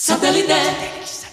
Satellite. 0.00 1.27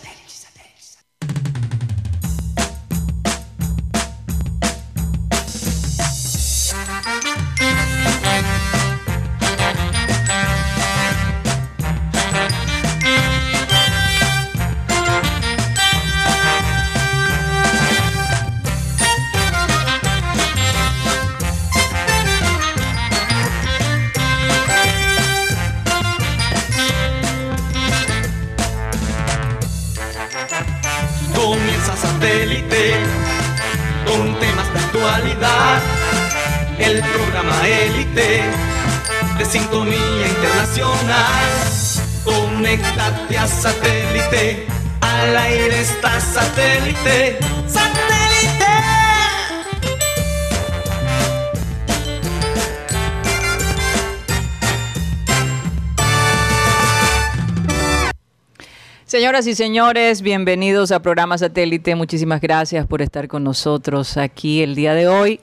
Señoras 59.35 59.47
y 59.47 59.55
señores, 59.55 60.21
bienvenidos 60.21 60.93
a 60.93 61.01
Programa 61.01 61.37
Satélite. 61.37 61.93
Muchísimas 61.95 62.39
gracias 62.39 62.87
por 62.87 63.01
estar 63.01 63.27
con 63.27 63.43
nosotros 63.43 64.15
aquí 64.15 64.61
el 64.61 64.75
día 64.75 64.93
de 64.93 65.09
hoy. 65.09 65.41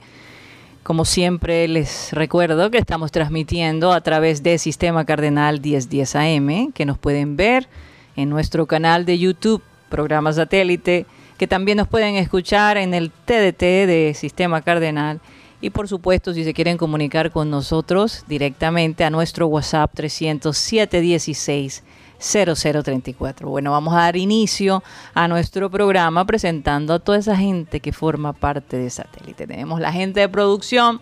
Como 0.82 1.04
siempre, 1.04 1.68
les 1.68 2.10
recuerdo 2.12 2.70
que 2.70 2.78
estamos 2.78 3.12
transmitiendo 3.12 3.92
a 3.92 4.00
través 4.00 4.42
de 4.42 4.56
Sistema 4.56 5.04
Cardenal 5.04 5.60
1010 5.60 6.16
AM, 6.16 6.72
que 6.72 6.86
nos 6.86 6.96
pueden 6.96 7.36
ver 7.36 7.68
en 8.16 8.30
nuestro 8.30 8.64
canal 8.64 9.04
de 9.04 9.18
YouTube, 9.18 9.62
Programa 9.90 10.32
Satélite, 10.32 11.04
que 11.36 11.46
también 11.46 11.76
nos 11.76 11.86
pueden 11.86 12.14
escuchar 12.14 12.78
en 12.78 12.94
el 12.94 13.10
TDT 13.10 13.60
de 13.60 14.14
Sistema 14.16 14.62
Cardenal. 14.62 15.20
Y 15.60 15.68
por 15.68 15.86
supuesto, 15.86 16.32
si 16.32 16.44
se 16.44 16.54
quieren 16.54 16.78
comunicar 16.78 17.30
con 17.30 17.50
nosotros 17.50 18.24
directamente 18.26 19.04
a 19.04 19.10
nuestro 19.10 19.48
WhatsApp 19.48 19.92
30716 19.92 21.84
0034. 22.22 23.48
Bueno, 23.48 23.72
vamos 23.72 23.94
a 23.94 23.98
dar 23.98 24.16
inicio 24.16 24.82
a 25.14 25.28
nuestro 25.28 25.70
programa 25.70 26.24
presentando 26.24 26.94
a 26.94 26.98
toda 26.98 27.18
esa 27.18 27.36
gente 27.36 27.80
que 27.80 27.92
forma 27.92 28.32
parte 28.32 28.76
de 28.78 28.88
Satélite. 28.90 29.46
Tenemos 29.46 29.80
la 29.80 29.92
gente 29.92 30.20
de 30.20 30.28
producción, 30.28 31.00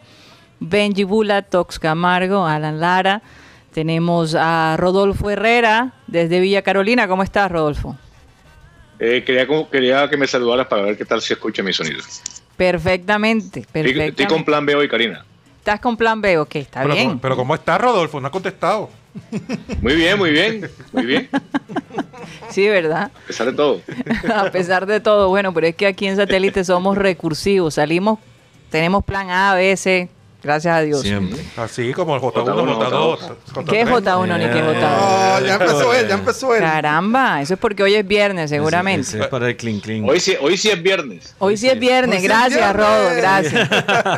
Benji 0.61 1.05
Bula, 1.05 1.43
Tox 1.43 1.79
Camargo, 1.79 2.47
Alan 2.47 2.81
Lara. 2.81 3.23
Tenemos 3.73 4.35
a 4.35 4.77
Rodolfo 4.79 5.31
Herrera 5.31 5.93
desde 6.07 6.41
Villa 6.41 6.63
Carolina. 6.63 7.07
¿Cómo 7.07 7.23
estás, 7.23 7.51
Rodolfo? 7.53 7.97
Eh, 8.99 9.23
quería, 9.25 9.47
como- 9.47 9.71
quería 9.71 10.09
que 10.11 10.17
me 10.17 10.27
saludaras 10.27 10.67
para 10.67 10.83
ver 10.83 10.99
qué 10.99 11.05
tal 11.05 11.23
se 11.23 11.35
escucha 11.35 11.63
mi 11.63 11.73
sonido. 11.73 12.01
Perfectamente, 12.57 13.61
Estoy, 13.61 13.73
perfectamente. 13.73 14.23
estoy 14.23 14.27
con 14.37 14.45
plan 14.45 14.67
B 14.67 14.75
hoy, 14.75 14.89
Karina. 14.89 15.25
¿Estás 15.59 15.81
con 15.81 15.97
plan 15.97 16.21
B? 16.21 16.39
Ok, 16.39 16.57
está 16.57 16.83
Pero, 16.83 16.95
bien. 16.95 17.09
¿cómo- 17.09 17.21
pero 17.21 17.37
¿cómo 17.37 17.55
está 17.55 17.79
Rodolfo? 17.79 18.21
No 18.21 18.29
ha 18.29 18.31
contestado. 18.31 18.91
Muy 19.81 19.97
bien, 19.97 20.19
muy 20.19 20.31
bien, 20.31 20.71
muy 20.93 21.07
bien. 21.07 21.29
Sí, 22.51 22.69
¿verdad? 22.69 23.11
A 23.15 23.27
pesar 23.27 23.47
de 23.47 23.53
todo. 23.53 23.81
a 24.35 24.51
pesar 24.51 24.87
de 24.87 25.01
todo, 25.01 25.29
bueno, 25.29 25.53
pero 25.55 25.67
es 25.67 25.75
que 25.75 25.87
aquí 25.87 26.07
en 26.07 26.17
Satélite 26.17 26.65
somos 26.65 26.97
recursivos. 26.97 27.75
Salimos, 27.75 28.19
tenemos 28.71 29.05
plan 29.05 29.31
A, 29.31 29.55
B, 29.55 29.77
C, 29.77 30.09
gracias 30.43 30.75
a 30.75 30.81
Dios. 30.81 31.03
Siempre. 31.03 31.41
Así 31.57 31.93
como 31.93 32.15
el 32.15 32.21
J1, 32.21 32.45
J1, 32.45 32.91
J2. 32.91 33.65
¿Qué 33.65 33.81
es 33.81 33.89
J1 33.89 34.39
ni 34.39 34.45
qué 34.45 34.59
es 34.59 34.65
J2? 34.65 34.83
Ah, 34.83 35.41
ya 35.45 35.55
empezó 35.55 35.95
él, 35.95 36.09
ya 36.09 36.15
empezó 36.15 36.55
él. 36.55 36.61
Caramba, 36.61 37.41
eso 37.41 37.55
es 37.55 37.61
porque 37.61 37.83
hoy 37.83 37.95
es 37.95 38.07
viernes, 38.07 38.51
seguramente. 38.51 39.03
Ese, 39.03 39.17
ese 39.17 39.25
es 39.25 39.31
para 39.31 39.49
el 39.49 39.57
clean 39.57 39.81
clean. 39.81 40.09
Hoy 40.09 40.21
sí, 40.21 40.37
hoy 40.41 40.57
sí 40.57 40.71
es 40.71 40.83
viernes. 40.83 41.35
Hoy 41.39 41.57
sí 41.57 41.69
es 41.69 41.79
viernes, 41.79 42.23
gracias, 42.23 42.61
viernes. 42.61 42.77
Rodo, 42.77 43.17
gracias. 43.17 43.69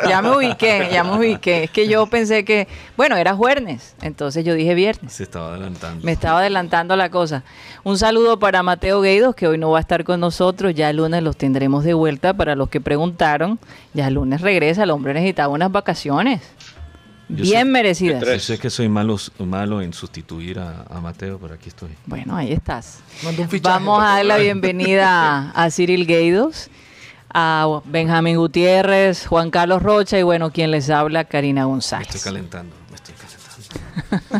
Ya 0.08 0.20
me 0.22 0.36
ubiqué, 0.36 0.88
ya 0.92 1.04
me 1.04 1.16
ubiqué. 1.16 1.64
Es 1.64 1.70
que 1.70 1.88
yo 1.88 2.06
pensé 2.06 2.44
que, 2.44 2.68
bueno, 2.96 3.16
era 3.16 3.34
jueves, 3.34 3.94
entonces 4.02 4.44
yo 4.44 4.54
dije 4.54 4.74
viernes. 4.74 5.12
Se 5.12 5.22
estaba 5.22 5.50
adelantando. 5.50 6.04
Me 6.04 6.12
estaba 6.12 6.40
adelantando 6.40 6.96
la 6.96 7.10
cosa. 7.10 7.44
Un 7.84 7.98
saludo 7.98 8.38
para 8.38 8.62
Mateo 8.62 9.00
Gueidos, 9.00 9.34
que 9.34 9.48
hoy 9.48 9.58
no 9.58 9.70
va 9.70 9.78
a 9.78 9.80
estar 9.80 10.04
con 10.04 10.20
nosotros. 10.20 10.74
Ya 10.74 10.90
el 10.90 10.96
lunes 10.98 11.22
los 11.22 11.36
tendremos 11.36 11.84
de 11.84 11.94
vuelta. 11.94 12.32
Para 12.32 12.54
los 12.54 12.68
que 12.68 12.80
preguntaron, 12.80 13.58
ya 13.92 14.08
el 14.08 14.14
lunes 14.14 14.40
regresa. 14.40 14.84
El 14.84 14.90
hombre 14.90 15.14
necesitaba 15.14 15.52
unas 15.52 15.70
vacaciones. 15.72 16.11
Yo 17.28 17.42
bien 17.44 17.60
sé- 17.60 17.64
merecidas. 17.64 18.24
Yo 18.24 18.38
sé 18.38 18.58
que 18.58 18.68
soy 18.70 18.88
malo, 18.88 19.16
malo 19.38 19.80
en 19.80 19.92
sustituir 19.94 20.58
a, 20.58 20.82
a 20.90 21.00
Mateo, 21.00 21.38
pero 21.38 21.54
aquí 21.54 21.68
estoy. 21.68 21.90
Bueno, 22.06 22.36
ahí 22.36 22.52
estás. 22.52 22.98
Fichaje. 23.48 23.60
Vamos 23.60 24.02
a 24.02 24.06
dar 24.16 24.24
la 24.26 24.36
bienvenida 24.36 25.50
a 25.54 25.70
Cyril 25.70 26.06
Gueidos, 26.06 26.68
a 27.32 27.80
Benjamín 27.86 28.36
Gutiérrez, 28.36 29.26
Juan 29.26 29.50
Carlos 29.50 29.82
Rocha 29.82 30.18
y 30.18 30.22
bueno, 30.22 30.50
quien 30.52 30.70
les 30.70 30.90
habla, 30.90 31.24
Karina 31.24 31.62
Me 31.62 31.66
González. 31.68 32.08
estoy 32.14 32.20
calentando. 32.32 32.74
Me 32.90 32.96
estoy 32.96 33.14
calentando. 33.14 34.32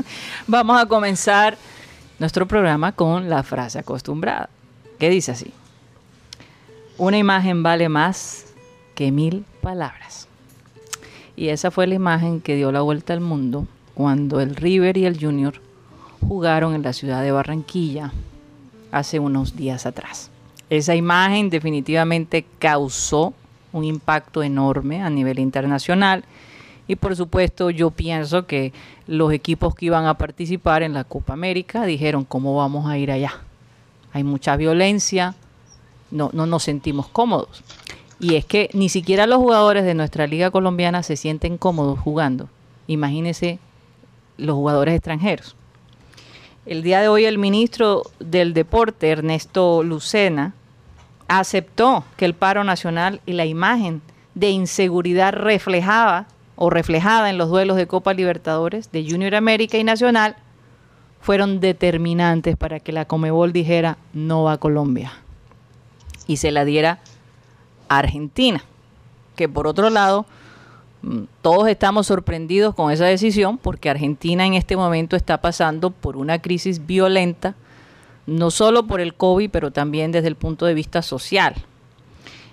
Vamos 0.48 0.80
a 0.82 0.86
comenzar 0.86 1.56
nuestro 2.18 2.46
programa 2.48 2.92
con 2.92 3.30
la 3.30 3.42
frase 3.44 3.78
acostumbrada, 3.78 4.50
que 4.98 5.08
dice 5.10 5.30
así. 5.32 5.52
Una 6.98 7.16
imagen 7.18 7.62
vale 7.62 7.88
más 7.88 8.46
que 8.96 9.12
mil 9.12 9.44
palabras. 9.62 10.26
Y 11.40 11.48
esa 11.48 11.70
fue 11.70 11.86
la 11.86 11.94
imagen 11.94 12.42
que 12.42 12.54
dio 12.54 12.70
la 12.70 12.82
vuelta 12.82 13.14
al 13.14 13.22
mundo 13.22 13.66
cuando 13.94 14.42
el 14.42 14.54
River 14.54 14.98
y 14.98 15.06
el 15.06 15.18
Junior 15.18 15.54
jugaron 16.28 16.74
en 16.74 16.82
la 16.82 16.92
ciudad 16.92 17.22
de 17.22 17.32
Barranquilla 17.32 18.12
hace 18.92 19.18
unos 19.18 19.56
días 19.56 19.86
atrás. 19.86 20.30
Esa 20.68 20.94
imagen 20.94 21.48
definitivamente 21.48 22.44
causó 22.58 23.32
un 23.72 23.84
impacto 23.84 24.42
enorme 24.42 25.00
a 25.00 25.08
nivel 25.08 25.38
internacional 25.38 26.24
y 26.86 26.96
por 26.96 27.16
supuesto 27.16 27.70
yo 27.70 27.90
pienso 27.90 28.46
que 28.46 28.74
los 29.06 29.32
equipos 29.32 29.74
que 29.74 29.86
iban 29.86 30.04
a 30.04 30.18
participar 30.18 30.82
en 30.82 30.92
la 30.92 31.04
Copa 31.04 31.32
América 31.32 31.86
dijeron, 31.86 32.26
¿cómo 32.26 32.54
vamos 32.54 32.86
a 32.86 32.98
ir 32.98 33.10
allá? 33.10 33.32
Hay 34.12 34.24
mucha 34.24 34.56
violencia, 34.56 35.34
no, 36.10 36.28
no 36.34 36.44
nos 36.44 36.64
sentimos 36.64 37.08
cómodos. 37.08 37.64
Y 38.20 38.36
es 38.36 38.44
que 38.44 38.68
ni 38.74 38.90
siquiera 38.90 39.26
los 39.26 39.38
jugadores 39.38 39.84
de 39.84 39.94
nuestra 39.94 40.26
liga 40.26 40.50
colombiana 40.50 41.02
se 41.02 41.16
sienten 41.16 41.56
cómodos 41.56 41.98
jugando. 41.98 42.48
Imagínense 42.86 43.58
los 44.36 44.54
jugadores 44.54 44.94
extranjeros. 44.94 45.56
El 46.66 46.82
día 46.82 47.00
de 47.00 47.08
hoy 47.08 47.24
el 47.24 47.38
ministro 47.38 48.02
del 48.18 48.52
Deporte, 48.52 49.08
Ernesto 49.08 49.82
Lucena, 49.82 50.52
aceptó 51.28 52.04
que 52.16 52.26
el 52.26 52.34
paro 52.34 52.62
nacional 52.62 53.22
y 53.24 53.32
la 53.32 53.46
imagen 53.46 54.02
de 54.34 54.50
inseguridad 54.50 55.32
reflejaba 55.32 56.26
o 56.56 56.68
reflejada 56.68 57.30
en 57.30 57.38
los 57.38 57.48
duelos 57.48 57.76
de 57.76 57.86
Copa 57.86 58.12
Libertadores 58.12 58.92
de 58.92 59.08
Junior 59.08 59.34
América 59.34 59.78
y 59.78 59.84
Nacional 59.84 60.36
fueron 61.20 61.60
determinantes 61.60 62.56
para 62.56 62.80
que 62.80 62.92
la 62.92 63.06
Comebol 63.06 63.52
dijera 63.52 63.96
no 64.12 64.44
va 64.44 64.52
a 64.52 64.58
Colombia 64.58 65.12
y 66.26 66.36
se 66.36 66.50
la 66.50 66.64
diera 66.64 66.98
Argentina, 67.90 68.62
que 69.36 69.48
por 69.48 69.66
otro 69.66 69.90
lado 69.90 70.24
mm, 71.02 71.24
todos 71.42 71.68
estamos 71.68 72.06
sorprendidos 72.06 72.74
con 72.74 72.90
esa 72.92 73.04
decisión 73.04 73.58
porque 73.58 73.90
Argentina 73.90 74.46
en 74.46 74.54
este 74.54 74.76
momento 74.76 75.16
está 75.16 75.40
pasando 75.40 75.90
por 75.90 76.16
una 76.16 76.40
crisis 76.40 76.86
violenta, 76.86 77.54
no 78.26 78.50
solo 78.50 78.86
por 78.86 79.00
el 79.00 79.14
COVID, 79.14 79.50
pero 79.50 79.72
también 79.72 80.12
desde 80.12 80.28
el 80.28 80.36
punto 80.36 80.66
de 80.66 80.74
vista 80.74 81.02
social. 81.02 81.54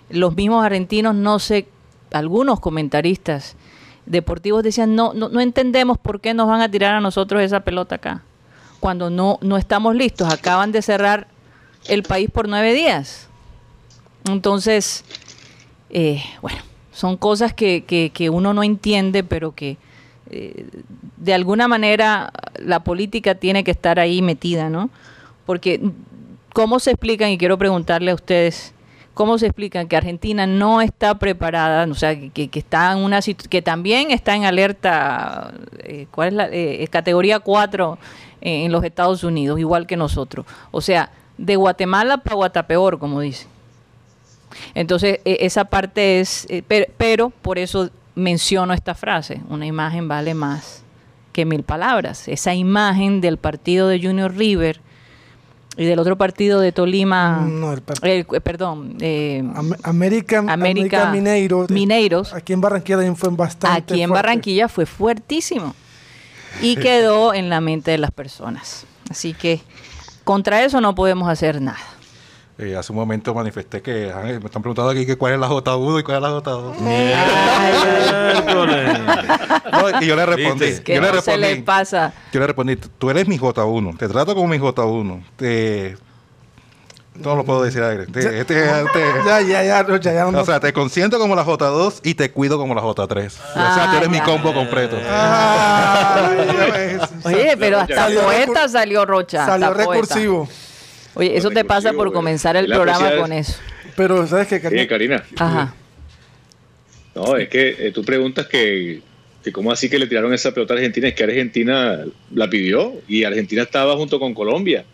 Los 0.10 0.36
mismos 0.36 0.66
argentinos, 0.66 1.14
no 1.14 1.38
sé, 1.38 1.68
algunos 2.12 2.60
comentaristas 2.60 3.56
deportivos 4.08 4.64
decían, 4.64 4.96
no, 4.96 5.14
no, 5.14 5.30
no 5.30 5.40
entendemos 5.40 6.00
por 6.00 6.20
qué 6.20 6.34
nos 6.34 6.48
van 6.48 6.62
a 6.62 6.72
tirar 6.72 6.96
a 6.96 7.02
nosotros 7.02 7.44
esa 7.44 7.60
pelota 7.60 7.96
acá, 7.96 8.24
cuando 8.80 9.12
no, 9.12 9.38
no 9.42 9.58
estamos 9.58 9.96
listos. 9.96 10.34
Acaban 10.34 10.72
de 10.72 10.82
cerrar 10.82 11.28
el 11.88 12.02
país 12.04 12.32
por 12.32 12.48
nueve 12.48 12.74
días. 12.74 13.28
Entonces, 14.26 15.04
eh, 15.90 16.22
bueno, 16.42 16.60
son 16.92 17.18
cosas 17.18 17.54
que, 17.54 17.84
que- 17.86 18.12
que 18.14 18.30
uno 18.30 18.54
no 18.54 18.64
entiende, 18.64 19.24
pero 19.24 19.54
que 19.54 19.78
eh, 20.30 20.66
de 21.18 21.34
alguna 21.34 21.68
manera 21.68 22.32
la 22.60 22.82
política 22.84 23.36
tiene 23.36 23.64
que 23.64 23.72
estar 23.72 24.00
ahí 24.00 24.22
metida, 24.22 24.70
¿no? 24.70 24.90
Porque, 25.46 25.82
¿cómo 26.54 26.80
se 26.80 26.92
explican? 26.92 27.30
Y 27.30 27.38
quiero 27.38 27.58
preguntarle 27.58 28.12
a 28.12 28.16
ustedes, 28.16 28.74
¿cómo 29.14 29.38
se 29.38 29.46
explica 29.46 29.86
que 29.86 29.96
Argentina 29.96 30.46
no 30.46 30.82
está 30.82 31.18
preparada, 31.18 31.86
o 31.90 31.94
sea, 31.96 32.20
que, 32.32 32.50
que 32.50 32.60
está 32.60 32.92
en 32.92 32.98
una 33.00 33.20
que 33.22 33.62
también 33.62 34.12
está 34.12 34.36
en 34.36 34.44
alerta, 34.46 35.54
eh, 35.80 36.08
¿cuál 36.12 36.28
es 36.30 36.34
la 36.34 36.50
eh, 36.52 36.86
categoría 36.90 37.40
4 37.40 37.98
eh, 38.42 38.66
en 38.66 38.72
los 38.72 38.84
Estados 38.84 39.24
Unidos, 39.24 39.60
igual 39.60 39.88
que 39.88 39.96
nosotros? 39.96 40.46
O 40.72 40.82
sea, 40.82 41.10
de 41.38 41.56
Guatemala 41.56 42.18
para 42.18 42.36
Guatapeor, 42.36 43.00
como 43.00 43.22
dicen. 43.22 43.48
Entonces, 44.76 45.20
e- 45.26 45.38
esa 45.42 45.66
parte 45.66 46.20
es, 46.20 46.46
eh, 46.50 46.62
per- 46.62 46.92
pero, 46.98 47.30
por 47.30 47.58
eso 47.60 47.90
menciono 48.16 48.74
esta 48.74 48.96
frase, 48.96 49.42
una 49.50 49.66
imagen 49.66 50.08
vale 50.08 50.34
más 50.34 50.84
que 51.34 51.46
mil 51.46 51.64
palabras. 51.64 52.28
Esa 52.28 52.54
imagen 52.56 53.22
del 53.22 53.38
partido 53.38 53.88
de 53.88 54.02
Junior 54.02 54.34
River 54.36 54.82
y 55.76 55.86
del 55.86 56.00
otro 56.00 56.18
partido 56.18 56.60
de 56.60 56.72
Tolima, 56.72 57.46
No, 57.48 57.72
el 57.74 57.82
par- 57.82 57.98
eh, 58.02 58.26
eh, 58.34 58.42
perdón, 58.42 58.98
eh, 59.00 59.44
Am- 59.54 59.74
América, 59.84 60.40
América 60.40 60.54
América 60.54 61.12
Mineiros. 61.12 61.70
Mineiros. 61.70 62.34
Aquí 62.34 62.54
en 62.54 62.62
Barranquilla 62.62 62.96
también 62.98 63.16
fue 63.16 63.30
bastante 63.30 63.78
aquí 63.94 64.02
en 64.02 64.10
fuerte. 64.10 64.24
Barranquilla 64.28 64.68
fue 64.70 64.88
fuertísimo 64.88 65.76
y 66.64 66.78
quedó 66.78 67.36
en 67.36 67.50
la 67.52 67.62
mente 67.62 67.92
de 67.92 68.00
las 68.00 68.10
personas. 68.10 68.88
Así 69.12 69.36
que 69.36 69.62
contra 70.24 70.64
eso 70.64 70.82
no 70.82 70.96
podemos 70.96 71.30
hacer 71.30 71.62
nada. 71.62 71.78
Eh, 72.60 72.76
hace 72.76 72.92
un 72.92 72.98
momento 72.98 73.36
manifesté 73.36 73.84
que 73.84 74.12
ah, 74.12 74.22
me 74.24 74.34
están 74.46 74.64
preguntando 74.64 74.90
aquí 74.90 75.06
que 75.06 75.16
cuál 75.16 75.34
es 75.34 75.40
la 75.40 75.48
J1 75.48 76.00
y 76.00 76.04
cuál 76.04 76.16
es 76.18 76.22
la 76.24 76.30
J2. 76.42 76.80
Miércoles. 78.34 79.00
No, 79.72 80.02
y 80.02 80.08
yo 80.08 80.16
le 80.16 80.26
respondí. 80.26 80.66
¿Viste? 80.66 80.84
Que 80.84 80.96
Yo 80.96 81.02
le 81.02 81.12
no 81.12 81.22
se 81.22 81.38
le 81.38 81.48
respondí. 81.48 81.64
pasa. 81.64 82.14
Yo 82.34 82.40
le 82.40 82.48
respondí, 82.48 82.76
tú 82.76 83.10
eres 83.12 83.28
mi 83.28 83.38
J1, 83.38 83.98
te 83.98 84.08
trato 84.08 84.34
como 84.34 84.48
mi 84.48 84.58
J1. 84.58 85.24
Te... 85.36 85.98
No 87.14 87.36
lo 87.36 87.44
puedo 87.46 87.64
decir 87.64 87.82
aire. 87.84 88.06
Te- 88.08 88.40
este- 88.40 88.80
este- 88.82 89.04
Ya, 89.26 89.42
ya, 89.42 89.64
ya, 89.64 89.82
Rocha, 89.84 90.14
ya 90.14 90.26
no. 90.26 90.40
o 90.40 90.46
sea, 90.46 90.60
te 90.60 90.72
consiento 90.74 91.18
como 91.20 91.36
la 91.36 91.44
J2 91.46 92.00
y 92.04 92.14
te 92.14 92.32
cuido 92.32 92.58
como 92.60 92.74
la 92.76 92.82
J3. 92.82 93.26
o 93.28 93.30
sea, 93.30 93.88
tú 93.92 93.98
eres 93.98 94.08
Ah, 94.08 94.12
mi 94.12 94.18
ya. 94.18 94.24
combo 94.24 94.54
completo. 94.54 94.98
Ya 95.08 96.32
ves. 96.74 97.02
Oye, 97.24 97.56
pero 97.58 97.80
hasta 97.80 98.08
poeta 98.08 98.68
salió 98.70 99.06
Rocha. 99.06 99.46
Salió 99.46 99.68
hasta 99.68 99.84
poeta. 99.86 100.16
Oye, 101.18 101.36
eso 101.36 101.50
te 101.50 101.66
pasa 101.66 101.94
por 101.94 102.14
comenzar 102.14 102.56
el 102.56 102.68
programa 102.68 103.16
con 103.18 103.32
es- 103.34 103.50
eso. 103.50 103.60
Pero, 103.96 104.28
¿sabes 104.28 104.48
qué, 104.48 104.62
Karina? 104.62 104.88
Karina, 104.88 105.24
Ajá. 105.38 105.74
no, 107.16 107.36
es 107.36 107.50
que 107.50 107.88
eh, 107.88 107.92
tú 107.92 108.04
preguntas 108.04 108.46
que, 108.46 109.02
que 109.44 109.52
cómo 109.52 109.72
así 109.72 109.90
que 109.90 109.98
le 109.98 110.06
tiraron 110.08 110.34
esa 110.34 110.54
pelota 110.54 110.74
a 110.76 110.78
Argentina, 110.78 111.08
es 111.08 111.16
que 111.16 111.24
Argentina 111.24 112.06
la 112.34 112.48
pidió 112.50 112.94
y 113.08 113.24
Argentina 113.24 113.64
estaba 113.64 113.96
junto 113.96 114.20
con 114.20 114.34
Colombia. 114.36 114.86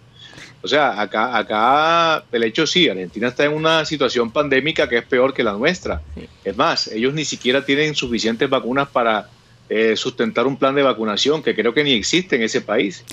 O 0.62 0.68
sea, 0.70 1.02
acá, 1.02 1.38
acá 1.38 2.24
el 2.31 2.44
hecho 2.44 2.66
sí, 2.66 2.88
Argentina 2.88 3.28
está 3.28 3.44
en 3.44 3.52
una 3.52 3.84
situación 3.84 4.31
pandémica 4.31 4.88
que 4.88 5.00
es 5.00 5.04
peor 5.04 5.34
que 5.34 5.44
la 5.44 5.52
nuestra. 5.52 6.02
Sí. 6.16 6.25
Es 6.46 6.56
más, 6.56 6.88
ellos 6.88 7.14
ni 7.14 7.25
siquiera 7.25 7.66
tienen 7.66 7.96
suficientes 7.96 8.50
vacunas 8.50 8.88
para 8.88 9.28
eh, 9.68 9.98
sustentar 9.98 10.48
un 10.48 10.56
plan 10.56 10.74
de 10.75 10.84
vacunación 10.84 11.44
que 11.44 11.54
creo 11.54 11.74
que 11.74 11.84
ni 11.84 11.92
existe 11.92 12.38
en 12.38 12.44
ese 12.44 12.62
país. 12.62 13.04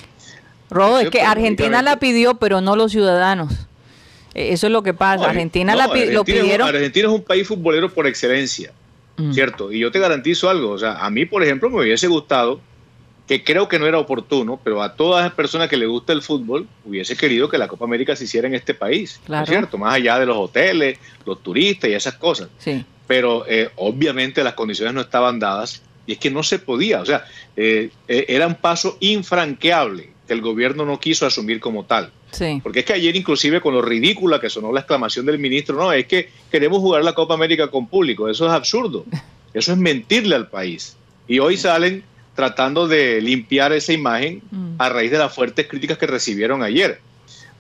Rodo, 0.71 1.01
es 1.01 1.11
que 1.11 1.23
Argentina 1.23 1.83
la 1.83 1.99
pidió, 1.99 2.35
pero 2.35 2.61
no 2.61 2.77
los 2.77 2.93
ciudadanos. 2.93 3.53
Eh, 4.35 4.53
Eso 4.53 4.67
es 4.69 4.73
lo 4.73 4.83
que 4.83 4.95
pasa. 4.95 5.25
No, 5.25 5.29
Argentina 5.31 5.73
no, 5.73 5.79
la 5.79 5.87
lo 5.87 5.93
Argentina 5.93 6.13
es 6.15 6.19
un- 6.21 6.25
pidieron. 6.25 6.69
Argentina 6.69 7.09
es 7.09 7.15
un 7.15 7.23
país 7.23 7.47
futbolero 7.49 7.93
por 7.93 8.07
excelencia. 8.07 8.73
Mm. 9.17 9.33
¿cierto? 9.35 9.71
Y 9.71 9.81
yo 9.81 9.91
te 9.91 9.99
garantizo 9.99 10.49
algo, 10.49 10.71
o 10.71 10.79
sea, 10.79 11.05
a 11.05 11.11
mí, 11.11 11.27
por 11.27 11.43
ejemplo, 11.43 11.69
me 11.69 11.83
hubiese 11.83 12.07
gustado, 12.07 12.59
que 13.29 13.45
creo 13.45 13.69
que 13.69 13.79
no 13.79 13.87
era 13.87 13.99
oportuno, 13.99 14.59
pero 14.65 14.83
a 14.83 14.95
todas 14.95 15.23
las 15.25 15.35
personas 15.35 15.69
que 15.69 15.77
le 15.77 15.85
gusta 15.85 16.15
el 16.15 16.23
fútbol, 16.23 16.67
hubiese 16.87 17.15
querido 17.17 17.47
que 17.47 17.59
la 17.59 17.69
Copa 17.69 17.85
América 17.85 18.17
se 18.17 18.25
hiciera 18.25 18.49
en 18.49 18.55
este 18.55 18.73
país, 18.73 19.19
¿no 19.23 19.27
Claro. 19.27 19.45
es 19.45 19.51
¿cierto? 19.51 19.77
Más 19.77 19.93
allá 19.95 20.19
de 20.19 20.25
los 20.25 20.39
hoteles, 20.39 20.99
los 21.27 21.43
turistas 21.43 21.91
y 21.91 21.93
esas 21.93 22.15
cosas. 22.15 22.49
Sí. 22.59 22.83
Pero 23.07 23.45
eh, 23.47 23.69
obviamente 23.77 24.43
las 24.43 24.55
condiciones 24.55 24.95
no 24.95 25.03
estaban 25.03 25.39
dadas 25.39 25.83
y 26.07 26.13
es 26.13 26.19
que 26.19 26.31
no 26.31 26.43
se 26.43 26.59
podía, 26.59 27.03
o 27.03 27.05
sea, 27.05 27.25
eh, 27.57 27.91
eh, 28.09 28.25
era 28.29 28.47
un 28.47 28.55
paso 28.55 28.97
infranqueable 29.01 30.11
que 30.31 30.35
el 30.35 30.43
gobierno 30.43 30.85
no 30.85 31.01
quiso 31.01 31.27
asumir 31.27 31.59
como 31.59 31.87
tal. 31.87 32.13
Sí. 32.31 32.61
Porque 32.63 32.79
es 32.81 32.85
que 32.85 32.93
ayer 32.93 33.17
inclusive 33.17 33.61
con 33.61 33.75
lo 33.75 33.83
ridícula 33.83 34.41
que 34.41 34.49
sonó 34.49 34.73
la 34.73 34.79
exclamación 34.79 35.27
del 35.27 35.41
ministro, 35.41 35.75
no, 35.77 35.93
es 35.93 36.07
que 36.07 36.29
queremos 36.53 36.79
jugar 36.79 37.03
la 37.03 37.15
Copa 37.17 37.35
América 37.35 37.69
con 37.69 37.89
público. 37.89 38.29
Eso 38.29 38.47
es 38.47 38.53
absurdo. 38.53 39.05
Eso 39.53 39.73
es 39.73 39.79
mentirle 39.79 40.37
al 40.37 40.47
país. 40.49 40.97
Y 41.27 41.41
hoy 41.41 41.57
salen 41.57 42.05
tratando 42.37 42.87
de 42.87 43.21
limpiar 43.21 43.73
esa 43.73 43.93
imagen 43.93 44.41
Mm. 44.53 44.75
a 44.79 44.89
raíz 44.89 45.11
de 45.11 45.19
las 45.19 45.35
fuertes 45.35 45.67
críticas 45.67 45.99
que 45.99 46.07
recibieron 46.07 46.63
ayer. 46.63 47.01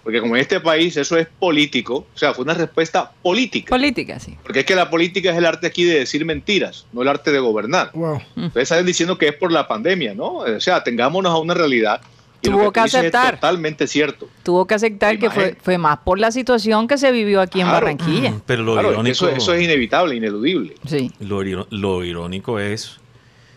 Porque 0.05 0.20
como 0.20 0.37
en 0.37 0.43
este 0.43 0.61
país 0.61 0.96
eso 0.96 1.19
es 1.19 1.26
político, 1.26 2.06
o 2.14 2.19
sea, 2.19 2.32
fue 2.32 2.44
una 2.44 2.55
respuesta 2.55 3.11
política. 3.20 3.70
Política, 3.70 4.20
sí. 4.20 4.37
Porque 4.44 4.61
es 4.61 4.64
que 4.64 4.76
la 4.76 4.88
política 4.88 5.32
es 5.32 5.37
el 5.37 5.44
arte 5.44 5.66
aquí 5.66 5.82
de 5.84 5.99
decir 5.99 6.25
mentiras, 6.25 6.87
no 6.93 7.02
el 7.02 7.08
arte 7.08 7.32
de 7.32 7.40
gobernar. 7.40 7.90
Wow. 7.93 8.20
Ustedes 8.37 8.69
salen 8.69 8.87
diciendo 8.87 9.19
que 9.19 9.26
es 9.28 9.34
por 9.34 9.50
la 9.50 9.66
pandemia, 9.66 10.14
¿no? 10.14 10.37
O 10.37 10.61
sea, 10.61 10.84
tengámonos 10.84 11.32
a 11.32 11.38
una 11.38 11.52
realidad. 11.55 12.00
Y 12.42 12.48
Tuvo 12.48 12.72
que 12.72 12.81
es 12.81 12.94
aceptar. 12.94 13.34
totalmente 13.34 13.87
cierto. 13.87 14.28
Tuvo 14.42 14.66
que 14.66 14.75
aceptar 14.75 15.19
que 15.19 15.31
fue, 15.31 15.56
fue 15.60 15.76
más 15.76 15.98
por 15.98 16.19
la 16.19 16.32
situación 16.32 16.88
que 16.88 16.96
se 16.96 17.12
vivió 17.12 17.40
aquí 17.40 17.60
en. 17.60 17.66
Barranquilla. 17.66 18.34
Pero 18.46 18.62
lo 18.62 18.72
Claro, 18.75 18.92
irónico, 18.92 19.12
eso, 19.12 19.28
eso 19.28 19.54
es 19.54 19.62
inevitable, 19.62 20.14
ineludible. 20.16 20.75
Sí. 20.87 21.12
lo, 21.20 22.04
irónico 22.04 22.58
es 22.58 22.98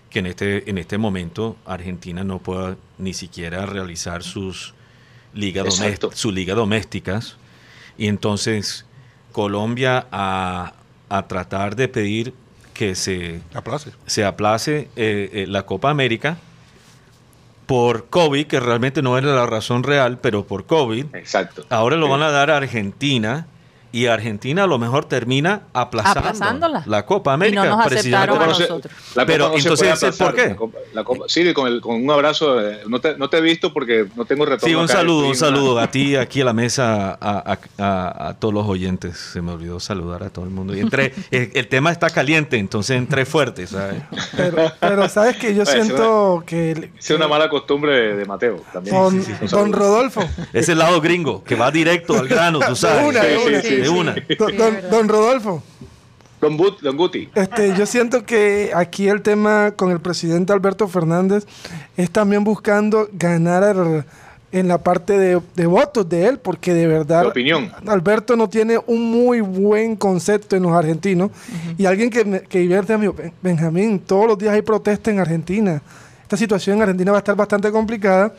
que 0.10 0.20
en 0.20 0.26
este, 0.28 0.70
en 0.70 0.78
este 0.78 0.98
momento 0.98 1.56
Argentina 1.66 2.24
no 2.24 2.40
pueda 2.40 2.76
ni 2.98 3.14
siquiera 3.14 3.66
realizar 3.66 4.22
sus 4.24 4.74
ligas 5.34 5.82
sus 6.14 6.34
ligas 6.34 6.56
domésticas 6.56 7.38
y 7.98 8.08
entonces 8.08 8.86
Colombia 9.32 10.06
a, 10.12 10.74
a 11.10 11.28
tratar 11.28 11.76
de 11.76 11.88
pedir 11.88 12.34
que 12.76 12.94
se, 12.96 13.42
Aplace. 13.54 13.92
se 14.06 14.24
aplace 14.26 14.90
eh, 14.96 15.30
eh, 15.34 15.46
la 15.48 15.66
Copa 15.66 15.90
América 15.90 16.38
por 17.74 18.06
COVID, 18.12 18.46
que 18.46 18.60
realmente 18.60 19.02
no 19.02 19.18
era 19.18 19.34
la 19.34 19.48
razón 19.48 19.82
real, 19.82 20.20
pero 20.22 20.46
por 20.46 20.68
COVID. 20.68 21.08
Exacto. 21.16 21.66
Ahora 21.72 21.96
lo 21.98 22.06
Sí. 22.06 22.12
van 22.12 22.22
a 22.22 22.30
dar 22.30 22.52
a 22.52 22.58
Argentina 22.58 23.48
y 23.94 24.08
Argentina 24.08 24.64
a 24.64 24.68
lo 24.68 24.78
mejor 24.78 25.06
termina 25.06 25.62
aplazando 25.72 26.20
Aplazándola. 26.20 26.84
la 26.86 27.06
Copa 27.06 27.32
Y 27.32 27.34
América. 27.36 27.64
no 27.64 27.78
nos 27.78 27.88
precisamente 27.88 28.44
a 28.44 28.48
nosotros. 28.48 28.94
La 29.16 29.26
Pero, 29.26 29.46
Copa 29.46 29.54
no 29.58 29.58
entonces, 29.64 29.80
puede 29.88 29.94
¿ese 29.94 30.06
aplazar. 30.08 30.28
por 30.28 30.36
qué? 30.36 30.50
La 30.50 30.56
Copa- 30.56 30.78
la 30.94 31.04
Copa- 31.04 31.26
sí, 31.28 31.54
con, 31.54 31.68
el- 31.68 31.80
con 31.80 32.04
un 32.04 32.12
abrazo. 32.12 32.60
eh, 32.60 32.82
No 32.88 33.00
te, 33.00 33.16
no 33.18 33.30
te 33.30 33.38
he 33.38 33.42
visto 33.42 33.72
porque 33.72 34.08
no 34.16 34.26
tengo 34.26 34.46
retorno. 34.46 34.68
Sí, 34.68 34.76
un 34.76 34.86
acá, 34.86 34.94
saludo, 34.94 35.28
un 35.28 35.36
saludo 35.36 35.80
a 35.80 35.88
ti, 35.92 36.16
aquí 36.18 36.42
a 36.42 36.46
la 36.46 36.54
mesa, 36.54 37.12
a, 37.22 37.54
a- 37.54 37.60
a- 37.78 38.28
a 38.30 38.34
todos 38.34 38.54
los 38.54 38.68
oyentes. 38.68 39.16
Se 39.18 39.42
me 39.42 39.52
olvidó 39.52 39.80
saludar 39.80 40.24
a 40.24 40.30
todo 40.32 40.44
el 40.46 40.52
mundo. 40.52 40.76
Y 40.76 40.80
entré, 40.80 41.14
el, 41.32 41.52
el 41.54 41.68
tema 41.68 41.92
está 41.92 42.10
caliente, 42.10 42.58
entonces 42.58 42.98
entré 42.98 43.26
fuerte, 43.26 43.68
¿sabes? 43.68 44.02
Pero, 44.36 44.72
pero 44.80 45.08
sabes 45.08 45.38
que 45.38 45.54
yo 45.54 45.62
Oye, 45.68 45.72
siento 45.72 46.44
que 46.48 46.90
Es 46.98 47.10
una 47.12 47.28
mala 47.28 47.48
costumbre 47.48 47.92
de, 47.96 48.16
de 48.16 48.26
Mateo. 48.26 48.62
También. 48.74 48.96
don, 48.96 49.24
Sí, 49.24 49.32
sí. 49.40 49.56
Rodolfo, 49.56 50.28
Es 50.52 50.68
el 50.70 50.80
lado 50.80 51.00
gringo, 51.00 51.44
que 51.44 51.54
va 51.56 51.70
directo 51.70 52.18
al 52.18 52.28
grano, 52.28 52.60
tú 52.60 52.76
sabes. 52.76 53.08
una, 53.08 53.22
una. 53.22 53.83
De 53.84 53.90
una. 53.90 54.16
don, 54.38 54.58
don- 54.58 54.78
don 54.90 55.08
Rodolfo, 55.10 55.64
Don, 56.42 56.58
But- 56.58 56.82
don 56.82 56.98
Guti. 56.98 57.30
este, 57.36 57.74
yo 57.78 57.86
siento 57.86 58.26
que 58.26 58.72
aquí 58.76 59.08
el 59.08 59.22
tema 59.22 59.72
con 59.76 59.92
el 59.92 60.00
presidente 60.02 60.52
Alberto 60.52 60.88
Fernández 60.90 61.46
es 61.96 62.10
también 62.12 62.44
buscando 62.44 63.08
ganar 63.14 63.64
el- 63.64 64.04
en 64.52 64.68
la 64.68 64.78
parte 64.78 65.18
de, 65.18 65.42
de 65.56 65.66
votos 65.66 66.08
de 66.08 66.28
él, 66.28 66.38
porque 66.38 66.74
de 66.76 66.86
verdad 66.86 67.26
opinión. 67.26 67.72
Alberto 67.88 68.36
no 68.36 68.50
tiene 68.50 68.78
un 68.86 69.10
muy 69.10 69.42
buen 69.42 69.96
concepto 69.96 70.56
en 70.56 70.62
los 70.64 70.74
argentinos. 70.74 71.32
Y 71.76 71.86
alguien 71.86 72.12
que, 72.12 72.24
me, 72.24 72.42
que 72.42 72.60
divierte 72.60 72.94
a 72.94 72.98
mí, 73.00 73.08
"Ben- 73.08 73.34
Benjamín, 73.42 74.00
todos 74.00 74.28
los 74.28 74.38
días 74.38 74.54
hay 74.54 74.62
protesta 74.62 75.10
en 75.10 75.20
Argentina. 75.20 75.82
Esta 76.22 76.38
situación 76.38 76.76
en 76.76 76.82
Argentina 76.84 77.12
va 77.12 77.18
a 77.18 77.22
estar 77.22 77.36
bastante 77.36 77.72
complicada. 77.72 78.36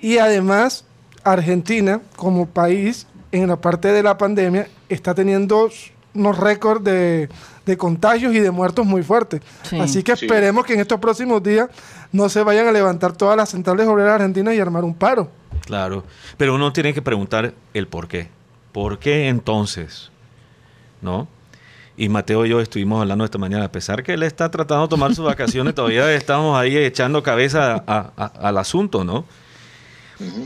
Y 0.00 0.18
además, 0.18 0.84
Argentina, 1.24 2.00
como 2.14 2.46
país, 2.46 3.06
en 3.42 3.48
la 3.48 3.56
parte 3.56 3.88
de 3.92 4.02
la 4.02 4.16
pandemia, 4.18 4.68
está 4.88 5.14
teniendo 5.14 5.70
unos 6.14 6.38
récords 6.38 6.84
de, 6.84 7.28
de 7.66 7.76
contagios 7.76 8.34
y 8.34 8.38
de 8.40 8.50
muertos 8.50 8.86
muy 8.86 9.02
fuertes. 9.02 9.40
Sí. 9.62 9.78
Así 9.80 10.02
que 10.02 10.14
Sí. 10.16 10.26
esperemos 10.26 10.64
que 10.64 10.74
en 10.74 10.80
estos 10.80 11.00
próximos 11.00 11.42
días 11.42 11.68
no 12.12 12.28
se 12.28 12.42
vayan 12.44 12.68
a 12.68 12.72
levantar 12.72 13.12
todas 13.16 13.36
las 13.36 13.48
centrales 13.50 13.86
obreras 13.88 14.14
argentinas 14.14 14.54
y 14.54 14.60
armar 14.60 14.84
un 14.84 14.94
paro. 14.94 15.28
Claro, 15.66 16.04
pero 16.36 16.54
uno 16.54 16.72
tiene 16.72 16.94
que 16.94 17.02
preguntar 17.02 17.54
el 17.72 17.88
por 17.88 18.06
qué. 18.06 18.28
¿Por 18.72 18.98
qué 18.98 19.28
entonces? 19.28 20.10
¿No? 21.02 21.26
Y 21.96 22.08
Mateo 22.08 22.44
y 22.44 22.48
yo 22.50 22.60
estuvimos 22.60 23.00
hablando 23.00 23.24
esta 23.24 23.38
mañana, 23.38 23.64
a 23.66 23.72
pesar 23.72 24.02
que 24.02 24.14
él 24.14 24.22
está 24.24 24.50
tratando 24.50 24.82
de 24.86 24.88
tomar 24.90 25.14
sus 25.14 25.24
vacaciones, 25.24 25.74
todavía 25.76 26.12
estamos 26.12 26.56
ahí 26.58 26.76
echando 26.76 27.22
cabeza 27.22 27.82
a- 27.86 28.10
a- 28.16 28.48
al 28.48 28.58
asunto, 28.58 29.04
¿no? 29.04 29.24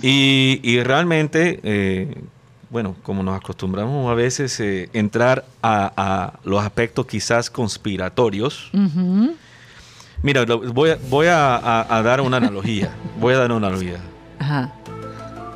Y, 0.03 0.61
y 0.63 0.83
realmente, 0.83 1.61
eh, 1.63 2.23
bueno, 2.71 2.95
como 3.03 3.23
nos 3.23 3.37
acostumbramos 3.37 4.11
a 4.11 4.15
veces 4.15 4.59
eh, 4.61 4.91
entrar 4.93 5.45
a, 5.63 5.93
a 5.97 6.39
los 6.45 6.63
aspectos 6.63 7.07
quizás 7.07 7.49
conspiratorios, 7.51 8.71
mira, 10.23 10.45
lo- 10.45 10.61
voy, 10.73 10.91
a, 10.91 10.99
voy 11.09 11.27
a- 11.29 11.57
a- 11.57 11.97
a 11.97 12.03
dar 12.03 12.21
una 12.21 12.37
analogía, 12.39 12.91
voy 13.19 13.35
a 13.35 13.39
dar 13.39 13.53
una 13.53 13.67
analogía. 13.69 13.99
Ajá. 14.39 14.73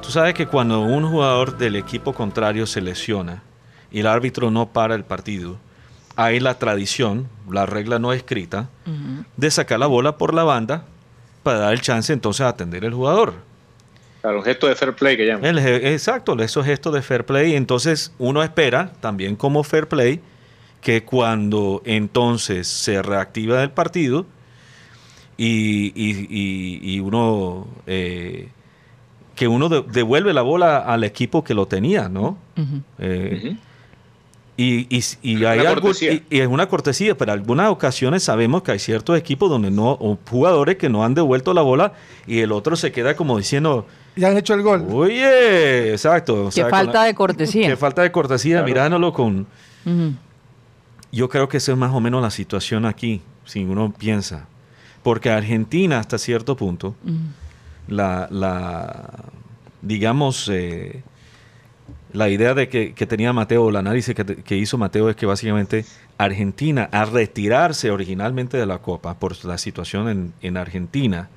Tú 0.00 0.10
sabes 0.10 0.34
que 0.34 0.46
cuando 0.46 0.80
un 0.80 1.08
jugador 1.08 1.56
del 1.58 1.76
equipo 1.76 2.12
contrario 2.12 2.66
se 2.66 2.80
lesiona 2.80 3.42
y 3.90 4.00
el 4.00 4.06
árbitro 4.06 4.50
no 4.50 4.66
para 4.66 4.94
el 4.94 5.04
partido, 5.04 5.56
hay 6.16 6.40
la 6.40 6.58
tradición, 6.58 7.28
la 7.50 7.66
regla 7.66 7.98
no 7.98 8.12
escrita, 8.12 8.68
de 9.36 9.50
sacar 9.50 9.78
la 9.78 9.86
bola 9.86 10.18
por 10.18 10.34
la 10.34 10.44
banda 10.44 10.84
para 11.42 11.58
dar 11.58 11.72
el 11.72 11.80
chance 11.80 12.12
entonces 12.12 12.40
a 12.42 12.48
atender 12.48 12.84
el 12.84 12.94
jugador. 12.94 13.34
Claro, 14.22 14.38
un 14.38 14.44
gesto 14.44 14.68
de 14.68 14.74
fair 14.76 14.94
play 14.94 15.16
que 15.16 15.26
llaman. 15.26 15.44
El 15.44 15.58
exacto, 15.58 16.40
esos 16.40 16.64
gestos 16.64 16.94
de 16.94 17.02
fair 17.02 17.26
play. 17.26 17.54
Entonces 17.56 18.14
uno 18.18 18.42
espera, 18.42 18.92
también 19.00 19.36
como 19.36 19.62
fair 19.64 19.88
play, 19.88 20.20
que 20.80 21.04
cuando 21.04 21.82
entonces 21.84 22.66
se 22.68 23.02
reactiva 23.02 23.62
el 23.62 23.70
partido 23.70 24.24
y, 25.36 25.92
y- 25.94 26.26
y- 26.30 26.94
y 26.96 27.00
uno 27.00 27.66
eh, 27.86 28.48
que 29.34 29.48
uno 29.48 29.68
de- 29.68 29.82
devuelve 29.90 30.32
la 30.32 30.42
bola 30.42 30.78
al 30.78 31.04
equipo 31.04 31.42
que 31.42 31.54
lo 31.54 31.66
tenía, 31.66 32.08
¿no? 32.08 32.38
Eh, 32.98 33.40
Ujú. 33.44 33.56
Y, 34.56 34.86
y, 34.94 35.02
y 35.22 35.44
hay 35.44 35.60
algo, 35.66 35.90
y, 35.92 36.22
y 36.28 36.40
es 36.40 36.46
una 36.46 36.68
cortesía, 36.68 37.16
pero 37.16 37.32
en 37.32 37.38
algunas 37.38 37.70
ocasiones 37.70 38.22
sabemos 38.22 38.62
que 38.62 38.72
hay 38.72 38.78
ciertos 38.78 39.18
equipos 39.18 39.48
donde 39.50 39.70
no, 39.70 39.92
o 39.92 40.18
jugadores 40.28 40.76
que 40.76 40.88
no 40.90 41.04
han 41.04 41.14
devuelto 41.14 41.54
la 41.54 41.62
bola 41.62 41.94
y 42.26 42.40
el 42.40 42.52
otro 42.52 42.76
se 42.76 42.92
queda 42.92 43.16
como 43.16 43.38
diciendo, 43.38 43.86
Ya 44.14 44.28
han 44.28 44.36
hecho 44.36 44.52
el 44.54 44.62
gol. 44.62 44.86
Oye, 44.90 45.92
exacto. 45.92 46.44
o 46.44 46.46
Qué 46.46 46.52
sea, 46.52 46.68
falta 46.68 47.00
la- 47.00 47.04
de 47.04 47.14
cortesía. 47.14 47.66
Qué 47.68 47.76
falta 47.76 48.02
de 48.02 48.12
cortesía, 48.12 48.56
Claro. 48.56 48.66
mirándolo 48.66 49.12
con... 49.12 49.46
Yo 51.10 51.28
creo 51.28 51.48
que 51.48 51.58
esa 51.58 51.72
es 51.72 51.78
más 51.78 51.92
o 51.92 52.00
menos 52.00 52.22
la 52.22 52.30
situación 52.30 52.86
aquí, 52.86 53.20
si 53.44 53.64
uno 53.64 53.92
piensa. 53.96 54.46
Porque 55.02 55.30
Argentina, 55.30 55.98
hasta 55.98 56.16
cierto 56.18 56.56
punto, 56.56 56.94
la, 57.88 58.28
la 58.30 59.10
digamos, 59.82 60.48
eh, 60.52 61.02
la 62.12 62.28
idea 62.28 62.54
de 62.54 62.68
que, 62.68 62.94
que 62.94 63.06
tenía 63.06 63.32
Mateo, 63.32 63.68
el 63.68 63.76
análisis 63.76 64.14
que, 64.14 64.56
hizo 64.56 64.78
Mateo 64.78 65.08
es 65.08 65.16
que 65.16 65.26
básicamente 65.26 65.84
Argentina, 66.18 66.88
al 66.92 67.10
retirarse 67.10 67.90
originalmente 67.90 68.56
de 68.56 68.66
la 68.66 68.78
Copa 68.78 69.14
por 69.14 69.44
la 69.44 69.58
situación 69.58 70.08
en, 70.08 70.32
en 70.42 70.56
Argentina, 70.56 71.28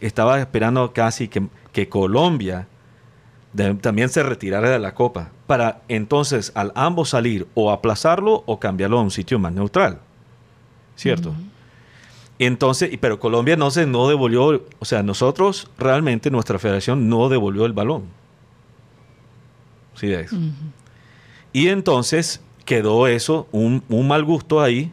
estaba 0.00 0.40
esperando 0.40 0.92
casi 0.92 1.28
que, 1.28 1.46
que 1.72 1.88
Colombia 1.88 2.66
de- 3.52 3.74
también 3.74 4.08
se 4.08 4.22
retirara 4.22 4.70
de 4.70 4.78
la 4.78 4.94
Copa, 4.94 5.30
para 5.46 5.82
entonces 5.88 6.52
al 6.54 6.72
ambos 6.74 7.10
salir 7.10 7.46
o 7.54 7.70
aplazarlo 7.70 8.42
o 8.46 8.58
cambiarlo 8.58 8.98
a 8.98 9.02
un 9.02 9.10
sitio 9.10 9.38
más 9.38 9.52
neutral. 9.52 10.00
¿Cierto? 10.96 11.34
Entonces, 12.38 12.90
pero 13.00 13.20
Colombia 13.20 13.56
no 13.56 13.70
se 13.70 13.86
no 13.86 14.08
devolvió, 14.08 14.64
o 14.78 14.84
sea, 14.84 15.02
nosotros 15.02 15.70
realmente 15.78 16.30
nuestra 16.30 16.58
federación 16.58 17.08
no 17.08 17.28
devolvió 17.28 17.64
el 17.64 17.72
balón. 17.72 18.04
¿Sí 19.94 20.08
ves? 20.08 20.30
Y 21.52 21.68
entonces 21.68 22.40
quedó 22.64 23.06
eso, 23.06 23.46
un, 23.52 23.82
un 23.88 24.08
mal 24.08 24.24
gusto 24.24 24.60
ahí, 24.60 24.90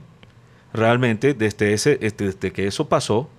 realmente, 0.73 1.33
desde, 1.33 1.73
ese, 1.73 1.97
este- 2.01 2.25
desde 2.25 2.51
que 2.51 2.67
eso 2.67 2.87
pasó. 2.87 3.29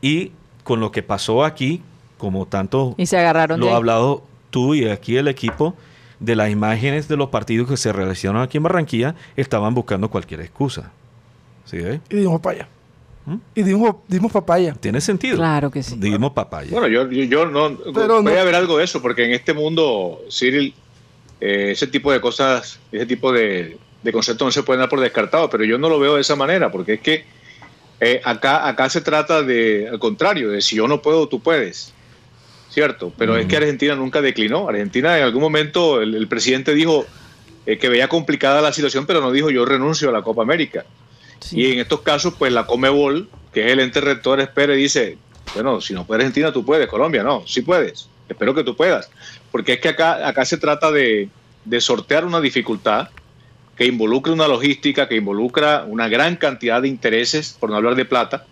Y 0.00 0.32
con 0.64 0.80
lo 0.80 0.90
que 0.90 1.02
pasó 1.02 1.44
aquí, 1.44 1.82
como 2.18 2.46
tanto 2.46 2.94
Y 2.96 3.06
se 3.06 3.18
agarraron 3.18 3.60
lo 3.60 3.72
ha 3.72 3.76
hablado 3.76 4.24
tú 4.50 4.74
y 4.74 4.88
aquí 4.88 5.16
el 5.16 5.28
equipo, 5.28 5.74
de 6.18 6.34
las 6.34 6.50
imágenes 6.50 7.08
de 7.08 7.16
los 7.16 7.28
partidos 7.28 7.68
que 7.68 7.76
se 7.76 7.92
realizaron 7.92 8.40
aquí 8.40 8.56
en 8.56 8.62
Barranquilla, 8.62 9.14
estaban 9.36 9.74
buscando 9.74 10.08
cualquier 10.10 10.40
excusa. 10.40 10.90
¿Sí 11.66 11.76
ves? 11.78 12.00
Y 12.08 12.16
dimos 12.16 12.40
papaya. 12.40 12.68
¿Mm? 13.26 13.34
Y 13.54 13.62
dimos, 13.64 13.96
dimos 14.08 14.32
papaya. 14.32 14.72
Tiene 14.74 15.00
sentido. 15.00 15.36
Claro 15.36 15.70
que 15.70 15.82
sí. 15.82 15.96
Dimos 15.98 16.32
papaya. 16.32 16.70
Bueno, 16.70 16.86
yo, 16.88 17.10
yo, 17.10 17.24
yo 17.24 17.46
no. 17.46 17.76
Pero 17.92 18.22
puede 18.22 18.36
no- 18.36 18.40
haber 18.40 18.54
algo 18.54 18.78
de 18.78 18.84
eso, 18.84 19.02
porque 19.02 19.24
en 19.26 19.32
este 19.32 19.52
mundo, 19.52 20.20
Cyril, 20.30 20.74
eh, 21.40 21.68
ese 21.70 21.86
tipo 21.86 22.12
de 22.12 22.20
cosas, 22.20 22.78
ese 22.92 23.06
tipo 23.06 23.32
de, 23.32 23.76
de 24.02 24.12
conceptos 24.12 24.46
no 24.46 24.52
se 24.52 24.62
pueden 24.62 24.80
dar 24.80 24.88
por 24.88 25.00
descartado, 25.00 25.50
pero 25.50 25.64
yo 25.64 25.78
no 25.78 25.88
lo 25.88 25.98
veo 25.98 26.14
de 26.14 26.20
esa 26.20 26.36
manera, 26.36 26.70
porque 26.70 26.94
es 26.94 27.00
que 27.00 27.24
eh, 28.00 28.20
acá, 28.24 28.68
acá 28.68 28.88
se 28.90 29.00
trata 29.00 29.42
de, 29.42 29.88
al 29.90 29.98
contrario, 29.98 30.50
de 30.50 30.60
si 30.60 30.76
yo 30.76 30.86
no 30.88 31.02
puedo, 31.02 31.28
tú 31.28 31.40
puedes. 31.40 31.92
¿Cierto? 32.68 33.10
Pero 33.16 33.38
es 33.38 33.46
que 33.46 33.56
Argentina 33.56 33.94
nunca 33.94 34.20
declinó. 34.20 34.68
Argentina 34.68 35.16
en 35.16 35.24
algún 35.24 35.40
momento, 35.40 36.02
el, 36.02 36.14
el 36.14 36.28
presidente 36.28 36.74
dijo 36.74 37.06
eh, 37.64 37.78
que 37.78 37.88
veía 37.88 38.06
complicada 38.06 38.60
la 38.60 38.70
situación, 38.70 39.06
pero 39.06 39.22
no 39.22 39.32
dijo 39.32 39.48
yo 39.48 39.64
renuncio 39.64 40.10
a 40.10 40.12
la 40.12 40.20
Copa 40.20 40.42
América. 40.42 40.84
Sí. 41.40 41.60
Y 41.60 41.72
en 41.72 41.78
estos 41.78 42.02
casos, 42.02 42.34
pues 42.38 42.52
la 42.52 42.66
Comebol, 42.66 43.30
que 43.54 43.64
es 43.64 43.72
el 43.72 43.80
ente 43.80 44.02
rector, 44.02 44.40
espera 44.40 44.74
y 44.74 44.78
dice, 44.78 45.16
bueno, 45.54 45.80
si 45.80 45.94
no 45.94 46.06
puede 46.06 46.20
Argentina, 46.20 46.52
tú 46.52 46.66
puedes, 46.66 46.86
Colombia, 46.86 47.22
no, 47.22 47.46
sí 47.46 47.62
puedes, 47.62 48.10
espero 48.28 48.54
que 48.54 48.62
tú 48.62 48.76
puedas. 48.76 49.10
Porque 49.52 49.74
es 49.74 49.80
que 49.80 49.88
acá, 49.90 50.26
acá 50.28 50.44
se 50.44 50.56
trata 50.58 50.90
de, 50.90 51.28
de 51.64 51.80
sortear 51.80 52.24
una 52.24 52.40
dificultad 52.40 53.08
que 53.76 53.84
involucra 53.86 54.32
una 54.32 54.48
logística, 54.48 55.06
que 55.06 55.16
involucra 55.16 55.84
una 55.86 56.08
gran 56.08 56.36
cantidad 56.36 56.80
de 56.80 56.88
intereses, 56.88 57.56
por 57.60 57.68
no 57.70 57.76
hablar 57.76 57.94
de 57.94 58.04
plata. 58.06 58.44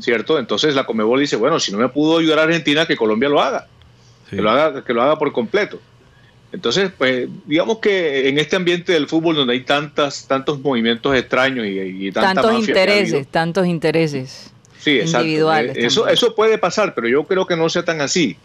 ¿cierto? 0.00 0.38
Entonces 0.38 0.74
la 0.74 0.84
Comebol 0.84 1.18
dice, 1.20 1.36
bueno, 1.36 1.58
si 1.58 1.72
no 1.72 1.78
me 1.78 1.88
pudo 1.88 2.18
ayudar 2.18 2.38
a 2.40 2.42
Argentina, 2.42 2.86
que 2.86 2.96
Colombia 2.96 3.28
lo 3.28 3.40
haga, 3.40 3.66
Sí. 4.28 4.36
que, 4.36 4.42
lo 4.42 4.50
haga 4.50 4.84
que 4.84 4.92
lo 4.92 5.02
haga 5.02 5.18
por 5.18 5.32
completo. 5.32 5.80
Entonces, 6.52 6.90
pues, 6.96 7.28
digamos 7.46 7.78
que 7.78 8.28
en 8.28 8.38
este 8.38 8.56
ambiente 8.56 8.92
del 8.92 9.06
fútbol 9.08 9.34
donde 9.36 9.54
hay 9.54 9.60
tantas, 9.60 10.26
tantos 10.28 10.60
movimientos 10.60 11.14
extraños 11.16 11.66
y, 11.66 12.06
y 12.06 12.12
tanta 12.12 12.34
Tantos 12.34 12.52
mafia 12.52 12.74
habido, 12.74 12.94
intereses, 12.96 13.26
tantos 13.28 13.66
intereses. 13.66 14.52
Sí, 14.78 15.00
individuales 15.00 15.76
Eh, 15.76 15.86
Eso, 15.86 16.02
también. 16.02 16.14
eso 16.14 16.34
puede 16.34 16.58
pasar, 16.58 16.94
pero 16.94 17.08
yo 17.08 17.24
creo 17.24 17.46
que 17.46 17.56
no 17.56 17.68
sea 17.68 17.84
tan 17.84 18.00
así, 18.00 18.36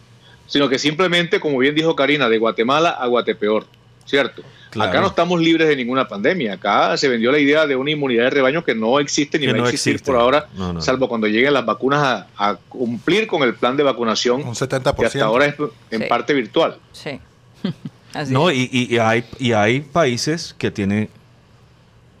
sino 0.52 0.68
que 0.68 0.78
simplemente, 0.78 1.40
como 1.40 1.56
bien 1.56 1.74
dijo 1.74 1.96
Karina, 1.96 2.28
de 2.28 2.36
Guatemala 2.36 2.90
a 2.90 3.06
Guatepeor, 3.06 3.64
¿cierto? 4.04 4.42
Claro. 4.68 4.90
Acá 4.90 5.00
no 5.00 5.06
estamos 5.06 5.40
libres 5.40 5.66
de 5.68 5.76
ninguna 5.76 6.06
pandemia. 6.08 6.52
Acá 6.54 6.94
se 6.98 7.08
vendió 7.08 7.32
la 7.32 7.38
idea 7.38 7.66
de 7.66 7.74
una 7.74 7.90
inmunidad 7.90 8.24
de 8.24 8.30
rebaño 8.30 8.62
que 8.62 8.74
no 8.74 8.98
existe 9.00 9.38
ni 9.38 9.46
Que 9.46 9.52
va 9.52 9.58
a 9.58 9.62
existir 9.70 9.94
existe. 9.94 10.10
por 10.12 10.20
ahora, 10.20 10.48
No, 10.54 10.74
no. 10.74 10.82
salvo 10.82 11.08
cuando 11.08 11.26
lleguen 11.26 11.54
las 11.54 11.64
vacunas 11.64 12.02
a, 12.02 12.26
a 12.50 12.56
cumplir 12.68 13.26
con 13.26 13.42
el 13.42 13.54
plan 13.54 13.76
de 13.78 13.82
vacunación 13.82 14.36
Un 14.42 14.52
que 14.54 14.60
70%. 14.68 15.06
hasta 15.06 15.24
ahora 15.24 15.46
es 15.46 15.54
en 15.90 16.02
Sí. 16.02 16.06
parte 16.08 16.34
virtual. 16.34 16.76
Sí. 16.92 17.18
Así 18.12 18.32
No, 18.34 18.50
es. 18.50 18.58
y, 18.58 18.68
y- 18.70 18.94
y 18.94 18.98
hay, 18.98 19.24
y 19.38 19.52
hay 19.52 19.80
países 19.80 20.54
que 20.58 20.70
tienen 20.70 21.08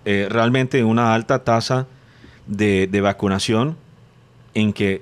eh, 0.04 0.26
realmente 0.30 0.82
una 0.84 1.12
alta 1.14 1.44
tasa 1.44 1.86
de, 2.46 2.86
de 2.86 3.00
vacunación 3.02 3.76
en 4.54 4.72
que 4.72 5.00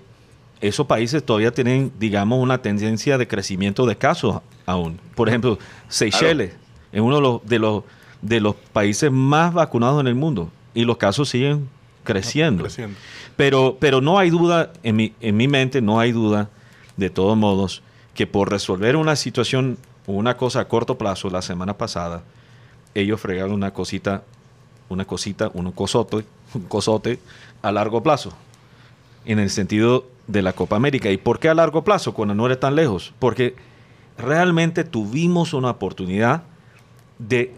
esos 0.61 0.87
países 0.87 1.25
todavía 1.25 1.52
tienen, 1.52 1.93
digamos, 1.99 2.43
una 2.43 2.61
tendencia 2.61 3.17
de 3.17 3.26
crecimiento 3.26 3.87
de 3.87 3.97
casos 3.97 4.40
aún. 4.67 5.00
Por 5.14 5.29
ejemplo, 5.29 5.59
Seychelles 5.88 6.52
es 6.93 7.00
uno 7.00 7.17
de 7.17 7.23
los, 7.23 7.47
de, 7.47 7.59
los, 7.59 7.85
de 8.21 8.40
los 8.40 8.55
países 8.55 9.11
más 9.11 9.55
vacunados 9.55 10.00
en 10.00 10.07
el 10.07 10.14
mundo 10.14 10.50
y 10.75 10.85
los 10.85 10.99
casos 10.99 11.29
siguen 11.29 11.69
creciendo. 12.05 12.64
Creciendo. 12.64 12.97
Pero, 13.37 13.76
pero 13.81 14.00
no 14.00 14.19
hay 14.19 14.31
duda, 14.31 14.73
en 14.83 14.97
mi, 14.97 15.14
en 15.21 15.37
mi 15.37 15.49
mente 15.49 15.81
no 15.81 15.99
hay 15.99 16.12
duda, 16.12 16.50
de 16.97 17.09
todos 17.09 17.37
modos, 17.37 17.83
que 18.14 18.26
por 18.26 18.50
resolver 18.50 18.97
una 18.97 19.17
situación 19.17 19.79
o 20.07 20.12
una 20.12 20.37
cosa 20.37 20.61
a 20.61 20.69
corto 20.69 20.99
plazo, 20.99 21.31
la 21.31 21.40
semana 21.40 21.79
pasada, 21.79 22.23
ellos 22.95 23.21
fregaron 23.21 23.52
una 23.52 23.73
cosita, 23.73 24.25
una 24.90 25.07
cosita, 25.07 25.50
un 25.55 25.73
cosote, 25.73 26.25
un 26.55 26.62
cosote 26.62 27.19
a 27.62 27.73
largo 27.73 28.02
plazo. 28.02 28.33
En 29.25 29.38
el 29.38 29.49
sentido 29.49 30.07
de 30.31 30.43
la 30.43 30.53
Copa 30.53 30.77
América. 30.77 31.11
¿Y 31.11 31.17
por 31.17 31.39
qué 31.39 31.49
a 31.49 31.55
largo 31.55 31.85
plazo 31.85 32.15
cuando 32.15 32.35
no 32.35 32.47
eres 32.47 32.61
tan 32.61 32.75
lejos? 32.75 33.13
Porque 33.19 33.57
realmente 34.17 34.85
tuvimos 34.85 35.53
una 35.55 35.71
oportunidad 35.71 36.43
de 37.19 37.55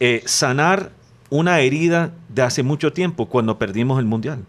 eh, 0.00 0.22
sanar 0.26 0.92
una 1.28 1.60
herida 1.60 2.12
de 2.28 2.42
hace 2.42 2.62
mucho 2.62 2.92
tiempo 2.92 3.26
cuando 3.26 3.58
perdimos 3.58 3.98
el 3.98 4.06
Mundial. 4.06 4.44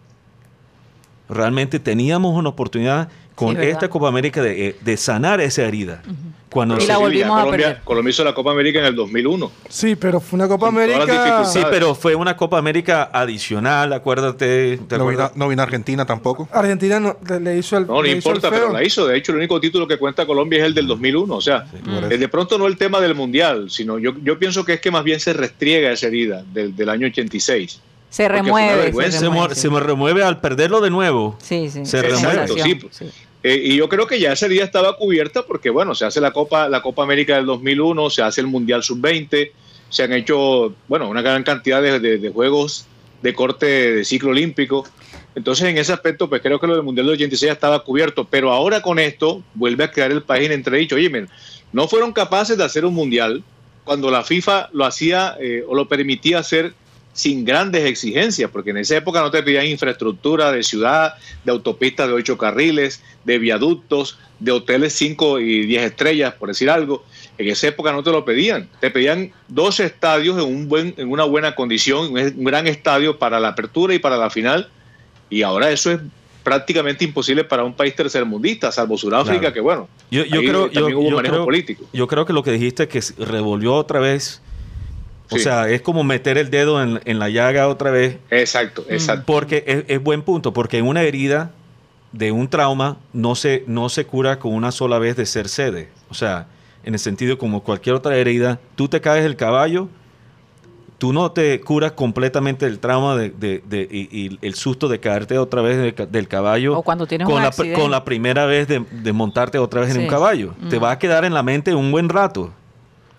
Realmente 1.30 1.80
teníamos 1.80 2.36
una 2.36 2.50
oportunidad 2.50 3.10
con 3.46 3.62
esta 3.62 3.90
Copa 3.90 4.08
América 4.08 4.42
de, 4.42 4.68
eh, 4.70 4.76
de 4.82 4.98
sanar 4.98 5.42
esa 5.42 5.64
herida. 5.64 6.02
Cuando 6.50 6.76
Y 6.76 6.82
se- 6.82 6.88
la 6.88 6.96
Sí, 6.96 7.02
volvimos 7.02 7.38
a 7.38 7.44
Colombia, 7.44 7.68
perder. 7.68 7.84
Colombia 7.86 8.10
hizo 8.10 8.24
la 8.26 8.34
Copa 8.34 8.52
América 8.52 8.80
en 8.80 8.86
el 8.86 8.96
2001. 8.96 9.52
Sí, 9.70 9.96
pero 9.96 10.20
fue 10.20 10.36
una 10.36 10.50
Copa 10.50 10.66
Con 10.66 10.76
América. 10.76 11.46
Sí, 11.46 11.62
pero 11.70 11.96
fue 11.96 12.14
una 12.14 12.36
Copa 12.36 12.58
América 12.58 13.10
adicional, 13.14 13.94
acuérdate. 13.94 14.78
¿te 14.86 14.98
No 14.98 15.08
vino, 15.08 15.32
no 15.36 15.48
vino 15.48 15.62
Argentina 15.64 16.06
tampoco. 16.06 16.50
Argentina 16.52 17.00
no- 17.00 17.16
le, 17.40 17.58
hizo 17.58 17.78
el. 17.78 17.88
No, 17.88 17.94
no 17.94 18.04
el 18.04 18.12
importa, 18.18 18.50
pero 18.50 18.70
la 18.72 18.84
hizo. 18.84 19.08
De 19.08 19.18
hecho, 19.18 19.32
el 19.32 19.38
único 19.38 19.62
título 19.62 19.88
que 19.88 19.98
cuenta 19.98 20.26
Colombia 20.26 20.60
es 20.60 20.66
el 20.66 20.74
del 20.74 20.88
2001. 20.88 21.34
O 21.36 21.40
sea, 21.42 21.66
eh, 21.74 22.08
eso. 22.10 22.18
de 22.18 22.28
pronto 22.28 22.58
no 22.58 22.68
el 22.68 22.76
tema 22.78 23.00
del 23.00 23.16
Mundial, 23.16 23.70
sino 23.70 23.98
yo, 23.98 24.12
yo 24.22 24.38
pienso 24.38 24.66
que 24.66 24.74
es 24.74 24.82
que 24.82 24.92
más 24.92 25.06
bien 25.06 25.22
se 25.22 25.32
restriega 25.32 25.90
esa 25.92 26.08
herida 26.08 26.44
del, 26.52 26.76
del 26.76 26.90
año 26.90 27.08
86. 27.08 27.80
Se 28.10 28.28
remueve. 28.28 28.92
se, 29.10 29.22
remueve, 29.22 29.56
sí. 29.56 29.62
se 29.62 29.70
me 29.70 29.80
remueve 29.80 30.22
al 30.22 30.42
perderlo 30.42 30.82
de 30.82 30.90
nuevo. 30.90 31.38
Sí, 31.42 31.70
sí. 31.70 31.86
se 31.86 32.02
remueve. 32.02 32.46
Sí. 32.92 33.06
Eh, 33.44 33.60
y 33.66 33.76
yo 33.78 33.90
creo 33.90 34.06
que 34.06 34.20
ya 34.20 34.34
esa 34.34 34.46
herida 34.46 34.64
estaba 34.64 34.96
cubierta 34.98 35.44
porque, 35.44 35.70
bueno, 35.70 35.96
se 35.96 36.06
hace 36.06 36.22
la 36.22 36.32
Copa, 36.32 36.70
la 36.70 36.82
Copa 36.82 37.04
América 37.04 37.36
del 37.36 37.46
2001, 37.48 38.10
se 38.12 38.22
hace 38.22 38.42
el 38.42 38.48
Mundial 38.48 38.84
Sub-20, 38.84 39.52
se 39.90 40.04
han 40.04 40.14
hecho, 40.14 40.74
bueno, 40.88 41.10
una 41.10 41.22
gran 41.22 41.44
cantidad 41.44 41.82
de, 41.82 42.00
de- 42.00 42.30
juegos 42.30 42.86
de 43.22 43.34
corte 43.34 43.66
de 43.96 44.06
ciclo 44.06 44.30
olímpico. 44.32 44.86
Entonces, 45.36 45.68
en 45.70 45.78
ese 45.78 45.94
aspecto, 45.94 46.30
pues 46.30 46.42
creo 46.42 46.60
que 46.60 46.68
lo 46.68 46.74
del 46.76 46.84
Mundial 46.84 47.08
del 47.08 47.16
86 47.16 47.48
ya 47.48 47.54
estaba 47.54 47.84
cubierto. 47.84 48.26
Pero 48.30 48.52
ahora 48.52 48.82
con 48.82 49.00
esto 49.00 49.44
vuelve 49.54 49.84
a 49.86 49.92
quedar 49.92 50.12
el 50.12 50.22
país 50.24 50.46
en 50.46 50.52
entredicho. 50.54 50.96
Oye, 50.96 51.10
miren, 51.10 51.30
no 51.72 51.88
fueron 51.88 52.14
capaces 52.14 52.58
de 52.58 52.64
hacer 52.64 52.86
un 52.86 52.94
Mundial 52.94 53.44
cuando 53.84 54.12
la 54.12 54.24
FIFA 54.24 54.70
lo 54.74 54.86
hacía 54.86 55.36
eh, 55.40 55.64
o 55.68 55.74
lo 55.76 55.88
permitía 55.88 56.40
hacer 56.40 56.74
sin 57.14 57.44
grandes 57.46 57.86
exigencias, 57.86 58.50
porque 58.52 58.70
en 58.70 58.78
esa 58.78 58.96
época 58.98 59.22
no 59.22 59.30
te 59.32 59.44
pedían 59.44 59.66
infraestructura 59.66 60.52
de 60.52 60.64
ciudad, 60.64 61.16
de 61.44 61.52
autopistas 61.52 62.08
de 62.08 62.14
ocho 62.14 62.38
carriles, 62.38 63.04
de 63.26 63.38
viaductos, 63.38 64.18
de 64.40 64.52
hoteles 64.52 64.94
5 64.94 65.40
y 65.42 65.66
10 65.66 65.84
estrellas, 65.84 66.34
por 66.34 66.48
decir 66.50 66.70
algo. 66.70 67.04
En 67.38 67.50
esa 67.50 67.68
época 67.68 67.92
no 67.92 68.02
te 68.04 68.12
lo 68.12 68.24
pedían. 68.24 68.70
Te 68.80 68.90
pedían 68.92 69.32
dos 69.48 69.80
estadios 69.80 70.38
en, 70.38 70.46
un 70.46 70.68
buen, 70.70 70.94
en 70.98 71.10
una 71.12 71.24
buena 71.26 71.54
condición, 71.56 72.12
un 72.16 72.44
gran 72.44 72.68
estadio 72.68 73.18
para 73.20 73.40
la 73.40 73.50
apertura 73.50 73.94
y 73.94 74.00
para 74.00 74.16
la 74.18 74.30
final. 74.30 74.70
Y 75.30 75.42
ahora 75.44 75.70
eso 75.72 75.92
es 75.92 76.00
prácticamente 76.44 77.04
imposible 77.06 77.44
para 77.44 77.64
un 77.64 77.74
país 77.74 77.96
tercermundista, 77.96 78.72
salvo 78.72 78.98
Sudáfrica, 78.98 79.40
Claro. 79.40 79.54
que 79.54 79.60
bueno, 79.60 79.90
Yo, 80.10 80.24
yo 80.26 80.40
creo, 80.40 80.70
también 80.72 80.92
yo- 80.92 81.00
hubo 81.00 81.10
yo 81.10 81.16
manejo 81.18 81.36
creo- 81.36 81.46
político. 81.46 81.86
yo 81.94 82.08
creo 82.08 82.26
que 82.26 82.34
lo 82.34 82.42
que 82.42 82.52
dijiste 82.52 82.88
que 82.88 83.00
revolvió 83.20 83.76
otra 83.76 84.00
vez. 84.00 84.42
O 85.32 85.38
Sí. 85.38 85.44
sea, 85.44 85.70
es 85.70 85.82
como 85.82 86.04
meter 86.04 86.38
el 86.38 86.50
dedo 86.50 86.82
en, 86.84 87.00
en 87.06 87.18
la 87.20 87.30
llaga 87.30 87.68
otra 87.70 87.90
vez. 87.92 88.18
Exacto, 88.30 88.86
exacto. 88.90 89.24
Porque 89.26 89.64
es, 89.66 89.86
es 89.88 90.04
buen 90.04 90.22
punto, 90.24 90.52
porque 90.54 90.82
una 90.82 91.04
herida 91.04 91.52
de 92.12 92.32
un 92.34 92.50
trauma 92.50 92.98
no 93.14 93.36
se, 93.36 93.64
no 93.68 93.88
se 93.90 94.06
cura 94.06 94.40
con 94.40 94.54
una 94.54 94.72
sola 94.72 95.00
vez 95.00 95.16
de 95.16 95.26
ser 95.26 95.48
sede. 95.48 95.90
O 96.10 96.14
sea, 96.14 96.48
en 96.84 96.94
el 96.94 97.00
sentido 97.00 97.38
como 97.38 97.64
cualquier 97.64 97.96
otra 97.96 98.18
herida, 98.18 98.60
tú 98.76 98.88
te 98.90 99.00
caes 99.00 99.24
del 99.24 99.38
caballo, 99.38 99.88
tú 100.98 101.14
no 101.14 101.32
te 101.32 101.62
curas 101.62 101.94
completamente 101.94 102.66
del 102.66 102.80
trauma 102.80 103.16
de, 103.16 103.30
de- 103.32 103.64
de- 103.68 103.88
y, 103.90 104.08
y 104.26 104.40
el 104.42 104.54
susto 104.56 104.88
de 104.88 105.00
caerte 105.00 105.38
otra 105.38 105.62
vez 105.62 105.96
del 106.12 106.28
caballo. 106.28 106.78
O 106.78 106.84
cuando 106.84 107.08
tienes 107.08 107.26
con 107.26 107.36
un 107.38 107.42
la, 107.42 107.48
accidente. 107.48 107.80
con 107.80 107.90
la 107.90 108.04
primera 108.04 108.46
vez 108.46 108.68
de, 108.68 108.80
de 108.92 109.14
montarte 109.14 109.58
otra 109.58 109.82
vez 109.82 109.96
en 109.96 110.02
un 110.02 110.08
caballo. 110.08 110.54
Te 110.70 110.78
Mm. 110.80 110.84
va 110.84 110.92
a 110.92 111.00
quedar 111.00 111.26
en 111.26 111.34
la 111.34 111.42
mente 111.44 111.74
un 111.74 111.92
buen 111.92 112.10
rato. 112.10 112.52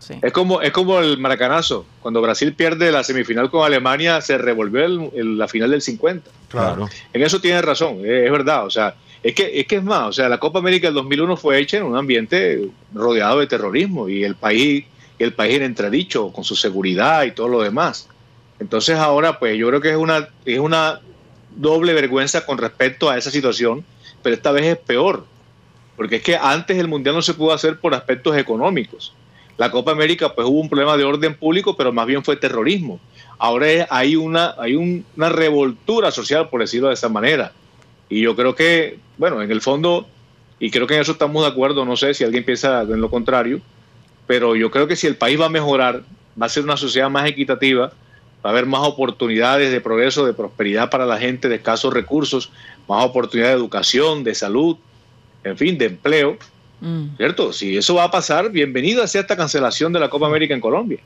Sí. 0.03 0.15
Es 0.21 0.33
como, 0.33 0.61
es 0.63 0.73
como 0.73 0.99
el 0.99 1.17
maracanazo. 1.19 1.87
Cuando 2.01 2.21
Brasil 2.21 2.53
pierde 2.55 2.91
la 2.91 3.05
semifinal 3.05 3.51
con 3.51 3.65
Alemania, 3.65 4.21
se 4.21 4.37
revolvió 4.37 4.85
el- 4.85 5.11
el- 5.15 5.39
la 5.39 5.47
final 5.47 5.71
del 5.71 5.81
50. 5.81 6.29
Claro. 6.49 6.89
En 7.13 7.23
eso 7.23 7.41
tiene 7.41 7.63
razón, 7.63 7.99
es 8.05 8.31
verdad. 8.33 8.67
O 8.67 8.71
sea, 8.71 8.97
es 9.23 9.33
que, 9.33 9.61
es 9.61 9.67
que 9.69 9.77
es 9.77 9.85
más, 9.85 10.09
o 10.09 10.13
sea, 10.13 10.29
la 10.29 10.39
Copa 10.39 10.59
América 10.59 10.89
del 10.89 10.95
2001 10.95 11.37
fue 11.37 11.59
hecha 11.61 11.77
en 11.77 11.85
un 11.85 11.97
ambiente 11.97 12.69
rodeado 12.93 13.39
de 13.39 13.47
terrorismo 13.47 14.09
y 14.09 14.25
el 14.25 14.35
país, 14.35 14.85
el 15.21 15.35
país 15.35 15.55
en 15.55 15.63
entredicho 15.63 16.33
con 16.33 16.43
su 16.43 16.57
seguridad 16.57 17.23
y 17.23 17.31
todo 17.31 17.47
lo 17.47 17.63
demás. 17.63 18.09
Entonces 18.59 18.97
ahora, 18.97 19.39
pues 19.39 19.57
yo 19.57 19.69
creo 19.69 19.81
que 19.81 19.91
es 19.91 19.97
una, 19.97 20.29
es 20.45 20.59
una 20.59 21.01
doble 21.55 21.93
vergüenza 21.95 22.45
con 22.45 22.59
respecto 22.59 23.09
a 23.09 23.17
esa 23.17 23.31
situación, 23.31 23.85
pero 24.21 24.35
esta 24.35 24.51
vez 24.51 24.65
es 24.65 24.79
peor, 24.79 25.27
porque 25.97 26.17
es 26.17 26.23
que 26.23 26.37
antes 26.37 26.77
el 26.77 26.89
Mundial 26.89 27.15
no 27.15 27.23
se 27.23 27.35
pudo 27.35 27.53
hacer 27.53 27.79
por 27.79 27.95
aspectos 27.95 28.37
económicos. 28.37 29.15
La 29.63 29.71
Copa 29.71 29.93
América, 29.93 30.35
pues 30.35 30.45
hubo 30.49 30.59
un 30.61 30.69
problema 30.69 30.97
de 30.97 31.05
orden 31.05 31.37
público, 31.37 31.77
pero 31.77 31.93
más 31.93 32.05
bien 32.05 32.25
fue 32.25 32.35
terrorismo. 32.37 32.99
Ahora 33.39 33.69
hay, 33.91 34.17
una, 34.17 34.57
hay 34.59 34.75
un- 34.75 35.05
una 35.17 35.29
revoltura 35.29 36.11
social, 36.11 36.49
por 36.49 36.61
decirlo 36.63 36.89
de 36.89 36.95
esa 36.95 37.09
manera. 37.09 37.53
Y 38.09 38.23
yo 38.23 38.35
creo 38.35 38.57
que, 38.57 38.99
bueno, 39.19 39.41
en 39.41 39.53
el 39.53 39.61
fondo, 39.61 40.09
y 40.59 40.73
creo 40.73 40.89
que 40.89 40.97
en 40.97 41.03
eso 41.03 41.13
estamos 41.13 41.43
de 41.45 41.49
acuerdo, 41.49 41.85
no 41.85 41.97
sé 41.97 42.13
si 42.13 42.25
alguien 42.25 42.45
piensa 42.45 42.83
en 42.83 43.01
lo 43.01 43.09
contrario, 43.09 43.61
pero 44.27 44.57
yo 44.57 44.69
creo 44.73 44.89
que 44.89 44.97
si 44.97 45.07
el 45.07 45.15
país 45.15 45.41
va 45.41 45.47
a 45.47 45.49
mejorar, 45.49 46.03
va 46.41 46.47
a 46.47 46.49
ser 46.49 46.65
una 46.65 46.77
sociedad 46.77 47.09
más 47.09 47.29
equitativa, 47.29 47.93
va 48.45 48.51
a 48.51 48.53
haber 48.53 48.67
más 48.67 48.83
oportunidades 48.83 49.71
de 49.71 49.81
progreso, 49.81 50.27
de 50.27 50.33
prosperidad 50.33 50.91
para 50.91 51.07
la 51.07 51.19
gente 51.19 51.49
de 51.49 51.55
escasos 51.55 51.95
recursos, 51.95 52.51
más 52.89 53.05
oportunidades 53.05 53.55
de 53.55 53.61
educación, 53.61 54.25
de 54.25 54.35
salud, 54.35 54.77
en 55.45 55.57
fin, 55.57 55.79
de 55.79 55.87
empleo, 55.87 56.37
Mm. 56.83 57.17
¿cierto? 57.17 57.53
Si 57.53 57.77
eso 57.77 57.95
va 57.95 58.05
a 58.05 58.11
pasar, 58.11 58.51
bienvenida 58.51 59.07
sea 59.07 59.21
esta 59.21 59.37
cancelación 59.37 59.93
de 59.93 60.01
la 60.01 60.11
Copa 60.11 60.27
América 60.27 60.53
en 60.53 60.61
Colombia. 60.61 60.99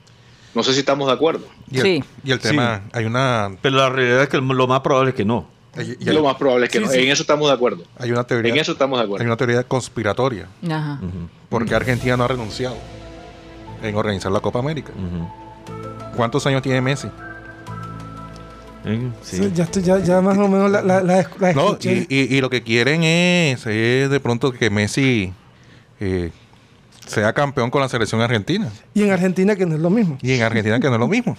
No 0.55 0.63
sé 0.63 0.73
si 0.73 0.79
estamos 0.81 1.07
de 1.07 1.13
acuerdo. 1.13 1.45
Y 1.71 1.77
el, 1.77 1.83
Sí. 1.83 2.05
y 2.25 2.33
el 2.33 2.39
tema, 2.41 2.81
hay 2.93 3.05
una, 3.05 3.55
Pero 3.61 3.77
la 3.77 3.91
realidad 3.91 4.23
es 4.23 4.29
que 4.31 4.39
lo 4.39 4.67
más 4.67 4.81
probable 4.81 5.11
es 5.11 5.15
que 5.17 5.25
no. 5.27 5.47
hay, 5.75 5.95
y 6.01 6.05
lo 6.07 6.13
hay- 6.13 6.23
más 6.23 6.37
probable 6.37 6.65
es 6.65 6.73
que 6.73 6.79
Sí, 6.79 6.85
no. 6.87 6.91
sí. 6.91 6.99
En 7.01 7.09
eso 7.11 7.23
estamos 7.23 7.49
de 7.49 7.55
acuerdo. 7.55 7.85
hay 7.99 8.11
una 8.11 8.25
teoría, 8.25 8.51
En 8.55 8.59
eso 8.59 8.73
estamos 8.73 8.99
de 8.99 9.03
hay 9.03 9.07
acuerdo. 9.07 9.27
una 9.27 9.37
teoría 9.37 9.63
conspiratoria. 9.65 10.47
Ajá. 10.67 10.99
Porque 11.51 11.75
Argentina 11.75 12.17
no 12.17 12.25
ha 12.25 12.29
renunciado 12.29 12.77
en 13.83 13.95
organizar 13.95 14.33
la 14.33 14.41
Copa 14.41 14.59
América? 14.61 14.93
¿Cuántos 16.17 16.47
años 16.47 16.63
tiene 16.63 16.81
Messi? 16.81 17.09
Eh, 18.87 19.11
sí. 19.23 19.51
Ya, 19.55 19.65
estoy- 19.65 19.83
ya, 19.83 19.99
ya 19.99 20.21
más 20.21 20.39
o 20.39 20.49
menos 20.49 20.71
la, 20.71 20.81
la, 20.81 21.03
la- 21.03 21.29
la 21.41 21.53
No, 21.53 21.77
y, 21.83 22.07
y- 22.09 22.37
y 22.37 22.41
lo 22.41 22.49
que 22.49 22.63
quieren 22.63 23.03
es, 23.03 23.67
es 23.67 24.09
de 24.09 24.21
pronto 24.21 24.53
que 24.53 24.71
Messi 24.71 25.33
eh, 26.01 26.31
sea 27.07 27.33
campeón 27.33 27.71
con 27.71 27.81
la 27.81 27.89
selección 27.89 28.21
argentina. 28.21 28.71
Y 28.95 29.03
en 29.03 29.11
Argentina, 29.11 29.57
que 29.57 29.67
no 29.67 29.75
es 29.75 29.81
lo 29.81 29.91
mismo. 29.91 30.19
Y 30.23 30.33
en 30.33 30.43
Argentina 30.43 30.79
que 30.81 30.89
no 30.89 30.95
es 30.95 31.01
lo 31.01 31.09
mismo. 31.09 31.37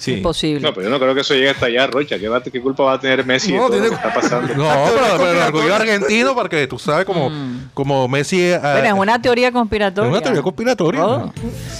Sí. 0.00 0.14
Imposible. 0.14 0.60
No, 0.60 0.72
pero 0.72 0.84
yo 0.84 0.90
no 0.90 0.98
creo 0.98 1.14
que 1.14 1.20
eso 1.20 1.34
llegue 1.34 1.50
hasta 1.50 1.66
allá, 1.66 1.86
Rocha. 1.86 2.18
¿Qué, 2.18 2.26
va- 2.28 2.42
qué 2.42 2.60
culpa 2.60 2.84
va 2.84 2.92
a 2.94 3.00
tener 3.00 3.24
Messi 3.26 3.52
de 3.52 3.58
No, 3.58 3.64
lo 3.64 3.70
tiene- 3.70 3.88
que 3.90 3.94
está 3.96 4.12
pasando? 4.14 4.54
No, 4.54 4.64
pero, 4.94 5.18
pero 5.18 5.30
el 5.30 5.36
orgullo 5.38 5.74
argentino, 5.74 6.34
porque 6.34 6.66
tú 6.66 6.78
sabes 6.78 7.04
como, 7.04 7.28
Mm. 7.28 7.68
como 7.74 8.08
Messi... 8.08 8.40
eh, 8.40 8.58
Bueno, 8.60 8.86
es 8.86 8.92
una 8.94 9.20
teoría 9.20 9.48
es 9.48 9.52
conspiratoria. 9.52 10.10
una 10.10 10.20
teoría 10.22 10.40
conspiratoria. 10.42 11.04
Oh. 11.06 11.32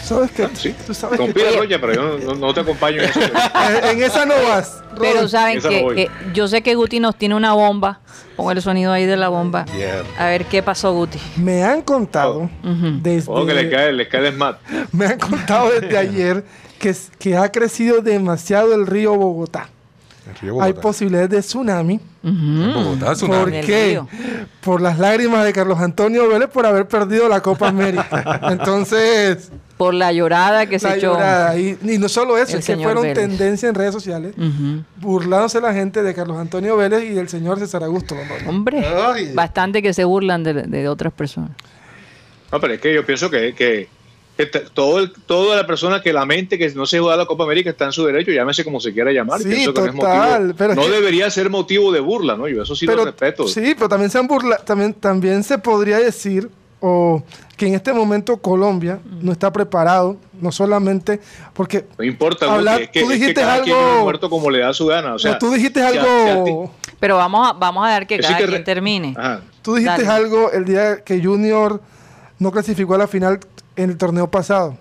¿Sabes 0.04 0.30
qué? 0.32 0.44
Ah, 0.44 0.50
Sí, 0.52 0.74
Tú 0.86 0.92
sabes 0.92 1.18
que 1.18 1.24
Conspira, 1.24 1.50
Rocha, 1.58 1.78
pero 1.80 1.94
yo 1.94 2.02
no, 2.02 2.18
no- 2.18 2.34
no 2.34 2.54
te 2.54 2.60
acompaño 2.60 3.02
en 3.02 3.08
eso. 3.08 3.20
en, 3.90 4.02
esa 4.02 4.26
no 4.26 4.34
vas. 4.48 4.82
Pero 5.00 5.26
saben 5.26 5.58
no 5.62 5.68
que, 5.94 6.10
yo 6.34 6.46
sé 6.46 6.62
que 6.62 6.74
Guti 6.74 7.00
nos 7.00 7.16
tiene 7.16 7.34
una 7.34 7.54
bomba. 7.54 8.00
Pongo 8.36 8.52
el 8.52 8.60
sonido 8.60 8.92
ahí 8.92 9.06
de 9.06 9.16
la 9.16 9.28
bomba. 9.28 9.64
Yeah. 9.76 10.02
A 10.18 10.26
ver 10.26 10.44
qué 10.46 10.62
pasó, 10.62 10.92
Guti. 10.92 11.18
me 11.36 11.62
han 11.64 11.80
contado 11.82 12.50
Ujú. 12.64 12.98
desde 13.00 13.30
Ojo 13.30 13.46
que 13.46 13.54
le 13.54 13.70
cae, 13.70 13.92
le 13.92 14.08
cae 14.08 14.26
el 14.28 14.34
smat. 14.34 14.58
me 14.92 15.06
han 15.06 15.18
contado 15.18 15.70
desde 15.70 15.96
ayer 15.98 16.44
que, 16.80 17.36
ha 17.36 17.52
crecido 17.52 18.00
demasiado 18.00 18.74
el 18.74 18.86
río 18.86 19.14
Bogotá. 19.14 19.68
El 20.28 20.34
río 20.36 20.62
Hay 20.62 20.72
posibilidades 20.72 21.30
de 21.30 21.40
tsunami. 21.40 22.00
Bogotá 22.22 23.14
¿Por 23.26 23.50
qué? 23.50 24.00
Por 24.60 24.80
las 24.80 24.98
lágrimas 24.98 25.44
de 25.44 25.52
Carlos 25.52 25.78
Antonio 25.78 26.28
Vélez 26.28 26.48
por 26.48 26.66
haber 26.66 26.86
perdido 26.88 27.28
la 27.28 27.40
Copa 27.40 27.68
América. 27.68 28.40
Entonces, 28.50 29.50
Por 29.76 29.94
la 29.94 30.12
llorada 30.12 30.66
que 30.66 30.78
se 30.78 30.88
la 30.88 30.96
echó. 30.96 31.14
llorada. 31.14 31.56
Y, 31.58 31.78
y 31.82 31.98
no 31.98 32.08
solo 32.08 32.36
eso, 32.36 32.58
es 32.58 32.66
que 32.66 32.76
fueron 32.76 33.02
Vélez. 33.02 33.18
tendencia 33.18 33.68
en 33.68 33.74
redes 33.74 33.94
sociales, 33.94 34.34
burlándose 34.96 35.60
la 35.60 35.72
gente 35.72 36.02
de 36.02 36.14
Carlos 36.14 36.38
Antonio 36.38 36.76
Vélez 36.76 37.04
y 37.04 37.10
del 37.10 37.28
señor 37.28 37.58
César 37.58 37.82
Augusto. 37.84 38.16
Hombre, 38.46 38.84
Ay. 38.86 39.32
bastante 39.34 39.80
que 39.82 39.94
se 39.94 40.04
burlan 40.04 40.42
de, 40.42 40.54
de 40.54 40.88
otras 40.88 41.12
personas. 41.12 41.52
No, 42.52 42.60
pero 42.60 42.74
es 42.74 42.80
que 42.80 42.92
yo 42.92 43.06
pienso 43.06 43.30
que, 43.30 43.88
todo 44.46 44.98
el, 45.00 45.12
toda 45.12 45.56
la 45.56 45.66
persona 45.66 46.00
que 46.02 46.12
lamente 46.12 46.58
que 46.58 46.68
no 46.70 46.86
se 46.86 46.98
juega 46.98 47.16
la 47.16 47.26
Copa 47.26 47.44
América 47.44 47.70
está 47.70 47.86
en 47.86 47.92
su 47.92 48.04
derecho, 48.04 48.30
llámese 48.30 48.64
como 48.64 48.80
se 48.80 48.92
quiera 48.92 49.12
llamar. 49.12 49.40
Sí, 49.40 49.48
que 49.48 49.54
no 49.54 49.58
es 49.60 49.66
total, 49.66 49.92
motivo- 50.42 50.54
pero 50.58 50.74
no 50.74 50.82
que- 50.82 50.90
debería 50.90 51.30
ser 51.30 51.50
motivo 51.50 51.92
de 51.92 52.00
burla, 52.00 52.36
¿no? 52.36 52.48
Yo 52.48 52.62
eso 52.62 52.74
sí 52.76 52.86
lo 52.86 53.04
respeto. 53.04 53.46
Sí, 53.48 53.74
pero 53.74 53.88
también 53.88 54.10
se 54.10 54.18
han 54.18 54.26
burla, 54.26 54.56
también, 54.58 54.94
también 54.94 55.42
se 55.44 55.58
podría 55.58 55.98
decir 55.98 56.50
o 56.82 57.22
que 57.58 57.66
en 57.66 57.74
este 57.74 57.92
momento 57.92 58.38
Colombia 58.38 59.00
no 59.04 59.32
está 59.32 59.52
preparado, 59.52 60.16
no 60.40 60.50
solamente 60.50 61.20
porque 61.52 61.84
No 61.98 62.04
importa, 62.04 62.46
Hablar- 62.54 62.80
es 62.80 62.88
que, 62.90 63.00
tú 63.02 63.06
es 63.06 63.12
que 63.12 63.18
dijiste 63.18 63.40
cada 63.42 63.54
algo- 63.62 64.00
muerto 64.02 64.30
como 64.30 64.48
le 64.50 64.60
da 64.60 64.72
su 64.72 64.86
gana. 64.86 65.12
O 65.14 65.18
sea, 65.18 65.32
no, 65.32 65.38
tú 65.38 65.50
dijiste 65.52 65.82
algo, 65.82 66.72
Pero 66.98 67.16
vamos 67.18 67.48
a, 67.48 67.52
vamos 67.52 67.86
a 67.86 67.90
dar 67.90 68.06
que 68.06 68.18
cada 68.18 68.38
que 68.38 68.46
quien 68.46 68.64
termine. 68.64 69.14
Ajá. 69.18 69.42
tú 69.60 69.74
dijiste 69.74 70.04
Dale. 70.04 70.24
algo 70.24 70.50
el 70.52 70.64
día 70.64 71.04
que 71.04 71.22
Junior 71.22 71.82
no 72.38 72.50
clasificó 72.50 72.94
a 72.94 72.98
la 72.98 73.06
final 73.06 73.38
en 73.82 73.90
el 73.90 73.96
torneo 73.96 74.30
pasado. 74.30 74.76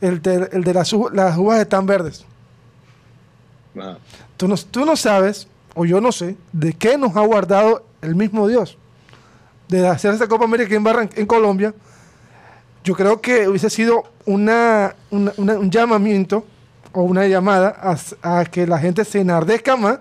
El 0.00 0.22
de, 0.22 0.48
el 0.52 0.64
de 0.64 0.74
las, 0.74 0.92
uvas 0.92 1.60
están 1.60 1.86
verdes. 1.86 2.24
Ajá. 3.78 3.98
Tú 4.36 4.48
no, 4.48 4.56
tú 4.56 4.84
no 4.84 4.96
sabes, 4.96 5.46
o 5.74 5.84
yo 5.84 6.00
no 6.00 6.12
sé, 6.12 6.36
de 6.52 6.72
qué 6.72 6.96
nos 6.96 7.14
ha 7.16 7.20
guardado 7.20 7.84
el 8.02 8.14
mismo 8.14 8.48
Dios. 8.48 8.76
De 9.68 9.86
hacer 9.86 10.12
esta 10.14 10.26
Copa 10.28 10.44
América 10.46 10.74
en, 10.74 10.84
Barran- 10.84 11.10
en 11.14 11.26
Colombia, 11.26 11.74
yo 12.82 12.94
creo 12.94 13.20
que 13.20 13.46
hubiese 13.48 13.68
sido 13.70 14.04
una, 14.24 14.96
una- 15.10 15.32
una- 15.36 15.58
un 15.58 15.70
llamamiento 15.70 16.44
o 16.92 17.02
una 17.02 17.26
llamada 17.28 17.96
a, 18.22 18.44
que 18.46 18.66
la 18.66 18.78
gente 18.78 19.04
se 19.04 19.20
enardezca 19.20 19.76
más 19.76 19.98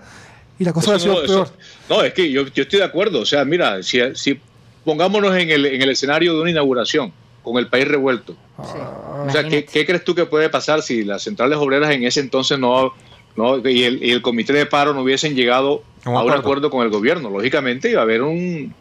y 0.57 0.63
la 0.63 0.73
cosa 0.73 0.95
Eso 0.95 1.07
no, 1.09 1.13
peor. 1.15 1.25
eso- 1.25 1.53
no, 1.89 2.01
es 2.03 2.13
que 2.13 2.31
yo, 2.31 2.47
yo 2.47 2.63
estoy 2.63 2.79
de 2.79 2.85
acuerdo. 2.85 3.19
O 3.21 3.25
sea, 3.25 3.43
mira, 3.45 3.83
si, 3.83 3.99
si 4.15 4.39
pongámonos 4.85 5.35
en 5.35 5.49
el, 5.51 5.65
en 5.65 5.81
el 5.81 5.89
escenario 5.89 6.33
de 6.33 6.41
una 6.41 6.49
inauguración 6.51 7.11
con 7.43 7.57
el 7.57 7.67
país 7.67 7.87
revuelto. 7.87 8.33
Sí. 8.57 8.77
O 9.27 9.31
sea, 9.31 9.47
¿qué, 9.47 9.65
crees 9.65 10.03
tú 10.03 10.15
que 10.15 10.25
puede 10.25 10.49
pasar 10.49 10.81
si 10.81 11.03
las 11.03 11.23
centrales 11.23 11.57
obreras 11.57 11.91
en 11.91 12.03
ese 12.03 12.19
entonces 12.19 12.59
no, 12.59 12.93
no 13.35 13.57
y, 13.67 13.83
el, 13.83 14.03
y 14.03 14.11
el 14.11 14.21
comité 14.21 14.53
de 14.53 14.65
paro 14.65 14.93
no 14.93 15.01
hubiesen 15.01 15.35
llegado 15.35 15.83
Un 16.05 16.15
a 16.15 16.23
un 16.23 16.31
acuerdo. 16.31 16.69
con 16.69 16.83
el 16.83 16.89
gobierno? 16.89 17.29
Lógicamente 17.29 17.89
iba 17.91 18.01
a 18.01 18.03
haber 18.03 18.21
un, 18.21 18.73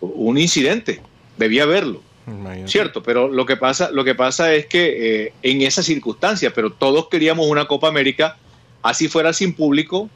un 0.00 0.38
incidente. 0.38 1.00
Debía 1.36 1.62
haberlo. 1.64 2.02
Imagínate. 2.26 2.70
Cierto, 2.70 3.02
pero 3.02 3.28
lo 3.28 3.46
que 3.46 3.56
pasa, 3.56 3.90
lo 3.90 4.04
que 4.04 4.14
pasa 4.14 4.54
es 4.54 4.66
que 4.66 5.24
eh, 5.24 5.32
en 5.42 5.62
esas 5.62 5.86
circunstancias, 5.86 6.52
pero 6.54 6.70
todos 6.70 7.08
queríamos 7.08 7.46
una 7.46 7.66
Copa 7.66 7.88
América, 7.88 8.36
así 8.82 9.08
fuera 9.08 9.32
sin 9.32 9.54
público, 9.54 10.08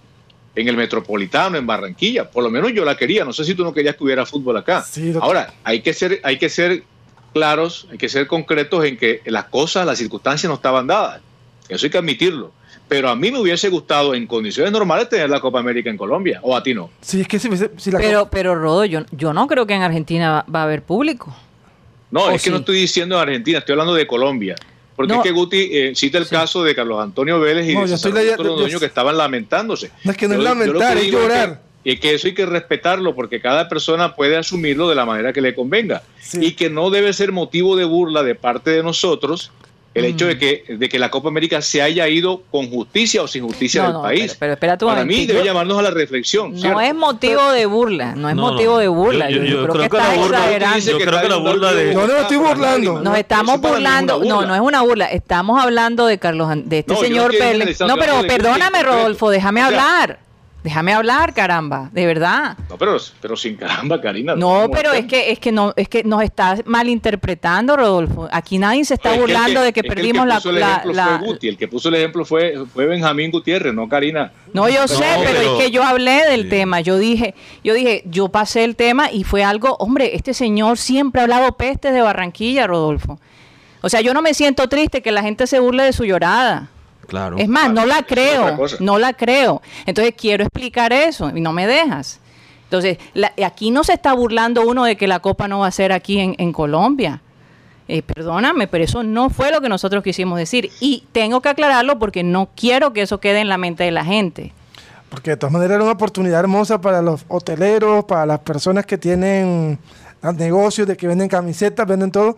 en 0.56 0.68
el 0.68 0.76
Metropolitano, 0.76 1.58
en 1.58 1.66
Barranquilla. 1.66 2.30
Por 2.30 2.42
lo 2.42 2.50
menos 2.50 2.72
yo 2.72 2.84
la 2.84 2.96
quería. 2.96 3.24
No 3.24 3.32
sé 3.32 3.44
si 3.44 3.54
tú 3.54 3.62
no 3.62 3.72
querías 3.72 3.94
que 3.94 4.04
hubiera 4.04 4.24
fútbol 4.24 4.56
acá. 4.56 4.82
Sí. 4.82 5.12
Ahora, 5.20 5.54
hay 5.62 5.82
que 5.82 5.92
ser, 5.92 6.20
hay 6.22 6.38
que 6.38 6.48
ser 6.48 6.82
claros, 7.32 7.86
hay 7.90 7.98
que 7.98 8.08
ser 8.08 8.26
concretos 8.26 8.84
en 8.84 8.96
que 8.96 9.20
las 9.26 9.44
cosas, 9.44 9.86
las 9.86 9.98
circunstancias 9.98 10.48
no 10.48 10.54
estaban 10.54 10.86
dadas. 10.86 11.20
Eso 11.68 11.86
hay 11.86 11.90
que 11.90 11.98
admitirlo. 11.98 12.52
Pero 12.88 13.08
a 13.08 13.16
mí 13.16 13.32
me 13.32 13.38
hubiese 13.40 13.68
gustado 13.68 14.14
en 14.14 14.26
condiciones 14.28 14.72
normales 14.72 15.08
tener 15.08 15.28
la 15.28 15.40
Copa 15.40 15.58
América 15.58 15.90
en 15.90 15.96
Colombia, 15.96 16.38
o 16.42 16.56
a 16.56 16.62
ti 16.62 16.72
no. 16.72 16.90
Sí, 17.00 17.20
es 17.20 17.26
que 17.28 17.38
si, 17.40 17.48
si 17.78 17.90
la 17.90 17.98
Pero, 17.98 18.30
pero 18.30 18.54
Rodo, 18.54 18.84
yo, 18.84 19.00
yo 19.10 19.32
no 19.32 19.48
creo 19.48 19.66
que 19.66 19.74
en 19.74 19.82
Argentina 19.82 20.30
va, 20.30 20.46
va 20.54 20.60
a 20.60 20.64
haber 20.64 20.82
público. 20.82 21.34
No, 22.12 22.26
¿O 22.26 22.30
es 22.30 22.42
que 22.42 22.50
no 22.50 22.58
estoy 22.58 22.76
diciendo 22.78 23.18
Argentina, 23.18 23.58
estoy 23.58 23.72
hablando 23.72 23.94
de 23.94 24.06
Colombia. 24.06 24.54
Porque 24.94 25.12
No. 25.12 25.18
es 25.18 25.24
que 25.24 25.32
Guti 25.32 25.68
eh, 25.72 25.92
cita 25.96 26.16
el 26.18 26.28
caso 26.28 26.62
de 26.62 26.74
Carlos 26.74 26.98
Antonio 27.02 27.38
Vélez 27.40 27.68
y 27.68 27.74
No, 27.74 27.80
de 27.82 27.88
yo 27.88 27.96
César 27.98 28.16
estoy 28.16 28.70
yo- 28.70 28.78
que 28.80 28.86
estaban 28.86 29.16
lamentándose. 29.18 29.90
No, 30.04 30.12
es 30.12 30.16
que 30.16 30.26
no 30.28 30.34
es 30.34 30.38
Yo- 30.38 30.44
lamentar, 30.44 30.96
que 30.96 31.06
es 31.06 31.12
llorar. 31.12 31.62
Y 31.88 31.98
que 31.98 32.14
eso 32.14 32.26
hay 32.26 32.34
que 32.34 32.46
respetarlo 32.46 33.14
porque 33.14 33.40
cada 33.40 33.68
persona 33.68 34.16
puede 34.16 34.36
asumirlo 34.36 34.88
de 34.88 34.96
la 34.96 35.04
manera 35.06 35.32
que 35.32 35.40
le 35.40 35.54
convenga. 35.54 36.02
Sí. 36.20 36.38
Y 36.46 36.52
que 36.52 36.68
no 36.68 36.90
debe 36.90 37.12
ser 37.12 37.30
motivo 37.30 37.76
de 37.76 37.84
burla 37.84 38.24
de 38.24 38.34
parte 38.34 38.70
de 38.70 38.82
nosotros 38.82 39.52
el 39.94 40.04
hecho 40.04 40.24
Mm. 40.24 40.28
de 40.28 40.38
que, 40.38 40.64
de 40.76 40.88
que 40.90 40.98
la 40.98 41.10
Copa 41.10 41.28
América 41.28 41.62
se 41.62 41.80
haya 41.80 42.06
ido 42.08 42.42
con 42.50 42.68
justicia 42.68 43.22
o 43.22 43.28
sin 43.28 43.44
justicia 43.44 43.80
No, 43.82 43.86
del 43.86 43.94
no, 43.94 44.02
país. 44.02 44.20
pero- 44.26 44.36
pero 44.40 44.52
espérate 44.54 44.84
un 44.84 44.90
Para 44.90 45.04
mí 45.06 45.24
debe 45.26 45.42
llamarnos 45.44 45.78
a 45.78 45.82
la 45.82 45.90
reflexión. 45.90 46.52
No 46.52 46.58
¿cierto? 46.58 46.80
es 46.80 46.94
motivo 46.94 47.50
de 47.52 47.64
burla, 47.66 48.14
no 48.16 48.28
es 48.28 48.34
No, 48.34 48.42
no. 48.48 48.52
motivo 48.52 48.78
de 48.78 48.88
burla. 48.88 49.30
Yo- 49.30 49.36
Yo, 49.38 49.44
yo- 49.44 49.48
yo 49.48 49.62
creo, 49.62 49.72
creo 49.72 49.82
que 49.84 49.88
que 49.90 49.96
la 49.96 50.02
estás 50.02 50.18
burla- 50.18 50.38
exagerando. 50.38 50.76
Dice 50.76 50.90
Yo 50.90 50.98
que 50.98 51.04
creo 51.06 51.20
que 51.22 51.28
la 51.28 51.36
está 51.36 51.50
burla 51.50 51.72
de- 51.72 51.94
No, 51.94 52.06
no, 52.08 52.16
estoy 52.18 52.36
burlando. 52.36 53.00
Nos 53.00 53.16
estamos 53.16 53.60
burlando, 53.60 54.12
no, 54.18 54.34
burla. 54.34 54.46
no 54.48 54.54
es 54.56 54.60
una 54.60 54.82
burla, 54.82 55.06
estamos 55.06 55.62
hablando 55.62 56.06
de 56.06 56.18
Carlos, 56.18 56.48
de 56.64 56.78
este 56.80 56.92
No, 56.92 56.98
yo 56.98 57.02
no 57.02 57.06
señor 57.30 57.34
analizando, 57.42 57.94
No, 57.94 58.00
pero 58.00 58.20
perdóname. 58.26 58.82
Rodolfo, 58.82 59.30
déjame 59.30 59.64
O 59.64 59.68
sea, 59.68 59.78
hablar. 60.00 60.25
Déjame 60.66 60.92
hablar, 60.94 61.32
caramba, 61.32 61.90
de 61.92 62.06
verdad. 62.06 62.56
No, 62.68 62.76
pero, 62.76 62.96
pero 63.22 63.36
sin 63.36 63.54
caramba, 63.54 64.00
Karina. 64.00 64.34
No, 64.34 64.62
¿cómo 64.62 64.70
pero 64.72 64.92
es 64.92 65.06
que 65.06 65.30
es 65.30 65.38
que 65.38 65.52
no 65.52 65.72
es 65.76 65.88
que 65.88 66.02
nos 66.02 66.24
está 66.24 66.56
malinterpretando, 67.00 67.76
Rodolfo. 67.76 68.28
Aquí 68.32 68.58
nadie 68.58 68.84
se 68.84 68.94
está 68.94 69.10
Es 69.10 69.12
que 69.12 69.22
el 69.24 69.30
burlando 69.30 69.60
de 69.60 69.72
que 69.72 69.78
es 69.78 69.84
el 69.86 69.94
perdimos 69.94 70.26
la, 70.26 70.34
puso 70.34 70.50
el 70.50 70.58
la- 70.58 70.70
ejemplo 70.72 70.92
la- 70.92 71.18
fue 71.20 71.26
Guti, 71.28 71.46
el 71.48 71.56
que 71.56 71.68
puso 71.68 71.88
el 71.88 71.94
ejemplo 71.94 72.24
fue, 72.24 72.54
fue 72.74 72.86
Benjamín 72.86 73.30
Gutiérrez, 73.30 73.72
no 73.72 73.88
Karina. 73.88 74.32
No, 74.52 74.68
yo 74.68 74.88
sé, 74.88 75.04
pero, 75.20 75.38
pero- 75.38 75.56
es 75.58 75.62
que 75.64 75.70
yo 75.70 75.84
hablé 75.84 76.24
del 76.28 76.42
Sí. 76.42 76.48
tema. 76.48 76.80
Yo 76.80 76.98
dije, 76.98 77.36
yo 77.62 77.72
dije, 77.72 78.02
yo 78.06 78.28
pasé 78.28 78.64
el 78.64 78.74
tema 78.74 79.12
y 79.12 79.22
fue 79.22 79.44
algo, 79.44 79.76
hombre, 79.78 80.16
este 80.16 80.34
señor 80.34 80.78
siempre 80.78 81.20
ha 81.20 81.24
hablado 81.24 81.52
pestes 81.56 81.92
de 81.94 82.00
Barranquilla, 82.00 82.66
Rodolfo. 82.66 83.20
O 83.82 83.88
sea, 83.88 84.00
yo 84.00 84.12
no 84.14 84.20
me 84.20 84.34
siento 84.34 84.68
triste 84.68 85.00
que 85.00 85.12
la 85.12 85.22
gente 85.22 85.46
se 85.46 85.60
burle 85.60 85.84
de 85.84 85.92
su 85.92 86.04
llorada. 86.04 86.70
Claro. 87.06 87.36
Es 87.38 87.48
más, 87.48 87.72
no 87.72 87.86
la 87.86 88.02
creo, 88.02 88.58
no 88.80 88.98
la 88.98 89.12
creo. 89.12 89.62
Entonces 89.86 90.14
quiero 90.16 90.44
explicar 90.44 90.92
eso 90.92 91.30
y 91.34 91.40
no 91.40 91.52
me 91.52 91.66
dejas. 91.66 92.20
Entonces, 92.64 92.98
la- 93.14 93.32
aquí 93.44 93.70
no 93.70 93.84
se 93.84 93.92
está 93.92 94.12
burlando 94.12 94.66
uno 94.66 94.84
de 94.84 94.96
que 94.96 95.06
la 95.06 95.20
Copa 95.20 95.46
no 95.46 95.60
va 95.60 95.68
a 95.68 95.70
ser 95.70 95.92
aquí 95.92 96.18
en, 96.18 96.34
en 96.38 96.52
Colombia. 96.52 97.22
Eh, 97.88 98.02
perdóname, 98.02 98.66
pero 98.66 98.82
eso 98.82 99.04
no 99.04 99.30
fue 99.30 99.52
lo 99.52 99.60
que 99.60 99.68
nosotros 99.68 100.02
quisimos 100.02 100.36
decir. 100.38 100.70
Y 100.80 101.04
tengo 101.12 101.40
que 101.40 101.48
aclararlo 101.48 102.00
porque 102.00 102.24
no 102.24 102.48
quiero 102.56 102.92
que 102.92 103.02
eso 103.02 103.20
quede 103.20 103.38
en 103.40 103.48
la 103.48 103.58
mente 103.58 103.84
de 103.84 103.92
la 103.92 104.04
gente. 104.04 104.52
Porque 105.08 105.30
de 105.30 105.36
todas 105.36 105.52
maneras 105.52 105.76
era 105.76 105.84
una 105.84 105.92
oportunidad 105.92 106.40
hermosa 106.40 106.80
para 106.80 107.00
los 107.00 107.24
hoteleros, 107.28 108.04
para 108.06 108.26
las 108.26 108.40
personas 108.40 108.84
que 108.84 108.98
tienen 108.98 109.78
ah, 110.20 110.32
negocios, 110.32 110.88
de 110.88 110.96
que 110.96 111.06
venden 111.06 111.28
camisetas, 111.28 111.86
venden 111.86 112.10
todo. 112.10 112.36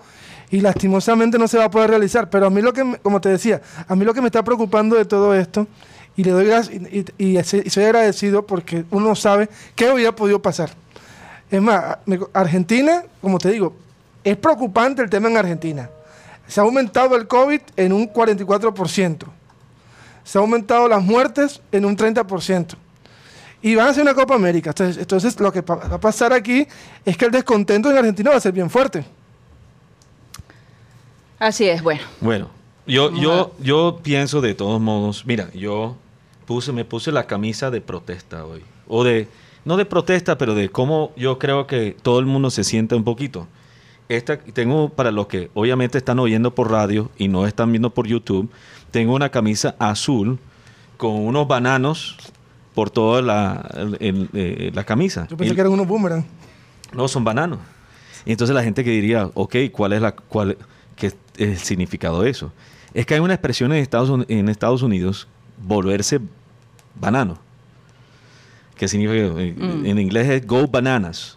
Y 0.51 0.61
lastimosamente 0.61 1.39
no 1.39 1.47
se 1.47 1.59
va 1.59 1.65
a 1.65 1.71
poder 1.71 1.91
realizar. 1.91 2.31
Pero 2.31 2.47
a 2.47 2.51
mí 2.51 2.63
lo 2.63 2.73
que, 2.73 2.99
como 3.03 3.21
te 3.21 3.29
decía, 3.29 3.61
a 3.87 3.95
mí 3.95 4.05
lo 4.05 4.15
que 4.15 4.21
me 4.21 4.29
está 4.29 4.43
preocupando 4.43 4.97
de 4.97 5.05
todo 5.05 5.35
esto, 5.35 5.67
y 6.17 6.25
le 6.25 6.31
doy 6.31 6.47
gracias, 6.47 6.81
y, 7.19 7.71
soy 7.71 7.85
agradecido 7.85 8.47
porque 8.47 8.85
uno 8.91 9.15
sabe 9.15 9.49
qué 9.75 9.91
hubiera 9.91 10.15
podido 10.15 10.41
pasar. 10.41 10.71
Es 11.51 11.63
más, 11.63 11.99
Argentina, 12.33 13.05
como 13.21 13.39
te 13.39 13.51
digo, 13.51 13.75
es 14.25 14.37
preocupante 14.37 15.03
el 15.03 15.11
tema 15.11 15.29
en 15.29 15.37
Argentina. 15.37 15.91
Se 16.47 16.61
ha 16.61 16.63
aumentado 16.63 17.17
el 17.17 17.27
COVID 17.27 17.61
en 17.77 17.93
un 17.93 18.13
44% 18.13 19.39
se 20.29 20.37
ha 20.37 20.43
aumentado 20.43 20.87
las 20.89 21.03
muertes 21.03 21.63
en 21.73 21.87
un 21.87 21.97
30%. 21.97 22.75
Y 23.63 23.75
van 23.75 23.87
a 23.87 23.91
hacer 23.91 24.03
una 24.03 24.13
Copa 24.13 24.35
América. 24.35 24.71
Entonces, 24.71 24.99
entonces 24.99 25.41
lo 25.41 25.51
que 25.51 25.63
va 25.63 25.77
a 25.77 25.99
pasar 25.99 26.35
aquí 26.35 26.69
es 27.03 27.17
que 27.17 27.25
el 27.25 27.31
descontento 27.31 27.91
en 27.91 27.97
Argentina 27.97 28.29
va 28.29 28.37
a 28.37 28.41
ser 28.41 28.53
bien 28.53 28.69
fuerte. 28.69 29.07
Así 31.39 31.69
es, 31.69 31.83
bueno. 31.83 32.03
Bueno, 32.21 32.49
yo, 32.87 33.13
yo, 33.21 33.55
yo 33.61 34.01
pienso 34.03 34.41
de 34.41 34.55
todos 34.55 34.81
modos, 34.81 35.25
mira, 35.27 35.51
yo 35.53 35.97
puse, 36.47 36.73
me 36.73 36.85
puse 36.85 37.13
la 37.13 37.27
camisa 37.27 37.71
de 37.71 37.81
protesta 37.81 38.45
hoy. 38.45 38.63
O 38.89 39.05
de, 39.05 39.29
no 39.65 39.77
de 39.77 39.85
protesta, 39.85 40.39
pero 40.39 40.55
de 40.55 40.69
cómo 40.71 41.13
yo 41.17 41.39
creo 41.39 41.67
que 41.67 41.97
todo 42.03 42.19
el 42.19 42.27
mundo 42.27 42.51
se 42.51 42.65
siente 42.65 42.95
un 42.95 43.05
poquito. 43.05 43.47
Esta, 44.09 44.39
tengo 44.39 44.89
para 44.89 45.11
los 45.11 45.27
que 45.27 45.51
obviamente 45.55 45.99
están 45.99 46.19
oyendo 46.19 46.55
por 46.55 46.71
radio 46.71 47.11
y 47.19 47.29
no 47.29 47.47
están 47.47 47.71
viendo 47.71 47.91
por 47.91 48.07
YouTube, 48.07 48.51
tengo 48.91 49.15
una 49.15 49.29
camisa 49.29 49.77
azul 49.79 50.39
con 50.97 51.13
unos 51.13 51.47
bananos 51.47 52.17
por 52.75 52.89
toda 52.91 53.21
la, 53.21 53.71
el- 54.01 54.31
eh, 54.33 54.71
la 54.75 54.85
camisa. 54.85 55.29
Yo 55.29 55.37
pensé 55.37 55.55
que 55.55 55.61
eran 55.61 55.73
unos 55.75 55.87
boomerang. 55.87 56.25
no, 56.95 57.07
son 57.07 57.23
bananos. 57.23 57.59
Y 58.25 58.33
entonces 58.33 58.55
la 58.55 58.63
gente 58.65 58.83
que 58.83 58.91
diría, 58.91 59.31
ok, 59.35 59.57
¿cuál 59.71 59.93
es, 59.93 60.01
la, 60.01 60.13
cuál, 60.13 60.57
el 61.39 61.59
significado 61.59 62.23
de 62.23 62.31
eso? 62.31 62.53
Es 62.95 63.07
que 63.07 63.15
hay 63.15 63.21
una 63.21 63.35
expresión 63.35 63.73
en 63.73 63.79
Estados, 63.79 64.11
Uni- 64.11 64.27
en 64.29 64.49
Estados 64.49 64.83
Unidos, 64.83 65.29
volverse 65.63 66.21
banano. 66.95 67.39
Que 68.77 68.87
significa, 68.89 69.41
eh, 69.41 69.55
Mm. 69.57 69.87
en 69.87 69.99
inglés 69.99 70.29
es 70.29 70.47
go 70.47 70.67
bananas, 70.69 71.37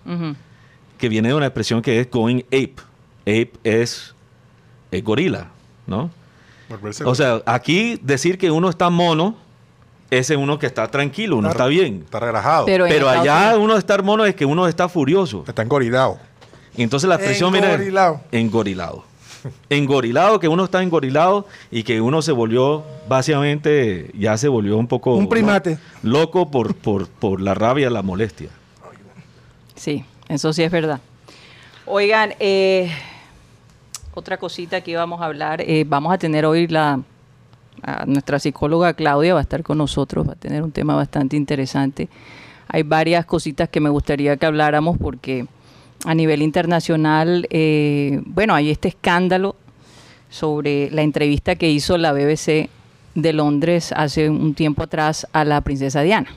que 0.97 1.09
viene 1.09 1.29
de 1.29 1.33
una 1.35 1.47
expresión 1.47 1.81
que 1.81 1.99
es 1.99 2.09
going 2.09 2.41
ape. 2.47 2.75
Ape 3.21 3.51
es, 3.63 4.13
es 4.91 5.03
gorila, 5.03 5.47
¿no? 5.87 6.11
Volverse 6.69 7.03
O 7.03 7.15
sea, 7.15 7.41
aquí 7.45 7.99
decir 8.01 8.37
que 8.37 8.51
uno 8.51 8.69
está 8.69 8.89
mono, 8.89 9.35
ese 10.11 10.33
es 10.35 10.39
uno 10.39 10.59
que 10.59 10.67
está 10.67 10.89
tranquilo, 10.89 11.37
uno 11.37 11.49
está 11.49 11.65
bien. 11.67 12.01
Está 12.05 12.19
relajado. 12.19 12.65
Pero 12.65 12.85
Pero 12.87 13.09
allá 13.09 13.47
Unidos- 13.49 13.59
uno 13.63 13.77
estar 13.77 14.03
mono 14.03 14.25
es 14.25 14.35
que 14.35 14.45
uno 14.45 14.67
está 14.67 14.87
furioso. 14.87 15.43
Está 15.47 15.63
engorilado. 15.63 16.19
Y 16.77 16.83
entonces 16.83 17.09
la 17.09 17.15
expresión 17.15 17.51
mira, 17.51 17.73
Engorilado. 18.31 19.03
Engorilado. 19.69 20.39
Que 20.39 20.47
uno 20.47 20.65
está 20.65 20.81
engorilado 20.83 21.47
y 21.69 21.83
que 21.83 22.01
uno 22.01 22.21
se 22.21 22.31
volvió, 22.31 22.83
básicamente, 23.07 24.11
ya 24.17 24.37
se 24.37 24.47
volvió 24.47 24.77
un 24.77 24.87
poco... 24.87 25.15
Un 25.15 25.29
primate. 25.29 25.77
¿no? 26.03 26.11
Loco 26.11 26.51
por, 26.51 26.75
por, 26.75 27.07
por 27.07 27.41
la 27.41 27.53
rabia, 27.53 27.89
la 27.89 28.01
molestia. 28.01 28.49
Sí, 29.75 30.05
eso 30.29 30.53
sí 30.53 30.63
es 30.63 30.71
verdad. 30.71 30.99
Oigan, 31.85 32.33
eh, 32.39 32.91
otra 34.13 34.37
cosita 34.37 34.81
que 34.81 34.91
íbamos 34.91 35.21
a 35.21 35.25
hablar, 35.25 35.61
eh, 35.61 35.85
vamos 35.87 36.13
a 36.13 36.17
tener 36.17 36.45
hoy 36.45 36.67
la 36.67 36.99
a 37.83 38.05
nuestra 38.05 38.39
psicóloga 38.39 38.93
Claudia 38.93 39.33
va 39.33 39.39
a 39.39 39.43
estar 39.43 39.63
con 39.63 39.77
nosotros, 39.77 40.27
va 40.27 40.33
a 40.33 40.35
tener 40.35 40.61
un 40.61 40.71
tema 40.71 40.95
bastante 40.95 41.35
interesante. 41.35 42.09
Hay 42.67 42.83
varias 42.83 43.25
cositas 43.25 43.69
que 43.69 43.79
me 43.79 43.89
gustaría 43.89 44.37
que 44.37 44.45
habláramos 44.45 44.97
porque 44.97 45.47
a 46.05 46.13
nivel 46.15 46.41
internacional, 46.41 47.47
eh, 47.49 48.21
bueno, 48.25 48.53
hay 48.55 48.69
este 48.69 48.87
escándalo 48.89 49.55
sobre 50.29 50.89
la 50.91 51.01
entrevista 51.01 51.55
que 51.55 51.69
hizo 51.69 51.97
la 51.97 52.13
BBC 52.13 52.69
de 53.15 53.33
Londres 53.33 53.93
hace 53.95 54.29
un 54.29 54.53
tiempo 54.53 54.83
atrás 54.83 55.27
a 55.33 55.43
la 55.43 55.59
princesa 55.61 56.01
Diana 56.01 56.29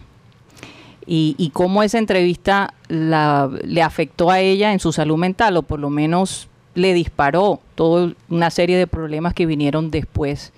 y, 1.07 1.51
cómo 1.53 1.83
esa 1.83 1.99
entrevista 1.99 2.73
la- 2.89 3.51
le 3.63 3.83
afectó 3.83 4.31
a 4.31 4.41
ella 4.41 4.73
en 4.73 4.81
su 4.81 4.91
salud 4.93 5.19
mental, 5.19 5.57
o 5.59 5.63
por 5.63 5.79
lo 5.79 5.91
menos 5.91 6.49
le 6.75 6.95
disparó 6.95 7.61
toda 7.75 8.13
una 8.31 8.51
serie 8.51 8.77
de 8.79 8.87
problemas 8.87 9.35
que 9.35 9.45
vinieron 9.47 9.91
después 9.91 10.53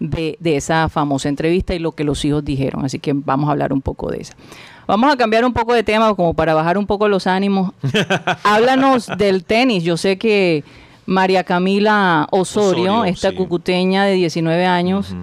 de, 0.00 0.36
de 0.40 0.56
esa 0.56 0.88
famosa 0.88 1.28
entrevista 1.28 1.74
y 1.74 1.78
lo 1.80 1.92
que 1.92 2.02
los 2.02 2.24
hijos 2.24 2.42
dijeron. 2.44 2.84
Así 2.84 2.98
que 2.98 3.12
vamos 3.14 3.48
a 3.48 3.52
hablar 3.52 3.72
un 3.74 3.82
poco 3.82 4.10
de 4.10 4.22
esa. 4.22 4.34
Vamos 4.86 5.12
a 5.12 5.16
cambiar 5.16 5.44
un 5.44 5.52
poco 5.52 5.72
de 5.74 5.82
tema 5.82 6.14
como 6.14 6.34
para 6.34 6.54
bajar 6.54 6.76
un 6.78 6.86
poco 6.86 7.08
los 7.08 7.26
ánimos. 7.26 7.72
Háblanos 8.42 9.06
del 9.18 9.44
tenis. 9.44 9.82
Yo 9.82 9.96
sé 9.96 10.18
que 10.18 10.64
María 11.06 11.44
Camila 11.44 12.26
Osorio, 12.30 12.68
Osorio, 12.94 13.04
esta 13.04 13.30
sí. 13.30 13.36
cucuteña 13.36 14.04
de 14.04 14.14
19 14.14 14.66
años, 14.66 15.14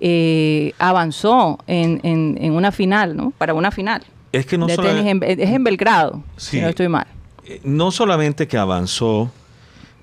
eh, 0.00 0.72
avanzó 0.78 1.58
en, 1.66 2.00
en- 2.02 2.38
en 2.40 2.52
una 2.52 2.72
final, 2.72 3.16
¿no? 3.16 3.30
Para 3.38 3.54
una 3.54 3.70
final. 3.70 4.02
Es 4.32 4.44
que 4.46 4.58
no 4.58 4.66
de 4.66 4.76
tenis 4.76 5.06
en- 5.06 5.22
es 5.22 5.50
en 5.50 5.64
Belgrado, 5.64 6.22
si 6.36 6.60
no 6.60 6.68
estoy 6.68 6.88
mal. 6.88 7.06
eh, 7.44 7.60
no 7.64 7.90
solamente 7.90 8.46
que 8.48 8.58
avanzó, 8.58 9.30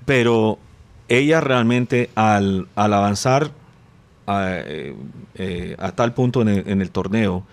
pero 0.04 0.58
ella 1.08 1.40
realmente 1.40 2.10
al, 2.16 2.66
al 2.74 2.92
avanzar 2.94 3.50
a, 4.26 4.48
eh, 4.64 4.94
eh, 5.36 5.76
a 5.78 5.92
tal 5.92 6.14
punto 6.14 6.42
en 6.42 6.48
el, 6.48 6.64
en 6.68 6.80
el 6.80 6.90
torneo, 6.90 7.44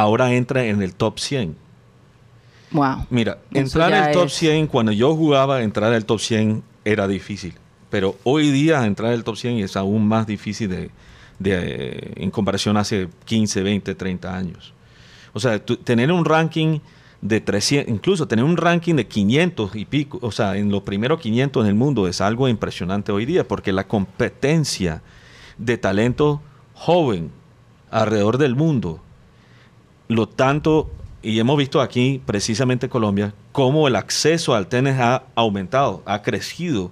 ahora 0.00 0.32
entra 0.34 0.64
en 0.64 0.82
el 0.82 0.94
top 0.94 1.18
100. 1.18 1.56
Wow. 2.72 3.06
Mira, 3.10 3.38
Eso 3.50 3.60
entrar 3.80 3.92
al 3.92 4.12
top 4.12 4.26
es- 4.26 4.32
100, 4.34 4.66
cuando 4.68 4.92
yo 4.92 5.14
jugaba, 5.16 5.62
entrar 5.62 5.92
al 5.92 6.04
top 6.04 6.20
100 6.20 6.62
era 6.84 7.08
difícil. 7.08 7.54
Pero 7.90 8.16
hoy 8.22 8.50
día 8.52 8.84
entrar 8.86 9.12
al 9.12 9.24
top 9.24 9.36
100 9.36 9.58
es 9.58 9.76
aún 9.76 10.06
más 10.06 10.26
difícil 10.26 10.68
de, 10.68 10.90
de, 11.40 11.52
eh, 11.52 12.12
en 12.16 12.30
comparación 12.30 12.76
hace 12.76 13.08
15, 13.24 13.62
20, 13.62 13.94
30 13.96 14.36
años. 14.36 14.72
O 15.32 15.40
sea, 15.40 15.58
tener 15.64 16.12
un 16.12 16.24
ranking 16.24 16.78
de 17.20 17.40
300, 17.40 17.92
incluso 17.92 18.26
tener 18.28 18.44
un 18.44 18.56
ranking 18.56 18.94
de 18.94 19.06
500 19.06 19.74
y 19.76 19.84
pico, 19.84 20.18
o 20.22 20.30
sea, 20.30 20.56
en 20.56 20.70
los 20.70 20.82
primeros 20.82 21.20
500 21.20 21.64
en 21.64 21.68
el 21.68 21.74
mundo 21.74 22.06
es 22.08 22.20
algo 22.20 22.48
impresionante 22.48 23.12
hoy 23.12 23.26
día, 23.26 23.46
porque 23.46 23.72
la 23.72 23.86
competencia 23.86 25.02
de 25.58 25.76
talento 25.76 26.40
joven 26.74 27.30
alrededor 27.90 28.38
del 28.38 28.54
mundo, 28.56 29.02
lo 30.10 30.28
tanto, 30.28 30.90
y 31.22 31.38
hemos 31.38 31.56
visto 31.56 31.80
aquí 31.80 32.20
precisamente 32.26 32.86
en 32.86 32.90
Colombia, 32.90 33.32
cómo 33.52 33.86
el 33.88 33.96
acceso 33.96 34.54
al 34.54 34.66
tenis 34.66 34.94
ha 34.98 35.22
aumentado, 35.34 36.02
ha 36.06 36.22
crecido 36.22 36.90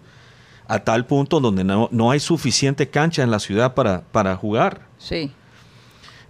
a 0.67 0.79
tal 0.81 1.07
punto 1.07 1.41
donde 1.41 1.65
no, 1.65 1.89
no 1.93 2.11
hay 2.11 2.21
suficiente 2.21 2.89
cancha 2.89 3.23
en 3.23 3.31
la 3.31 3.39
ciudad 3.41 3.75
para, 3.75 4.03
para 4.13 4.37
jugar. 4.37 4.83
Sí. 4.99 5.33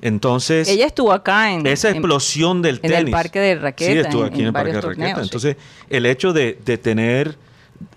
Entonces, 0.00 0.68
Ella 0.68 0.86
estuvo 0.86 1.12
acá 1.12 1.52
en, 1.52 1.66
esa 1.66 1.88
en- 1.88 1.96
explosión 1.96 2.62
del 2.62 2.76
en 2.76 2.82
tenis. 2.82 2.98
el 2.98 3.10
parque 3.10 3.40
de 3.40 3.54
raqueta. 3.56 3.92
Sí, 3.92 3.98
estuvo 3.98 4.22
en- 4.22 4.28
aquí 4.28 4.36
en, 4.36 4.40
en 4.42 4.46
el 4.46 4.52
parque 4.52 4.72
de 4.72 4.80
raqueta. 4.80 4.94
torneos, 4.96 5.18
sí. 5.18 5.24
Entonces, 5.24 5.56
el 5.90 6.06
hecho 6.06 6.32
de, 6.32 6.58
de 6.64 6.78
tener 6.78 7.36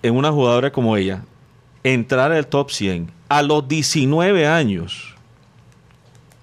en 0.01 0.15
una 0.15 0.31
jugadora 0.31 0.71
como 0.71 0.97
ella, 0.97 1.23
entrar 1.83 2.31
al 2.31 2.47
top 2.47 2.71
100 2.71 3.11
a 3.29 3.41
los 3.43 3.67
19 3.67 4.47
años, 4.47 5.15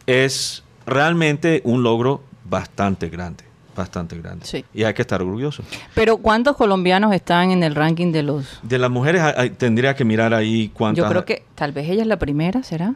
es 0.07 0.63
realmente 0.87 1.61
un 1.65 1.83
logro 1.83 2.23
bastante 2.49 3.09
grande. 3.09 3.45
Bastante 3.77 4.19
grande. 4.19 4.45
Sí. 4.45 4.65
Y 4.75 4.83
hay 4.83 4.93
que 4.93 5.03
estar 5.03 5.23
orgulloso. 5.23 5.63
Pero 5.95 6.17
¿cuántos 6.17 6.57
colombianos 6.57 7.15
están 7.15 7.53
en 7.53 7.63
el 7.63 7.77
ranking 7.77 8.11
de 8.11 8.25
los...? 8.25 8.59
De 8.65 8.77
las 8.77 8.91
mujeres 8.91 9.23
hay- 9.23 9.35
hay- 9.37 9.51
tendría 9.51 9.95
que 9.95 10.05
mirar 10.05 10.35
ahí 10.35 10.69
cuántas. 10.75 11.05
Yo 11.05 11.09
creo 11.09 11.25
que 11.25 11.45
tal 11.55 11.71
vez 11.73 11.89
ella 11.89 12.03
es 12.03 12.09
la 12.09 12.19
primera, 12.19 12.63
¿será? 12.65 12.95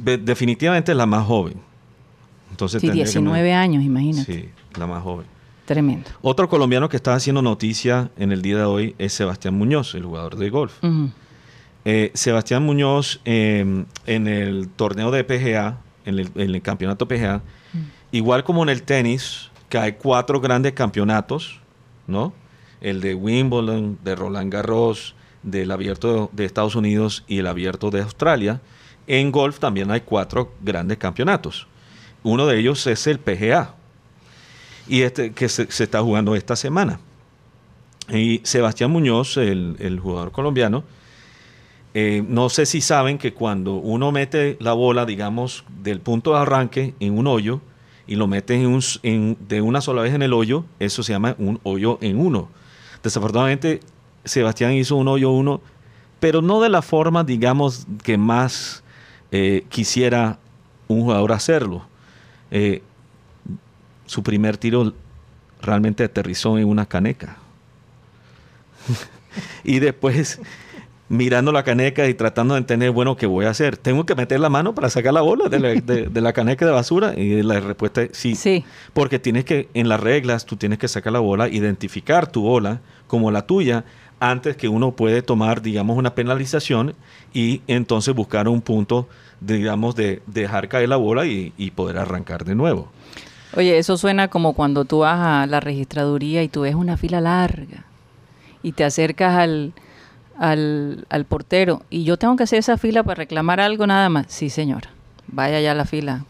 De- 0.00 0.18
definitivamente 0.18 0.92
es 0.92 0.98
la 0.98 1.06
más 1.06 1.26
joven. 1.26 1.54
Entonces 2.50 2.80
Sí, 2.82 2.88
tendría 2.88 3.04
que 3.04 3.10
19 3.10 3.42
mirar. 3.42 3.60
años, 3.62 3.82
imagínate. 3.84 4.32
Sí, 4.32 4.48
la 4.78 4.86
más 4.86 5.02
joven. 5.02 5.26
Tremendo. 5.64 6.10
Otro 6.20 6.48
colombiano 6.48 6.88
que 6.90 6.96
está 6.96 7.14
haciendo 7.14 7.40
noticia 7.40 8.10
en 8.18 8.32
el 8.32 8.42
día 8.42 8.56
de 8.58 8.64
hoy 8.64 8.94
es 8.98 9.12
Sebastián 9.14 9.54
Muñoz, 9.54 9.94
el 9.94 10.04
jugador 10.04 10.36
de 10.36 10.50
golf. 10.50 10.74
Eh, 11.84 12.10
Sebastián 12.14 12.64
Muñoz 12.64 13.20
eh, 13.24 13.84
en 14.06 14.26
el 14.26 14.68
torneo 14.68 15.10
de 15.10 15.24
PGA, 15.24 15.78
en 16.04 16.18
el, 16.18 16.30
en 16.34 16.54
el 16.54 16.62
campeonato 16.62 17.06
PGA, 17.08 17.40
igual 18.12 18.44
como 18.44 18.62
en 18.62 18.68
el 18.68 18.82
tenis, 18.82 19.50
que 19.68 19.78
hay 19.78 19.92
cuatro 19.92 20.40
grandes 20.40 20.72
campeonatos, 20.72 21.60
¿no? 22.06 22.32
El 22.80 23.00
de 23.00 23.14
Wimbledon, 23.14 23.98
de 24.02 24.14
Roland 24.14 24.52
Garros, 24.52 25.14
del 25.42 25.70
abierto 25.70 26.30
de 26.32 26.44
Estados 26.44 26.74
Unidos 26.74 27.24
y 27.26 27.38
el 27.38 27.46
abierto 27.46 27.90
de 27.90 28.02
Australia. 28.02 28.60
En 29.06 29.30
golf 29.32 29.58
también 29.58 29.90
hay 29.90 30.02
cuatro 30.02 30.52
grandes 30.62 30.98
campeonatos. 30.98 31.66
Uno 32.22 32.46
de 32.46 32.58
ellos 32.58 32.86
es 32.86 33.06
el 33.06 33.18
PGA, 33.18 33.74
y 34.86 35.02
este 35.02 35.32
que 35.32 35.48
se, 35.48 35.62
está 35.64 36.00
jugando 36.00 36.34
esta 36.34 36.56
semana. 36.56 37.00
Y 38.08 38.40
Sebastián 38.44 38.90
Muñoz, 38.90 39.36
el, 39.36 39.76
el 39.80 40.00
jugador 40.00 40.32
colombiano, 40.32 40.84
eh, 41.94 42.22
no 42.26 42.48
sé 42.48 42.66
si 42.66 42.80
saben 42.80 43.18
que 43.18 43.34
cuando 43.34 43.74
uno 43.74 44.12
mete 44.12 44.56
la 44.60 44.72
bola, 44.72 45.06
digamos, 45.06 45.64
del 45.82 46.00
punto 46.00 46.32
de 46.32 46.38
arranque 46.38 46.94
en 47.00 47.18
un 47.18 47.26
hoyo 47.26 47.60
y 48.08 48.16
lo 48.16 48.26
mete 48.26 48.54
en 48.54 48.66
un 48.66 48.78
s- 48.78 48.98
en- 49.04 49.36
de 49.48 49.60
una 49.60 49.80
sola 49.80 50.02
vez 50.02 50.14
en 50.14 50.22
el 50.22 50.32
hoyo, 50.32 50.64
eso 50.80 51.02
se 51.04 51.12
llama 51.12 51.36
un 51.38 51.60
hoyo 51.62 51.98
en 52.00 52.18
uno. 52.18 52.48
Desafortunadamente, 53.02 53.80
Sebastián 54.24 54.72
hizo 54.72 54.96
un 54.96 55.06
hoyo 55.08 55.30
uno, 55.30 55.60
pero 56.18 56.42
no 56.42 56.60
de 56.60 56.68
la 56.68 56.82
forma, 56.82 57.22
digamos, 57.22 57.86
que 58.02 58.18
más 58.18 58.82
eh, 59.30 59.64
quisiera 59.68 60.38
un 60.88 61.02
jugador 61.02 61.32
hacerlo. 61.32 61.86
Eh, 62.50 62.82
su 64.06 64.22
primer 64.22 64.56
tiro 64.56 64.94
realmente 65.60 66.02
aterrizó 66.02 66.58
en 66.58 66.66
una 66.66 66.86
caneca. 66.86 67.36
y 69.64 69.78
después, 69.80 70.40
mirando 71.08 71.52
la 71.52 71.62
caneca 71.62 72.06
y 72.06 72.14
tratando 72.14 72.54
de 72.54 72.58
entender, 72.60 72.90
bueno, 72.90 73.16
¿qué 73.16 73.26
voy 73.26 73.46
a 73.46 73.50
hacer? 73.50 73.76
¿Tengo 73.76 74.04
que 74.04 74.14
meter 74.14 74.40
la 74.40 74.50
mano 74.50 74.74
para 74.74 74.90
sacar 74.90 75.14
la 75.14 75.22
bola 75.22 75.48
de 75.48 75.58
la, 75.58 75.68
de- 75.68 76.06
de 76.08 76.20
la 76.20 76.32
caneca 76.32 76.66
de 76.66 76.72
basura? 76.72 77.14
Y 77.18 77.42
la 77.42 77.60
respuesta 77.60 78.02
es 78.02 78.10
sí. 78.12 78.34
Sí. 78.34 78.64
Porque 78.92 79.18
tienes 79.18 79.44
que, 79.44 79.68
en 79.74 79.88
las 79.88 80.00
reglas, 80.00 80.44
tú 80.44 80.56
tienes 80.56 80.78
que 80.78 80.88
sacar 80.88 81.12
la 81.12 81.20
bola, 81.20 81.48
identificar 81.48 82.30
tu 82.30 82.42
bola 82.42 82.80
como 83.06 83.30
la 83.30 83.42
tuya, 83.46 83.84
antes 84.20 84.56
que 84.56 84.68
uno 84.68 84.92
puede 84.92 85.22
tomar, 85.22 85.62
digamos, 85.62 85.96
una 85.96 86.14
penalización 86.14 86.94
y 87.32 87.62
entonces 87.68 88.14
buscar 88.14 88.48
un 88.48 88.60
punto, 88.60 89.08
digamos, 89.40 89.94
de 89.94 90.20
dejar 90.26 90.68
caer 90.68 90.88
la 90.88 90.96
bola 90.96 91.24
y, 91.24 91.52
y 91.56 91.70
poder 91.70 91.98
arrancar 91.98 92.44
de 92.44 92.54
nuevo. 92.54 92.88
Oye, 93.56 93.78
eso 93.78 93.96
suena 93.96 94.28
como 94.28 94.52
cuando 94.52 94.84
tú 94.84 94.98
vas 94.98 95.18
a 95.20 95.46
la 95.46 95.60
registraduría 95.60 96.42
y 96.42 96.48
tú 96.48 96.62
ves 96.62 96.74
una 96.74 96.96
fila 96.98 97.20
larga 97.20 97.84
y 98.62 98.72
te 98.72 98.84
acercas 98.84 99.36
al, 99.36 99.72
al, 100.38 101.06
al 101.10 101.24
portero 101.24 101.82
y 101.90 102.04
yo 102.04 102.16
tengo 102.16 102.36
que 102.36 102.44
hacer 102.44 102.58
esa 102.60 102.76
fila 102.78 103.02
para 103.02 103.16
reclamar 103.16 103.60
algo 103.60 103.86
nada 103.86 104.08
más. 104.08 104.26
Sí, 104.28 104.50
señora, 104.50 104.90
vaya 105.26 105.60
ya 105.60 105.72
a 105.72 105.74
la 105.74 105.84
fila. 105.84 106.24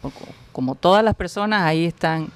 Como- 0.51 0.75
todas 0.75 1.03
las 1.03 1.15
personas 1.15 1.61
ahí 1.63 1.85
están, 1.85 2.27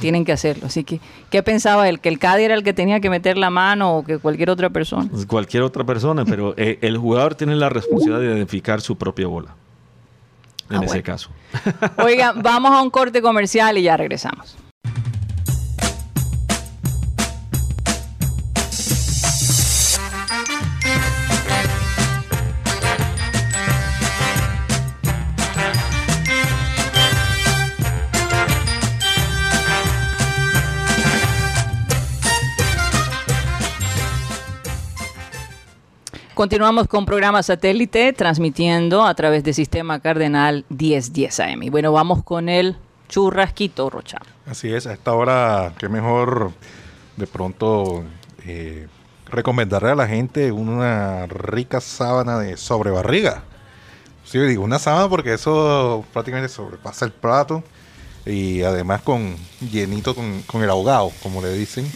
tienen 0.00 0.24
que 0.24 0.32
hacerlo. 0.32 0.66
Así 0.66 0.84
que, 0.84 1.00
¿qué 1.30 1.42
pensaba 1.42 1.88
él? 1.88 1.98
¿Que 2.00 2.08
el 2.08 2.18
Cadi 2.20 2.44
era 2.44 2.54
el 2.54 2.62
que 2.62 2.72
tenía 2.72 3.00
que 3.00 3.10
meter 3.10 3.36
la 3.36 3.50
mano 3.50 3.96
o 3.98 4.04
que 4.04 4.18
cualquier 4.18 4.50
otra 4.50 4.70
persona? 4.70 5.08
Cualquier 5.26 5.62
otra 5.64 5.82
persona, 5.84 6.24
pero 6.24 6.54
eh, 6.56 6.78
el 6.82 6.98
jugador 6.98 7.34
tiene 7.34 7.56
la 7.56 7.68
responsabilidad 7.68 8.20
de 8.20 8.26
identificar 8.36 8.80
su 8.80 8.96
propia 8.96 9.26
bola. 9.26 9.54
En 10.70 10.76
Ah, 10.76 10.80
ese 10.80 10.86
bueno. 10.86 11.02
caso. 11.04 11.30
Oiga, 12.04 12.32
vamos 12.36 12.70
a 12.72 12.80
un 12.82 12.90
corte 12.90 13.20
comercial 13.20 13.76
y 13.78 13.82
ya 13.82 13.96
regresamos. 13.96 14.56
Continuamos 36.34 36.88
con 36.88 37.06
programa 37.06 37.42
satélite 37.44 38.12
transmitiendo 38.12 39.04
a 39.06 39.14
través 39.14 39.44
del 39.44 39.54
sistema 39.54 40.00
Cardenal 40.00 40.64
1010 40.68 41.40
AM. 41.40 41.62
Y 41.62 41.70
bueno, 41.70 41.92
vamos 41.92 42.24
con 42.24 42.48
el 42.48 42.76
churrasquito, 43.08 43.88
Rocha. 43.88 44.18
Así 44.46 44.72
es, 44.74 44.86
a 44.88 44.92
esta 44.94 45.12
hora, 45.12 45.72
qué 45.78 45.88
mejor 45.88 46.50
de 47.16 47.26
pronto 47.28 48.02
eh, 48.44 48.88
recomendarle 49.30 49.90
a 49.90 49.94
la 49.94 50.08
gente 50.08 50.50
una 50.50 51.26
rica 51.26 51.80
sábana 51.80 52.38
de 52.40 52.56
sobrebarriga. 52.56 53.44
Sí, 54.24 54.38
digo 54.40 54.64
una 54.64 54.80
sábana 54.80 55.08
porque 55.08 55.34
eso 55.34 56.04
prácticamente 56.12 56.48
sobrepasa 56.52 57.04
el 57.04 57.12
plato 57.12 57.62
y 58.26 58.62
además 58.62 59.02
con 59.02 59.36
llenito 59.70 60.16
con, 60.16 60.42
con 60.42 60.64
el 60.64 60.70
ahogado, 60.70 61.12
como 61.22 61.40
le 61.42 61.52
dicen, 61.52 61.88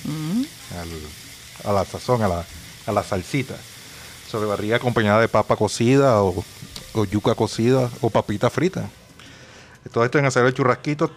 al- 0.78 1.68
a 1.70 1.72
la 1.74 1.84
sazón, 1.84 2.22
a 2.22 2.28
la, 2.28 2.44
a 2.86 2.92
la 2.92 3.02
salsita. 3.02 3.56
Sobrebarriga 4.28 4.76
acompañada 4.76 5.20
de 5.20 5.28
papa 5.28 5.56
cocida 5.56 6.22
o, 6.22 6.44
o 6.92 7.04
yuca 7.04 7.34
cocida 7.34 7.90
o 8.00 8.10
papita 8.10 8.50
frita. 8.50 8.88
Todo 9.90 10.04
esto 10.04 10.18
en 10.18 10.26
hacer 10.26 10.44
el 10.44 10.52
churrasquito. 10.54 11.10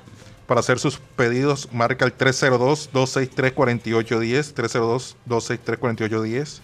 Para 0.47 0.61
hacer 0.61 0.79
sus 0.79 0.97
pedidos, 0.97 1.69
marca 1.71 2.03
el 2.03 2.17
302-263-4810, 2.17 5.15
302-263-4810 5.27 6.61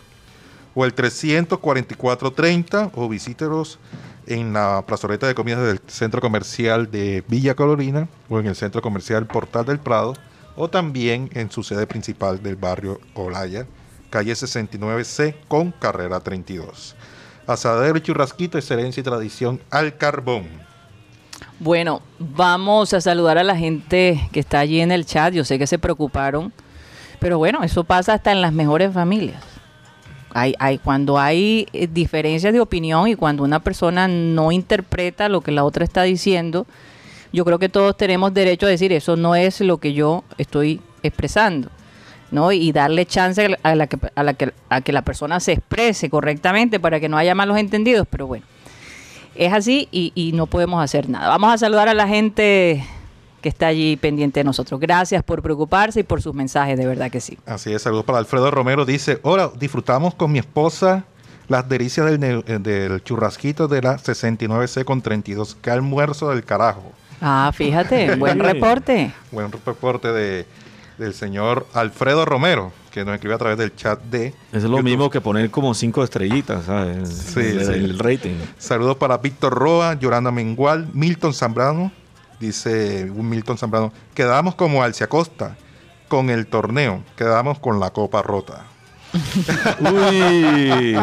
o 0.75 0.83
el 0.85 0.95
344-30 0.95 2.91
o 2.93 3.09
visítelos 3.09 3.79
en 4.27 4.53
la 4.53 4.83
plazoleta 4.85 5.25
de 5.25 5.33
comidas 5.35 5.65
del 5.65 5.79
centro 5.87 6.21
comercial 6.21 6.91
de 6.91 7.23
Villa 7.27 7.55
Carolina 7.55 8.07
o 8.29 8.39
en 8.39 8.45
el 8.47 8.55
centro 8.55 8.81
comercial 8.81 9.25
Portal 9.25 9.65
del 9.65 9.79
Prado 9.79 10.13
o 10.55 10.69
también 10.69 11.31
en 11.33 11.49
su 11.49 11.63
sede 11.63 11.87
principal 11.87 12.43
del 12.43 12.57
barrio 12.57 12.99
Olaya, 13.15 13.65
calle 14.09 14.33
69C 14.33 15.35
con 15.47 15.71
carrera 15.71 16.19
32. 16.19 16.95
Asadero 17.45 17.97
y 17.97 18.01
churrasquito, 18.01 18.57
excelencia 18.57 19.01
y 19.01 19.03
tradición 19.03 19.61
al 19.69 19.97
carbón. 19.97 20.47
Bueno, 21.59 22.01
vamos 22.19 22.93
a 22.93 23.01
saludar 23.01 23.37
a 23.37 23.43
la 23.43 23.55
gente 23.55 24.29
que 24.31 24.39
está 24.39 24.59
allí 24.59 24.81
en 24.81 24.91
el 24.91 25.05
chat. 25.05 25.33
Yo 25.33 25.43
sé 25.43 25.57
que 25.57 25.65
se 25.65 25.79
preocuparon, 25.79 26.53
pero 27.19 27.37
bueno, 27.37 27.63
eso 27.63 27.83
pasa 27.83 28.13
hasta 28.13 28.31
en 28.31 28.41
las 28.41 28.53
mejores 28.53 28.93
familias. 28.93 29.43
Hay, 30.33 30.53
hay, 30.59 30.77
cuando 30.77 31.17
hay 31.17 31.67
eh, 31.73 31.87
diferencias 31.87 32.53
de 32.53 32.59
opinión 32.59 33.07
y 33.07 33.15
cuando 33.15 33.43
una 33.43 33.59
persona 33.59 34.07
no 34.07 34.51
interpreta 34.51 35.29
lo 35.29 35.41
que 35.41 35.51
la 35.51 35.63
otra 35.63 35.83
está 35.83 36.03
diciendo, 36.03 36.67
yo 37.33 37.43
creo 37.43 37.59
que 37.59 37.69
todos 37.69 37.97
tenemos 37.97 38.33
derecho 38.33 38.67
a 38.67 38.69
decir 38.69 38.91
eso 38.93 39.15
no 39.15 39.35
es 39.35 39.61
lo 39.61 39.77
que 39.77 39.93
yo 39.93 40.23
estoy 40.37 40.81
expresando. 41.01 41.69
¿No? 42.31 42.51
Y 42.51 42.71
darle 42.71 43.05
chance 43.05 43.57
a 43.61 43.75
la 43.75 43.87
que, 43.87 43.97
a 44.15 44.23
la 44.23 44.33
que, 44.33 44.53
a 44.69 44.81
que 44.81 44.91
la 44.91 45.01
persona 45.01 45.39
se 45.39 45.53
exprese 45.53 46.09
correctamente 46.09 46.79
para 46.79 46.99
que 46.99 47.09
no 47.09 47.17
haya 47.17 47.35
malos 47.35 47.57
entendidos, 47.57 48.07
pero 48.09 48.27
bueno, 48.27 48.45
es 49.35 49.53
así 49.53 49.87
y, 49.91 50.11
y 50.15 50.31
no 50.33 50.47
podemos 50.47 50.83
hacer 50.83 51.09
nada. 51.09 51.29
Vamos 51.29 51.53
a 51.53 51.57
saludar 51.57 51.87
a 51.89 51.93
la 51.93 52.07
gente 52.07 52.83
que 53.41 53.49
está 53.49 53.67
allí 53.67 53.97
pendiente 53.97 54.39
de 54.39 54.43
nosotros. 54.43 54.79
Gracias 54.79 55.23
por 55.23 55.41
preocuparse 55.41 56.01
y 56.01 56.03
por 56.03 56.21
sus 56.21 56.33
mensajes, 56.33 56.77
de 56.77 56.87
verdad 56.87 57.11
que 57.11 57.21
sí. 57.21 57.37
Así 57.45 57.71
es, 57.71 57.81
saludos 57.81 58.05
para 58.05 58.17
Alfredo 58.17 58.49
Romero. 58.51 58.85
Dice, 58.85 59.19
hola, 59.21 59.51
disfrutamos 59.59 60.15
con 60.15 60.31
mi 60.31 60.39
esposa 60.39 61.05
las 61.47 61.69
delicias 61.69 62.05
del, 62.07 62.43
del 62.43 63.03
churrasquito 63.03 63.67
de 63.67 63.81
la 63.81 63.97
69C 63.97 64.83
con 64.83 65.01
32. 65.01 65.57
¡Qué 65.61 65.71
almuerzo 65.71 66.29
del 66.29 66.43
carajo! 66.43 66.91
Ah, 67.21 67.51
fíjate, 67.53 68.15
buen 68.15 68.39
reporte. 68.51 69.11
Buen 69.31 69.51
reporte 69.51 70.11
de, 70.11 70.45
del 70.97 71.13
señor 71.13 71.67
Alfredo 71.73 72.25
Romero, 72.25 72.71
que 72.91 73.05
nos 73.05 73.15
escribe 73.15 73.35
a 73.35 73.37
través 73.37 73.57
del 73.57 73.75
chat 73.75 74.01
de... 74.03 74.33
Es 74.51 74.63
lo 74.63 74.69
YouTube. 74.69 74.83
mismo 74.83 75.09
que 75.09 75.21
poner 75.21 75.51
como 75.51 75.73
cinco 75.73 76.03
estrellitas, 76.03 76.65
¿sabes? 76.65 77.09
Sí, 77.09 77.39
el, 77.39 77.65
sí. 77.65 77.73
el 77.73 77.99
rating. 77.99 78.35
Saludos 78.57 78.97
para 78.97 79.17
Víctor 79.17 79.53
Roa, 79.53 79.93
Yolanda 79.93 80.31
Mengual, 80.31 80.89
Milton 80.93 81.33
Zambrano. 81.33 81.91
Dice 82.39 83.09
Milton 83.15 83.57
Zambrano, 83.57 83.91
quedamos 84.13 84.55
como 84.55 84.83
Alcia 84.83 85.07
Costa 85.07 85.57
con 86.07 86.29
el 86.29 86.45
torneo, 86.47 87.03
quedamos 87.15 87.59
con 87.59 87.79
la 87.79 87.89
copa 87.91 88.21
rota. 88.21 88.65
Uy. 89.79 90.95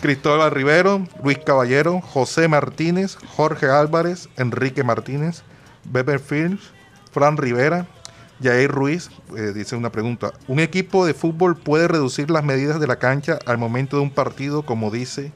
Cristóbal 0.00 0.50
Rivero, 0.50 1.06
Luis 1.22 1.38
Caballero, 1.38 2.00
José 2.00 2.48
Martínez, 2.48 3.16
Jorge 3.36 3.66
Álvarez, 3.66 4.28
Enrique 4.36 4.84
Martínez, 4.84 5.42
Beber 5.84 6.20
Fields, 6.20 6.70
Fran 7.10 7.36
Rivera, 7.36 7.86
Jair 8.42 8.70
Ruiz, 8.70 9.10
eh, 9.36 9.52
dice 9.54 9.74
una 9.76 9.90
pregunta. 9.90 10.32
¿Un 10.46 10.60
equipo 10.60 11.04
de 11.06 11.14
fútbol 11.14 11.56
puede 11.56 11.88
reducir 11.88 12.30
las 12.30 12.44
medidas 12.44 12.78
de 12.80 12.86
la 12.86 12.96
cancha 12.96 13.38
al 13.46 13.58
momento 13.58 13.96
de 13.96 14.02
un 14.02 14.10
partido, 14.10 14.62
como 14.62 14.90
dice, 14.90 15.32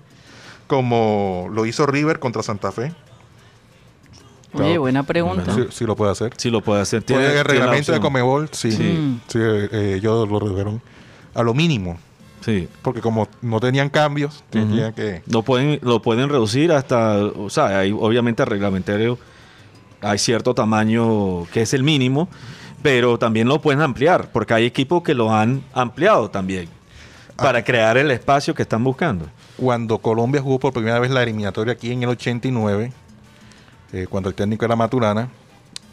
como 0.68 1.48
lo 1.52 1.66
hizo 1.66 1.86
River 1.86 2.18
contra 2.20 2.42
Santa 2.42 2.70
Fe? 2.72 2.92
Oye, 4.54 4.76
buena 4.78 5.02
pregunta. 5.02 5.54
Sí, 5.54 5.62
sí 5.70 5.84
lo 5.86 5.96
puede 5.96 6.12
hacer. 6.12 6.32
Sí 6.36 6.50
lo 6.50 6.60
puede 6.60 6.82
hacer. 6.82 7.02
Tiene- 7.02 7.24
el 7.24 7.28
tiene 7.30 7.42
reglamento 7.44 7.92
de. 7.92 8.00
Comebol, 8.00 8.48
sí, 8.52 8.70
Sí. 8.70 9.20
sí, 9.28 9.38
Mm. 9.38 9.70
eh, 9.72 9.94
ellos 9.96 10.28
lo 10.28 10.38
redujeron 10.38 10.82
a 11.34 11.42
lo 11.42 11.54
mínimo, 11.54 11.96
Sí. 12.42 12.68
porque 12.82 13.00
como 13.00 13.28
no 13.40 13.60
tenían 13.60 13.88
cambios, 13.88 14.44
tenían 14.50 14.92
que... 14.92 15.22
Lo 15.26 15.42
pueden, 15.42 15.78
lo 15.82 16.02
pueden 16.02 16.28
reducir 16.28 16.70
hasta, 16.72 17.16
o 17.24 17.48
sea, 17.48 17.78
hay, 17.78 17.92
obviamente 17.92 18.42
el 18.42 18.48
reglamentario 18.48 19.18
hay 20.02 20.18
cierto 20.18 20.52
tamaño 20.54 21.46
que 21.52 21.62
es 21.62 21.72
el 21.72 21.82
mínimo, 21.82 22.28
pero 22.82 23.18
también 23.18 23.48
lo 23.48 23.60
pueden 23.60 23.80
ampliar, 23.80 24.30
porque 24.32 24.54
hay 24.54 24.66
equipos 24.66 25.02
que 25.02 25.14
lo 25.14 25.32
han 25.32 25.62
ampliado 25.72 26.30
también 26.30 26.68
para 27.36 27.64
crear 27.64 27.96
el 27.96 28.10
espacio 28.10 28.54
que 28.54 28.62
están 28.62 28.84
buscando. 28.84 29.26
cuando 29.56 29.98
Colombia 29.98 30.40
jugó 30.40 30.58
por 30.58 30.72
primera 30.72 30.98
vez 30.98 31.10
la 31.10 31.22
eliminatoria 31.22 31.74
aquí 31.74 31.92
en 31.92 32.02
el 32.02 32.08
89, 32.10 32.92
eh, 33.92 34.06
cuando 34.08 34.28
el 34.28 34.34
técnico 34.34 34.64
era 34.64 34.76
Maturana, 34.76 35.28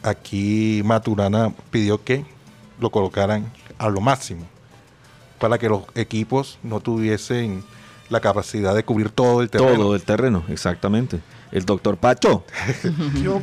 aquí 0.02 0.82
Maturana 0.84 1.54
pidió 1.70 2.04
que 2.04 2.26
lo 2.80 2.90
colocaran 2.90 3.52
a 3.78 3.90
lo 3.90 4.02
máximo 4.02 4.46
para 5.40 5.58
que 5.58 5.70
los 5.70 5.84
equipos 5.96 6.60
no 6.64 6.80
tuviesen 6.80 7.64
la 8.10 8.20
capacidad 8.20 8.76
de 8.76 8.84
cubrir 8.84 9.10
todo 9.10 9.42
el 9.42 9.50
terreno. 9.50 9.76
Todo 9.76 9.96
el 9.96 10.02
terreno, 10.02 10.44
exactamente. 10.50 11.20
El 11.52 11.66
doctor 11.66 11.98
Pacho. 11.98 12.44
Yo, 13.24 13.42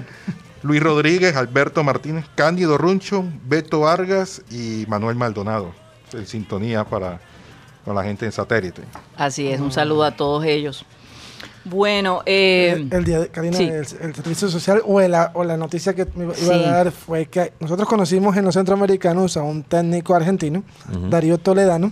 Luis 0.62 0.82
Rodríguez, 0.82 1.36
Alberto 1.36 1.82
Martínez, 1.84 2.24
Cándido 2.34 2.78
Runcho, 2.78 3.24
Beto 3.46 3.80
Vargas 3.80 4.42
y 4.50 4.84
Manuel 4.88 5.16
Maldonado. 5.16 5.72
En 6.12 6.26
sintonía 6.26 6.84
para 6.84 7.20
con 7.84 7.94
la 7.94 8.02
gente 8.02 8.24
en 8.26 8.32
satélite. 8.32 8.82
Así 9.16 9.48
es, 9.48 9.60
un 9.60 9.70
saludo 9.70 10.04
a 10.04 10.10
todos 10.12 10.44
ellos. 10.44 10.84
Bueno, 11.64 12.22
eh, 12.26 12.72
el, 12.76 12.92
el 12.92 13.04
día 13.04 13.18
de 13.20 13.28
Karina, 13.28 13.56
sí. 13.56 13.64
el, 13.64 13.74
el 14.00 14.14
servicio 14.14 14.48
social 14.48 14.82
o, 14.84 15.00
el- 15.00 15.14
o 15.34 15.42
la 15.44 15.56
noticia 15.56 15.94
que 15.94 16.06
me 16.14 16.24
iba 16.24 16.34
Sí. 16.34 16.50
a 16.50 16.58
dar 16.70 16.92
fue 16.92 17.26
que 17.26 17.52
nosotros 17.58 17.88
conocimos 17.88 18.36
en 18.36 18.44
los 18.44 18.54
centroamericanos 18.54 19.36
a 19.36 19.42
un 19.42 19.64
técnico 19.64 20.14
argentino, 20.14 20.62
Darío 21.10 21.38
Toledano. 21.38 21.90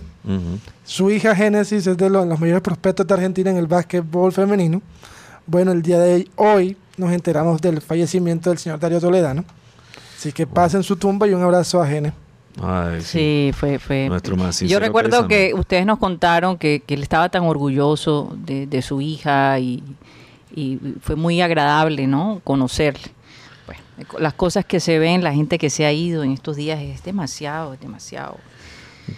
Su 0.85 1.11
hija 1.11 1.35
Génesis 1.35 1.85
es 1.87 1.97
de 1.97 2.09
los, 2.09 2.25
los 2.25 2.39
mayores 2.39 2.61
prospectos 2.61 3.05
de 3.05 3.13
Argentina 3.13 3.51
en 3.51 3.57
el 3.57 3.67
básquetbol 3.67 4.31
femenino. 4.31 4.81
Bueno, 5.45 5.71
el 5.73 5.81
día 5.81 5.99
de 5.99 6.27
hoy 6.37 6.77
nos 6.97 7.11
enteramos 7.11 7.61
del 7.61 7.81
fallecimiento 7.81 8.49
del 8.49 8.59
señor 8.59 8.79
Darío 8.79 8.99
Toledano. 8.99 9.43
Así 10.17 10.31
que 10.31 10.47
pasen 10.47 10.83
su 10.83 10.95
tumba 10.95 11.27
y 11.27 11.33
un 11.33 11.43
abrazo 11.43 11.81
a 11.81 11.87
Gene. 11.87 12.13
Ay, 12.61 13.01
sí. 13.01 13.49
sí, 13.49 13.51
fue... 13.53 13.79
fue 13.79 14.07
Nuestro 14.07 14.37
más 14.37 14.61
Yo 14.61 14.79
recuerdo 14.79 15.27
pésame. 15.27 15.27
que 15.27 15.53
ustedes 15.53 15.85
nos 15.85 15.99
contaron 15.99 16.57
que, 16.57 16.81
que 16.85 16.93
él 16.93 17.03
estaba 17.03 17.27
tan 17.29 17.43
orgulloso 17.43 18.33
de, 18.37 18.65
de 18.65 18.81
su 18.81 19.01
hija 19.01 19.59
y, 19.59 19.83
y 20.55 20.79
fue 21.01 21.15
muy 21.17 21.41
agradable, 21.41 22.07
¿no? 22.07 22.39
Conocerle. 22.45 23.11
Bueno, 23.65 23.81
las 24.19 24.33
cosas 24.33 24.63
que 24.63 24.79
se 24.79 24.99
ven, 24.99 25.21
la 25.23 25.33
gente 25.33 25.57
que 25.57 25.69
se 25.69 25.85
ha 25.85 25.91
ido 25.91 26.23
en 26.23 26.31
estos 26.31 26.55
días 26.55 26.79
es 26.81 27.03
demasiado, 27.03 27.73
es 27.73 27.79
demasiado. 27.81 28.37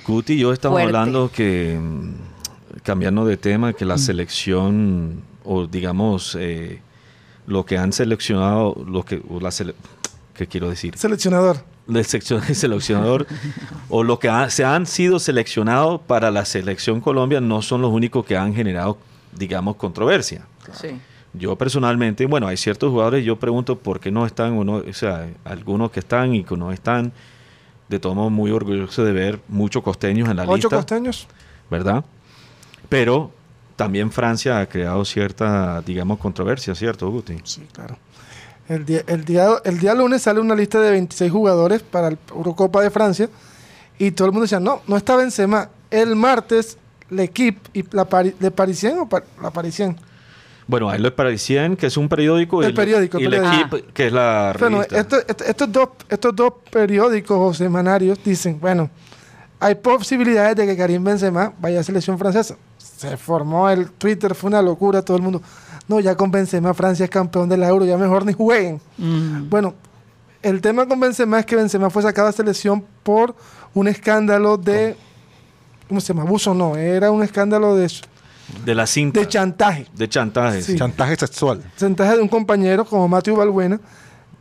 Guti 0.05 0.33
y 0.33 0.39
yo 0.39 0.51
estamos 0.51 0.81
Fuerte. 0.81 0.97
hablando 0.97 1.31
que, 1.31 1.79
mm, 1.79 2.13
cambiando 2.81 3.23
de 3.23 3.37
tema, 3.37 3.73
que 3.73 3.85
la 3.85 3.97
selección, 3.99 5.21
o 5.45 5.67
digamos, 5.67 6.35
eh, 6.39 6.81
lo 7.47 7.65
que 7.65 7.77
han 7.79 7.91
seleccionado, 7.93 8.75
lo 8.87 9.03
que, 9.03 9.21
o 9.29 9.39
la 9.39 9.49
sele- 9.49 9.73
¿qué 10.35 10.45
quiero 10.47 10.69
decir? 10.69 10.95
Seleccionador. 10.97 11.57
el 11.89 12.03
seleccionador 12.05 13.25
o 13.89 14.03
lo 14.03 14.19
que 14.19 14.27
ha- 14.29 14.49
se 14.49 14.63
han 14.65 14.85
sido 14.85 15.17
seleccionados 15.19 16.01
para 16.05 16.29
la 16.31 16.43
selección 16.45 16.99
Colombia 17.01 17.39
no 17.41 17.61
son 17.61 17.81
los 17.81 17.91
únicos 17.91 18.25
que 18.25 18.35
han 18.37 18.53
generado, 18.53 18.97
digamos, 19.33 19.77
controversia. 19.77 20.45
Sí. 20.73 20.89
Yo 21.33 21.55
personalmente, 21.55 22.25
bueno, 22.25 22.47
hay 22.47 22.57
ciertos 22.57 22.89
jugadores, 22.91 23.23
yo 23.23 23.37
pregunto 23.37 23.77
por 23.79 23.99
qué 23.99 24.11
no 24.11 24.25
están, 24.25 24.53
uno, 24.53 24.83
o 24.87 24.93
sea, 24.93 25.29
algunos 25.45 25.91
que 25.91 25.99
están 26.01 26.35
y 26.35 26.43
que 26.43 26.55
no 26.57 26.71
están. 26.71 27.11
De 27.87 27.99
todos 27.99 28.15
modos, 28.17 28.31
muy 28.33 28.51
orgulloso 28.51 29.05
de 29.05 29.13
ver 29.13 29.39
muchos 29.47 29.81
costeños 29.81 30.27
en 30.27 30.35
la 30.35 30.43
Ocho 30.43 30.55
lista, 30.55 30.75
costeños. 30.75 31.27
¿verdad? 31.71 32.03
Pero 32.89 33.31
también 33.77 34.11
Francia 34.11 34.59
ha 34.59 34.65
creado 34.65 35.05
cierta, 35.05 35.81
digamos, 35.85 36.19
controversia, 36.19 36.75
¿cierto, 36.75 37.09
Guti? 37.09 37.35
Sí, 37.45 37.65
claro. 37.71 37.97
El 38.67 38.85
día, 38.85 39.01
el, 39.07 39.23
día, 39.23 39.47
el 39.63 39.79
día 39.79 39.93
lunes 39.93 40.23
sale 40.23 40.41
una 40.41 40.53
lista 40.55 40.81
de 40.81 40.91
26 40.91 41.31
jugadores 41.31 41.81
para 41.83 42.09
la 42.11 42.17
Eurocopa 42.35 42.81
de 42.81 42.91
Francia 42.91 43.29
y 43.97 44.11
todo 44.11 44.25
el 44.27 44.33
mundo 44.33 44.43
decía, 44.43 44.59
no, 44.59 44.81
no 44.87 44.97
está 44.97 45.15
Benzema. 45.15 45.69
El 45.89 46.17
martes, 46.17 46.77
L'Equipe 47.09 47.61
y 47.73 47.85
la 47.95 48.03
Pari- 48.09 48.35
Le 48.41 48.51
Parisien 48.51 48.99
o 48.99 49.07
Pa- 49.07 49.23
la 49.41 49.51
Parisien. 49.51 49.95
Bueno, 50.67 50.89
hay 50.89 50.99
Le 50.99 51.11
Parisien, 51.11 51.77
que 51.77 51.85
es 51.85 51.95
un 51.95 52.09
periódico, 52.09 52.61
El 52.61 52.71
y, 52.71 52.73
periódico, 52.73 53.19
y 53.19 53.23
el 53.23 53.31
L'Equipe, 53.31 53.85
que 53.93 54.07
es 54.07 54.11
la 54.11 54.53
Bueno, 54.59 54.79
revista. 54.81 54.99
esto- 54.99 55.17
esto- 55.25 55.43
estos, 55.45 55.71
dos, 55.71 55.89
estos 56.09 56.35
dos 56.35 56.53
periódicos 56.69 57.37
o 57.39 57.53
semanarios 57.53 58.19
dicen, 58.21 58.59
bueno, 58.59 58.89
hay 59.61 59.75
posibilidades 59.75 60.57
de 60.57 60.65
que 60.65 60.75
Karim 60.75 61.01
Benzema 61.05 61.53
vaya 61.61 61.79
a 61.79 61.83
selección 61.83 62.19
francesa. 62.19 62.57
Se 62.97 63.15
formó 63.15 63.69
el 63.69 63.91
Twitter, 63.91 64.33
fue 64.35 64.49
una 64.49 64.61
locura, 64.61 65.01
todo 65.03 65.15
el 65.17 65.23
mundo. 65.23 65.41
No, 65.87 65.99
ya 65.99 66.15
con 66.15 66.31
Benzema 66.31 66.73
Francia 66.73 67.03
es 67.05 67.09
campeón 67.09 67.47
del 67.47 67.63
Euro, 67.63 67.85
ya 67.85 67.95
mejor 67.97 68.25
ni 68.25 68.33
jueguen. 68.33 68.81
Mm. 68.97 69.49
Bueno, 69.49 69.75
el 70.41 70.59
tema 70.61 70.85
con 70.87 70.99
Benzema 70.99 71.39
es 71.39 71.45
que 71.45 71.55
Benzema 71.55 71.89
fue 71.89 72.01
sacado 72.01 72.27
a 72.27 72.31
selección 72.31 72.83
por 73.03 73.35
un 73.73 73.87
escándalo 73.87 74.57
de... 74.57 74.95
¿Cómo 75.87 76.01
se 76.01 76.07
llama? 76.13 76.23
Abuso 76.23 76.53
no, 76.53 76.75
era 76.75 77.11
un 77.11 77.23
escándalo 77.23 77.75
de, 77.75 77.89
de 78.65 78.75
la 78.75 78.85
cinta. 78.87 79.19
de 79.21 79.27
chantaje. 79.27 79.87
De 79.95 80.09
chantaje, 80.09 80.61
Sí. 80.61 80.75
Chantaje 80.75 81.15
sexual. 81.15 81.63
Chantaje 81.77 82.17
de 82.17 82.21
un 82.21 82.27
compañero 82.27 82.83
como 82.83 83.07
Matthew 83.07 83.37
Balbuena, 83.37 83.79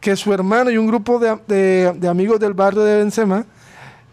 que 0.00 0.16
su 0.16 0.32
hermano 0.32 0.70
y 0.70 0.78
un 0.78 0.86
grupo 0.88 1.18
de, 1.20 1.38
de- 1.46 1.92
de 1.96 2.08
amigos 2.08 2.40
del 2.40 2.54
barrio 2.54 2.82
de 2.82 2.96
Benzema 2.98 3.44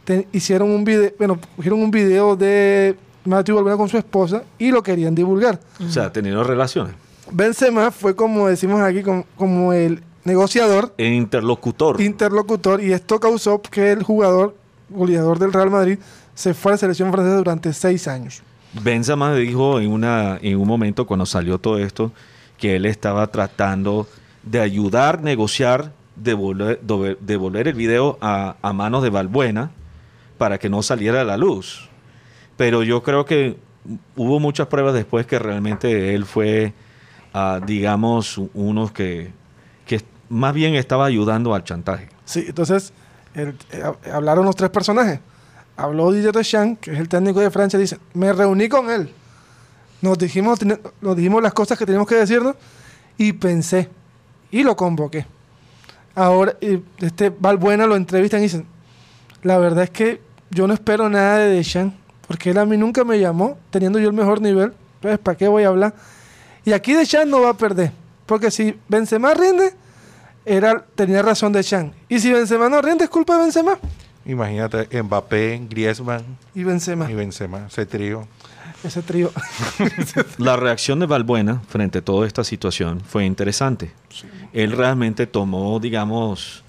te- 0.03 0.27
hicieron 0.32 0.69
un 0.69 0.84
video, 0.84 1.12
bueno, 1.17 1.39
cogieron 1.56 1.82
un 1.82 1.89
video 1.89 2.36
de 2.36 2.95
Matthew 3.25 3.55
Balbuena 3.55 3.77
con 3.77 3.89
su 3.89 3.97
esposa 3.97 4.43
y 4.57 4.71
lo 4.71 4.83
querían 4.83 5.15
divulgar. 5.15 5.59
O 5.79 5.89
sea, 5.89 6.12
teniendo 6.12 6.43
relaciones. 6.43 6.95
Benzema 7.31 7.91
fue 7.91 8.15
como 8.15 8.47
decimos 8.47 8.81
aquí, 8.81 9.01
como, 9.01 9.25
como 9.38 9.73
el 9.73 10.03
negociador, 10.25 10.93
El 10.97 11.13
interlocutor. 11.13 12.01
interlocutor, 12.01 12.81
y 12.81 12.93
esto 12.93 13.19
causó 13.19 13.62
que 13.62 13.91
el 13.91 14.03
jugador, 14.03 14.55
goleador 14.89 15.39
del 15.39 15.53
Real 15.53 15.69
Madrid, 15.69 15.99
se 16.36 16.53
fue 16.53 16.71
a 16.71 16.73
la 16.73 16.77
selección 16.77 17.12
francesa 17.12 17.38
durante 17.38 17.73
seis 17.73 18.07
años. 18.07 18.41
Benzema 18.81 19.33
dijo 19.36 19.79
en, 19.79 19.91
una, 19.91 20.38
en 20.41 20.57
un 20.59 20.67
momento 20.67 21.05
cuando 21.05 21.25
salió 21.25 21.59
todo 21.59 21.77
esto 21.77 22.12
que 22.57 22.75
él 22.75 22.86
estaba 22.86 23.27
tratando 23.27 24.07
de 24.43 24.59
ayudar, 24.59 25.21
negociar, 25.21 25.91
devolver, 26.15 26.79
devolver 27.21 27.67
el 27.67 27.73
video 27.75 28.17
a, 28.21 28.55
a 28.62 28.73
manos 28.73 29.03
de 29.03 29.09
Balbuena 29.09 29.71
para 30.38 30.57
que 30.57 30.69
no 30.69 30.81
saliera 30.81 31.21
a 31.21 31.23
la 31.23 31.37
luz. 31.37 31.89
Pero 32.58 32.83
yo 32.83 33.01
creo 33.04 33.25
que 33.25 33.58
hubo 34.15 34.39
muchas 34.39 34.67
pruebas 34.67 34.93
después 34.93 35.25
que 35.25 35.39
realmente 35.39 36.13
él 36.13 36.25
fue, 36.25 36.73
ah, 37.33 37.60
digamos, 37.65 38.39
uno 38.54 38.91
que, 38.93 39.31
que 39.85 40.01
más 40.29 40.54
bien 40.54 40.75
estaba 40.75 41.06
ayudando 41.06 41.54
al 41.56 41.63
chantaje. 41.63 42.10
Sí, 42.25 42.45
entonces 42.47 42.93
eh, 43.35 43.54
hab- 43.71 44.12
hablaron 44.12 44.45
los 44.45 44.56
tres 44.56 44.69
personajes. 44.69 45.19
Habló 45.75 46.12
Didier 46.12 46.33
Deschamps, 46.33 46.79
que 46.81 46.91
es 46.91 46.99
el 46.99 47.10
técnico 47.10 47.39
de 47.39 47.49
Francia, 47.49 47.79
dice, 47.79 47.97
me 48.13 48.31
reuní 48.31 48.69
con 48.69 48.89
él. 48.91 49.12
Nos 50.01 50.17
dijimos, 50.17 50.60
nos 51.01 51.15
dijimos 51.15 51.41
las 51.41 51.54
cosas 51.54 51.77
que 51.77 51.85
teníamos 51.85 52.08
que 52.08 52.15
decirnos 52.15 52.56
y 53.17 53.33
pensé 53.33 53.89
y 54.51 54.62
lo 54.63 54.75
convoqué. 54.75 55.25
ahora 56.13 56.56
este 56.99 57.31
Valbuena 57.31 57.87
lo 57.87 57.95
entrevistan 57.95 58.41
y 58.41 58.43
dicen, 58.43 58.65
la 59.41 59.58
verdad 59.58 59.85
es 59.85 59.89
que 59.89 60.21
yo 60.51 60.67
no 60.67 60.73
espero 60.73 61.10
nada 61.10 61.37
de 61.39 61.56
Deschamps, 61.56 61.95
porque 62.28 62.52
él 62.52 62.58
a 62.58 62.65
mí 62.65 62.78
nunca 62.78 63.04
me 63.04 63.19
llamó, 63.19 63.58
teniendo 63.69 64.00
yo 64.00 64.08
el 64.08 64.13
mejor 64.13 64.42
nivel, 64.42 64.74
pues 65.02 65.17
¿para 65.19 65.38
qué 65.38 65.48
voy 65.48 65.63
a 65.63 65.67
hablar? 65.69 65.94
Y 66.65 66.71
aquí 66.71 66.94
Deschamps 66.94 67.28
no 67.28 67.42
va 67.42 67.50
a 67.50 67.58
perder, 67.58 67.92
porque 68.26 68.50
si 68.52 68.78
Benzema 68.88 69.34
rinde, 69.34 69.74
era, 70.46 70.84
tenía 70.96 71.21
razón 71.21 71.52
Deschamps. 71.54 71.96
Y 72.10 72.19
si 72.19 72.32
Benzema 72.32 72.69
no 72.69 72.82
rinde, 72.82 73.06
es 73.06 73.10
culpa 73.10 73.36
de 73.36 73.44
Benzema. 73.44 73.78
Imagínate, 74.26 75.04
Mbappé, 75.04 75.62
Griezmann 75.69 76.24
Y 76.56 76.63
Benzema, 76.63 77.12
y 77.12 77.13
Benzema, 77.13 77.67
ese 77.67 77.86
trío. 77.86 78.26
ese 78.84 79.02
trío. 79.02 79.32
La 80.38 80.56
reacción 80.56 81.00
de 81.00 81.06
Valbuena 81.06 81.62
frente 81.67 82.00
a 82.00 82.02
toda 82.02 82.26
esta 82.26 82.46
situación 82.46 83.02
fue 83.02 83.26
interesante. 83.26 83.92
Él 84.54 84.71
realmente 84.71 85.28
tomó, 85.28 85.78
digamos, 85.82 86.62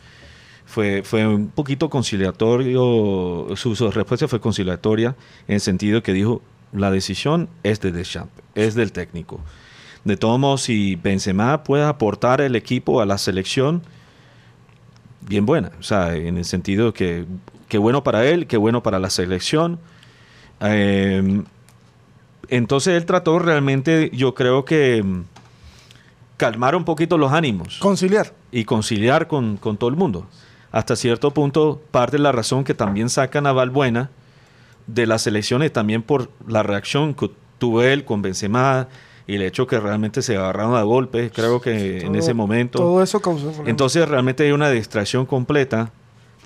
fue, 0.67 1.03
fue 1.03 1.27
un 1.27 1.49
poquito 1.49 1.89
conciliatorio, 1.91 3.47
su, 3.57 3.77
su 3.77 3.91
respuesta 3.91 4.29
fue 4.29 4.41
conciliatoria 4.41 5.15
en 5.47 5.55
el 5.55 5.61
sentido 5.61 6.03
que 6.03 6.13
dijo, 6.13 6.43
la 6.73 6.91
decisión 6.91 7.49
es 7.63 7.81
de 7.81 7.93
Deschamps, 7.93 8.33
es 8.55 8.75
del 8.75 8.93
técnico. 8.93 9.41
De 10.05 10.17
todos 10.17 10.39
modos, 10.39 10.63
si 10.63 10.97
Benzema 10.97 11.63
puede 11.65 11.85
aportar 11.85 12.41
el 12.41 12.57
equipo 12.57 13.01
a 13.01 13.07
la 13.07 13.17
selección, 13.17 13.83
bien 15.23 15.47
buena. 15.47 15.71
O 15.79 15.83
sea, 15.83 16.15
en 16.15 16.37
el 16.37 16.45
sentido 16.45 16.93
que, 16.93 17.25
que 17.69 17.79
bueno 17.79 18.03
para 18.03 18.27
él, 18.27 18.47
que 18.47 18.57
bueno 18.57 18.83
para 18.83 18.99
la 18.99 19.11
selección. 19.11 19.79
Eh, 20.61 21.43
entonces 22.49 22.95
él 22.95 23.07
trató 23.07 23.39
realmente, 23.39 24.11
yo 24.13 24.35
creo 24.35 24.65
que 24.65 25.03
mm, 25.03 25.23
calmar 26.37 26.77
un 26.77 26.85
poquito 26.85 27.17
los 27.17 27.33
ánimos 27.33 27.79
Conciliar. 27.79 28.35
y 28.53 28.65
conciliar 28.65 29.27
con, 29.27 29.57
con 29.57 29.77
todo 29.77 29.89
el 29.89 29.97
mundo. 29.97 30.27
Hasta 30.75 30.97
cierto 30.97 31.31
punto, 31.31 31.81
parte 31.93 32.17
de 32.17 32.23
la 32.25 32.33
razón 32.33 32.65
que 32.65 32.75
también 32.75 33.09
sacan 33.09 33.47
a 33.47 33.53
Valbuena 33.53 34.11
de 34.89 35.07
las 35.07 35.25
elecciones 35.29 35.73
también 35.73 36.03
por 36.03 36.31
la 36.49 36.65
reacción 36.65 37.15
que 37.15 37.31
tuvo 37.59 37.83
él 37.83 38.05
con 38.05 38.23
Benzema 38.23 38.89
y 39.29 39.37
el 39.37 39.43
hecho 39.43 39.69
que 39.69 39.79
realmente 39.79 40.21
se 40.21 40.37
agarraron 40.37 40.75
a 40.75 40.83
golpes, 40.83 41.31
creo 41.33 41.61
que 41.61 42.01
en 42.01 42.17
ese 42.17 42.35
momento. 42.35 42.79
Todo 42.81 43.03
eso 43.05 43.21
causó 43.21 43.45
problemas. 43.45 43.69
Entonces 43.69 44.09
realmente 44.09 44.43
hay 44.45 44.51
una 44.51 44.69
distracción 44.69 45.27
completa 45.27 45.93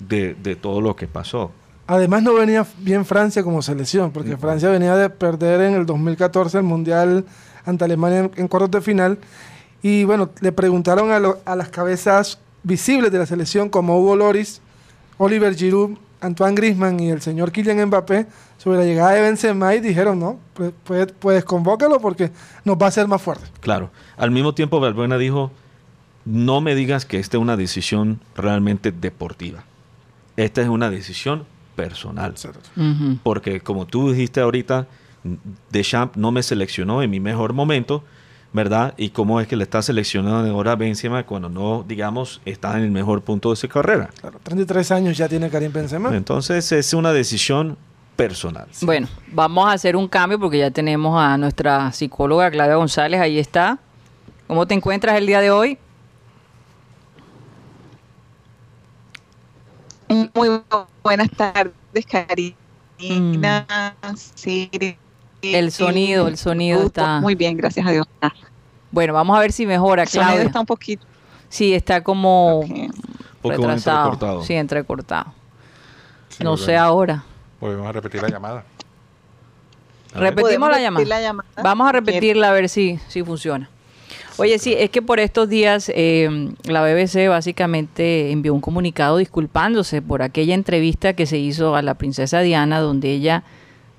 de, 0.07 0.35
de 0.35 0.55
todo 0.55 0.79
lo 0.79 0.95
que 0.95 1.07
pasó. 1.07 1.51
Además 1.87 2.21
no 2.21 2.35
venía 2.35 2.67
bien 2.77 3.05
Francia 3.05 3.41
como 3.43 3.63
selección, 3.63 4.11
porque 4.11 4.37
Francia 4.37 4.69
venía 4.69 4.95
de 4.95 5.09
perder 5.09 5.61
en 5.61 5.73
el 5.73 5.87
2014 5.87 6.59
el 6.59 6.63
Mundial 6.65 7.25
ante 7.65 7.83
Alemania 7.83 8.19
en, 8.19 8.31
en 8.35 8.47
cuartos 8.47 8.69
de 8.69 8.81
final. 8.81 9.17
Y 9.81 10.03
bueno, 10.03 10.29
le 10.39 10.51
preguntaron 10.51 11.09
a, 11.11 11.17
lo- 11.19 11.39
a 11.45 11.55
las 11.55 11.69
cabezas 11.69 12.37
visibles 12.63 13.11
de 13.11 13.19
la 13.19 13.25
selección 13.25 13.69
como 13.69 13.99
Hugo 13.99 14.15
Loris, 14.15 14.61
Oliver 15.17 15.55
Giroud, 15.55 15.97
Antoine 16.21 16.55
Griezmann 16.55 16.99
y 16.99 17.09
el 17.09 17.21
señor 17.21 17.51
Kylian 17.51 17.85
Mbappé 17.87 18.27
sobre 18.57 18.79
la 18.79 18.85
llegada 18.85 19.11
de 19.11 19.21
Benzema 19.21 19.73
y 19.75 19.79
dijeron, 19.79 20.19
no, 20.19 20.39
pues, 20.53 20.73
pues, 20.83 21.07
pues 21.17 21.45
convócalo 21.45 21.99
porque 21.99 22.31
nos 22.65 22.77
va 22.77 22.87
a 22.87 22.89
hacer 22.89 23.07
más 23.07 23.21
fuertes. 23.21 23.49
Claro. 23.61 23.89
Al 24.17 24.31
mismo 24.31 24.53
tiempo, 24.53 24.79
Valbuena 24.79 25.17
dijo, 25.17 25.51
no 26.25 26.61
me 26.61 26.75
digas 26.75 27.05
que 27.05 27.19
esta 27.19 27.37
es 27.37 27.41
una 27.41 27.55
decisión 27.55 28.19
realmente 28.35 28.91
deportiva. 28.91 29.63
Esta 30.35 30.61
es 30.61 30.67
una 30.67 30.89
decisión 30.89 31.45
personal. 31.75 32.35
Porque 33.23 33.61
como 33.61 33.85
tú 33.87 34.11
dijiste 34.11 34.41
ahorita, 34.41 34.87
Deschamps 35.69 36.17
no 36.17 36.31
me 36.31 36.43
seleccionó 36.43 37.01
en 37.01 37.09
mi 37.09 37.19
mejor 37.19 37.53
momento, 37.53 38.03
¿verdad? 38.51 38.93
Y 38.97 39.09
cómo 39.09 39.39
es 39.39 39.47
que 39.47 39.55
le 39.55 39.63
está 39.63 39.81
seleccionando 39.81 40.51
ahora 40.51 40.71
a 40.73 40.75
Benzema 40.75 41.25
cuando 41.25 41.49
no, 41.49 41.83
digamos, 41.87 42.41
está 42.45 42.77
en 42.77 42.83
el 42.83 42.91
mejor 42.91 43.21
punto 43.21 43.51
de 43.51 43.55
su 43.55 43.67
carrera. 43.67 44.09
Claro, 44.19 44.39
33 44.41 44.91
años 44.91 45.17
ya 45.17 45.27
tiene 45.27 45.49
Karim 45.49 45.71
Benzema. 45.71 46.15
Entonces 46.15 46.71
es 46.71 46.93
una 46.93 47.11
decisión 47.13 47.77
personal. 48.15 48.67
Bueno, 48.81 49.07
vamos 49.31 49.69
a 49.69 49.73
hacer 49.73 49.95
un 49.95 50.07
cambio 50.07 50.39
porque 50.39 50.57
ya 50.57 50.71
tenemos 50.71 51.17
a 51.17 51.37
nuestra 51.37 51.91
psicóloga 51.91 52.51
Claudia 52.51 52.75
González, 52.75 53.21
ahí 53.21 53.39
está. 53.39 53.79
¿Cómo 54.47 54.65
te 54.67 54.73
encuentras 54.73 55.17
el 55.17 55.27
día 55.27 55.41
de 55.41 55.51
hoy? 55.51 55.77
Muy 60.33 60.49
buenas 61.03 61.29
tardes, 61.29 61.73
Karina, 62.09 62.55
Siri. 64.35 64.97
El 65.41 65.71
sonido, 65.71 66.27
el 66.27 66.37
sonido 66.37 66.83
está- 66.83 67.19
Muy 67.21 67.35
bien, 67.35 67.55
gracias 67.57 67.85
a 67.87 67.91
Dios. 67.91 68.07
Bueno, 68.91 69.13
vamos 69.13 69.37
a 69.37 69.39
ver 69.41 69.51
si 69.51 69.65
mejora, 69.65 70.03
El 70.03 70.09
sonido 70.09 70.29
Claudia. 70.31 70.47
está 70.47 70.59
un 70.59 70.65
poquito. 70.65 71.05
Sí, 71.47 71.73
está 71.73 72.03
como 72.03 72.61
retrasado. 73.43 74.05
entrecortado. 74.09 74.43
Sí, 74.43 74.53
entrecortado. 74.53 75.33
Sí, 76.29 76.43
no 76.43 76.51
volvemos- 76.51 76.65
sé 76.65 76.75
ahora. 76.77 77.23
Volvemos 77.59 77.87
a 77.87 77.91
repetir 77.91 78.21
la 78.21 78.29
llamada. 78.29 78.63
A. 80.13 80.19
Repetimos 80.19 80.41
¿Podemos 80.43 80.69
la 80.71 80.79
llamada. 80.81 81.05
la 81.05 81.21
llamada? 81.21 81.49
Vamos 81.63 81.87
a 81.87 81.91
repetirla 81.91 82.49
a 82.49 82.51
ver 82.53 82.67
si, 82.69 82.99
si 83.07 83.23
funciona. 83.23 83.69
Oye, 84.37 84.57
sí, 84.57 84.73
es 84.77 84.89
que 84.89 85.01
por 85.01 85.19
estos 85.19 85.49
días 85.49 85.91
eh, 85.93 86.49
la 86.63 86.81
BBC 86.81 87.27
básicamente 87.27 88.31
envió 88.31 88.53
un 88.53 88.61
comunicado 88.61 89.17
disculpándose 89.17 90.01
por 90.01 90.21
aquella 90.21 90.53
entrevista 90.55 91.13
que 91.13 91.25
se 91.25 91.37
hizo 91.37 91.75
a 91.75 91.81
la 91.81 91.93
princesa 91.95 92.39
Diana, 92.39 92.79
donde 92.79 93.11
ella 93.11 93.43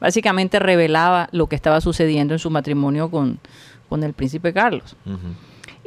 básicamente 0.00 0.58
revelaba 0.58 1.28
lo 1.32 1.46
que 1.46 1.56
estaba 1.56 1.80
sucediendo 1.80 2.34
en 2.34 2.38
su 2.38 2.50
matrimonio 2.50 3.10
con, 3.10 3.38
con 3.88 4.02
el 4.02 4.12
príncipe 4.14 4.52
Carlos. 4.52 4.96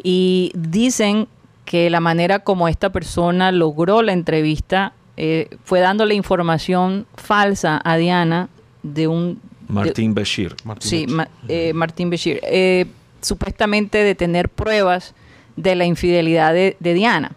Y 0.03 0.51
dicen 0.55 1.27
que 1.65 1.89
la 1.89 1.99
manera 1.99 2.39
como 2.39 2.67
esta 2.67 2.91
persona 2.91 3.51
logró 3.51 4.01
la 4.01 4.11
entrevista 4.13 4.93
eh, 5.15 5.49
fue 5.63 5.79
dándole 5.79 6.15
información 6.15 7.05
falsa 7.15 7.79
a 7.83 7.97
Diana 7.97 8.49
de 8.81 9.07
un... 9.07 9.35
de- 9.67 9.73
Martín 9.73 10.13
Bashir. 10.13 10.55
Martín 10.65 10.89
Sí. 10.89 11.05
Ma- 11.07 11.27
eh, 11.47 11.71
Martín 11.73 12.09
Bashir. 12.09 12.39
Eh, 12.43 12.85
supuestamente 13.21 13.99
de 14.03 14.15
tener 14.15 14.49
pruebas 14.49 15.13
de 15.55 15.75
la 15.75 15.85
infidelidad 15.85 16.53
de, 16.53 16.75
de 16.79 16.93
Diana. 16.93 17.31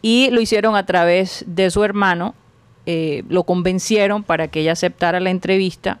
Y 0.00 0.30
lo 0.30 0.40
hicieron 0.40 0.76
a 0.76 0.86
través 0.86 1.44
de 1.46 1.70
su 1.70 1.82
hermano. 1.84 2.34
Eh, 2.86 3.24
lo 3.28 3.44
convencieron 3.44 4.22
para 4.22 4.48
que 4.48 4.60
ella 4.60 4.72
aceptara 4.72 5.20
la 5.20 5.30
entrevista. 5.30 6.00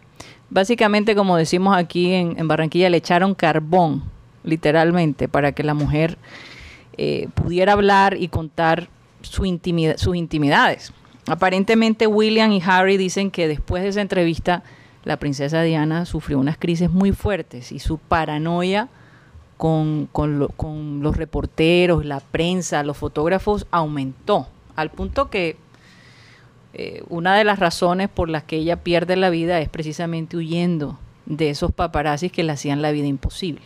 Básicamente, 0.50 1.14
como 1.14 1.36
decimos 1.36 1.76
aquí 1.76 2.12
en, 2.12 2.46
Barranquilla, 2.46 2.90
le 2.90 2.98
echaron 2.98 3.34
carbón, 3.34 4.04
literalmente, 4.44 5.26
para 5.26 5.52
que 5.52 5.62
la 5.62 5.74
mujer 5.74 6.18
eh, 6.96 7.28
pudiera 7.34 7.72
hablar 7.72 8.16
y 8.18 8.28
contar 8.28 8.88
sus 9.22 9.46
intimidades. 9.46 10.92
Aparentemente 11.26 12.06
William 12.06 12.52
y 12.52 12.62
Harry 12.64 12.98
dicen 12.98 13.30
que 13.30 13.48
después 13.48 13.82
de 13.82 13.88
esa 13.88 14.02
entrevista 14.02 14.62
la 15.04 15.16
princesa 15.16 15.62
Diana 15.62 16.04
sufrió 16.04 16.38
unas 16.38 16.58
crisis 16.58 16.90
muy 16.90 17.12
fuertes 17.12 17.72
y 17.72 17.78
su 17.78 17.96
paranoia 17.96 18.88
con 19.56 20.10
los 21.02 21.16
reporteros, 21.16 22.04
la 22.04 22.20
prensa, 22.20 22.82
los 22.82 22.98
fotógrafos 22.98 23.66
aumentó 23.70 24.48
al 24.76 24.90
punto 24.90 25.30
que 25.30 25.56
eh, 26.74 27.02
una 27.08 27.36
de 27.36 27.44
las 27.44 27.58
razones 27.58 28.08
por 28.08 28.28
las 28.28 28.42
que 28.44 28.56
ella 28.56 28.76
pierde 28.76 29.16
la 29.16 29.30
vida 29.30 29.60
es 29.60 29.68
precisamente 29.68 30.36
huyendo 30.36 30.98
de 31.26 31.50
esos 31.50 31.72
paparazzis 31.72 32.30
que 32.32 32.42
le 32.42 32.52
hacían 32.52 32.82
la 32.82 32.90
vida 32.90 33.06
imposible. 33.06 33.62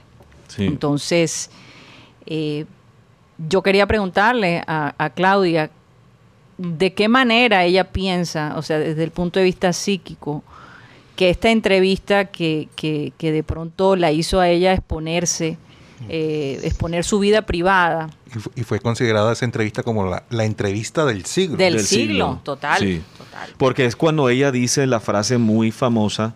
Sí. 0.48 0.64
Entonces, 0.64 1.50
eh, 2.26 2.64
yo 3.48 3.62
quería 3.62 3.86
preguntarle 3.86 4.62
a, 4.66 4.94
a 4.98 5.10
Claudia 5.10 5.70
de 6.58 6.92
qué 6.92 7.08
manera 7.08 7.64
ella 7.64 7.84
piensa, 7.84 8.54
o 8.56 8.62
sea, 8.62 8.78
desde 8.78 9.04
el 9.04 9.10
punto 9.10 9.38
de 9.38 9.44
vista 9.44 9.72
psíquico, 9.72 10.42
que 11.16 11.30
esta 11.30 11.50
entrevista 11.50 12.26
que, 12.26 12.68
que- 12.76 13.12
que 13.18 13.32
de 13.32 13.42
pronto 13.42 13.96
la 13.96 14.12
hizo 14.12 14.40
a 14.40 14.48
ella 14.48 14.72
exponerse, 14.72 15.56
eh, 16.08 16.60
exponer 16.62 17.04
su 17.04 17.18
vida 17.18 17.42
privada 17.42 18.08
Y, 18.34 18.38
fu- 18.38 18.50
y 18.54 18.62
fue 18.62 18.78
considerada 18.80 19.32
esa 19.32 19.44
entrevista 19.44 19.82
como 19.82 20.06
la, 20.08 20.22
la 20.30 20.44
entrevista 20.44 21.04
del 21.04 21.24
siglo. 21.24 21.56
del, 21.56 21.74
Del 21.74 21.84
siglo, 21.84 22.26
siglo. 22.26 22.40
total, 22.44 22.78
Sí. 22.80 23.02
total. 23.16 23.48
Porque 23.56 23.84
es 23.86 23.96
cuando 23.96 24.28
ella 24.28 24.50
dice 24.52 24.86
la 24.86 25.00
frase 25.00 25.38
muy 25.38 25.70
famosa, 25.70 26.34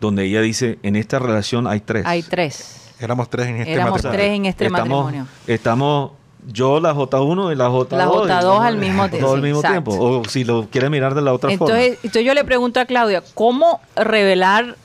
donde 0.00 0.24
ella 0.24 0.40
dice, 0.40 0.78
en 0.82 0.96
esta 0.96 1.18
relación 1.18 1.66
hay 1.66 1.80
tres. 1.80 2.04
Hay 2.06 2.22
tres. 2.22 2.82
Éramos 3.00 3.28
tres 3.30 3.46
en 3.48 3.56
este 3.56 3.72
Éramos 3.72 3.92
matrimonio. 4.02 4.18
tres 4.18 4.36
en 4.36 4.44
este 4.46 4.66
estamos, 4.66 4.88
matrimonio. 5.04 5.26
Estamos 5.46 6.10
yo, 6.48 6.78
la 6.80 6.94
J1 6.94 7.52
y 7.52 7.56
la 7.56 7.68
J2. 7.68 7.96
La 7.96 8.06
J2 8.08 8.60
al 8.64 8.76
mismo 8.78 9.08
Todo 9.10 9.34
al 9.34 9.40
sí, 9.40 9.42
mismo 9.44 9.60
exacto. 9.60 9.90
tiempo. 9.90 10.04
O 10.20 10.24
si 10.26 10.44
lo 10.44 10.68
quiere 10.70 10.88
mirar 10.90 11.14
de 11.14 11.22
la 11.22 11.32
otra 11.32 11.52
Entonces, 11.52 11.98
entonces 12.02 12.24
yo 12.24 12.34
le 12.34 12.44
pregunto 12.44 12.78
a 12.80 12.86
Claudia, 12.86 13.22
¿cómo 13.34 13.80
revelar 13.96 14.76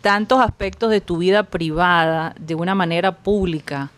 tantos 0.00 0.40
aspectos 0.40 0.90
de 0.90 1.00
tu 1.00 1.18
vida 1.18 1.42
privada 1.44 2.34
de 2.38 2.54
una 2.54 2.74
manera 2.74 3.12
pública 3.12 3.90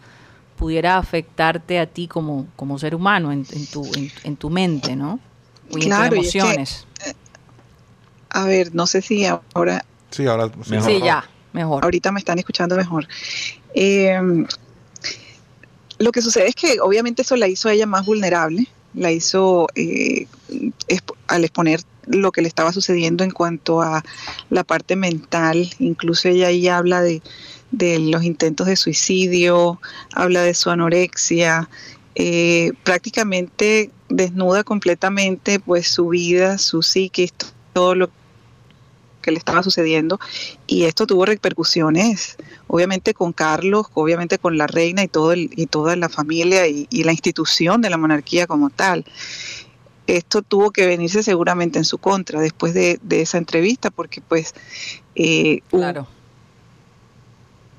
pudiera 0.57 0.97
afectarte 0.99 1.79
a 1.79 1.87
ti 1.87 2.09
como, 2.09 2.47
como 2.57 2.79
ser 2.79 2.95
humano 2.95 3.31
en, 3.33 3.47
en 3.53 3.67
tu, 3.67 3.85
en, 3.95 4.11
en 4.25 4.37
tu 4.37 4.51
mente, 4.51 4.97
¿no? 4.97 5.21
Y 5.71 5.75
en 5.75 5.81
Claro, 5.83 6.17
y 6.17 6.19
tus 6.21 6.27
es 6.29 6.33
que- 6.33 6.39
emociones. 6.41 6.87
A 8.31 8.45
ver, 8.45 8.75
no 8.75 8.87
sé 8.87 9.01
si 9.03 9.25
ahora, 9.27 9.85
Sí, 10.11 10.27
ahora 10.27 10.49
sí, 10.65 10.71
Mejor. 10.71 10.91
Sí, 10.91 11.01
ya, 11.03 11.25
mejor. 11.53 11.85
ahorita 11.85 12.13
me 12.13 12.19
están 12.19 12.39
escuchando 12.39 12.77
mejor. 12.77 13.07
Eh, 13.75 14.19
lo 15.99 16.13
que 16.13 16.23
sucede 16.23 16.49
es 16.49 16.55
que 16.55 16.81
obviamente 16.81 17.23
eso 17.23 17.37
la 17.37 17.49
hizo 17.49 17.69
a 17.69 17.73
ella 17.73 17.87
más 17.87 18.05
vulnerable, 18.07 18.67
la 18.95 19.11
hizo 19.13 19.67
eh, 19.75 20.27
expo- 20.89 21.17
al 21.27 21.45
exponer 21.45 21.81
lo 22.09 22.33
que 22.33 22.43
le 22.43 22.49
estaba 22.49 22.73
sucediendo 22.73 23.25
en 23.25 23.31
cuanto 23.31 23.83
a 23.83 24.03
la 24.51 24.65
parte 24.65 24.97
mental, 24.97 25.71
incluso 25.79 26.29
ella 26.29 26.49
ahí 26.49 26.69
habla 26.69 27.03
de, 27.03 27.23
los 27.71 28.25
intentos 28.25 28.67
de 28.67 28.77
suicidio, 28.77 29.81
habla 30.15 30.43
de 30.43 30.55
su 30.55 30.71
anorexia, 30.71 31.69
eh, 32.15 32.73
prácticamente 32.83 33.91
desnuda 34.09 34.65
completamente 34.65 35.61
pues 35.61 35.89
su 35.89 36.09
vida, 36.09 36.59
su 36.59 36.83
psiquis, 36.83 37.33
todo 37.75 37.95
lo 37.95 38.11
que 39.21 39.31
le 39.31 39.39
estaba 39.39 39.63
sucediendo. 39.63 40.19
Y 40.67 40.85
esto 40.85 41.07
tuvo 41.07 41.27
repercusiones 41.27 42.39
obviamente 42.69 43.15
con 43.15 43.33
Carlos, 43.33 43.87
obviamente 43.95 44.39
con 44.39 44.57
la 44.57 44.67
reina 44.67 45.03
y 45.03 45.09
todo 45.09 45.33
el- 45.33 45.51
y 45.55 45.67
toda 45.67 45.97
la 45.97 46.09
familia 46.09 46.67
y 46.67 47.03
la 47.03 47.13
institución 47.13 47.81
de 47.83 47.91
la 47.91 47.99
monarquía 47.99 48.47
como 48.47 48.71
tal. 48.71 49.05
Esto 50.09 50.41
tuvo 50.43 50.71
que 50.71 50.87
venirse 50.87 51.23
seguramente 51.23 51.79
en 51.79 51.85
su 51.85 51.99
contra 51.99 52.41
después 52.41 52.73
de, 52.73 52.99
de 53.03 53.21
esa 53.21 53.37
entrevista 53.39 53.91
porque 53.91 54.21
pues 54.23 54.55
eh, 55.15 55.61
Claro. 55.69 56.07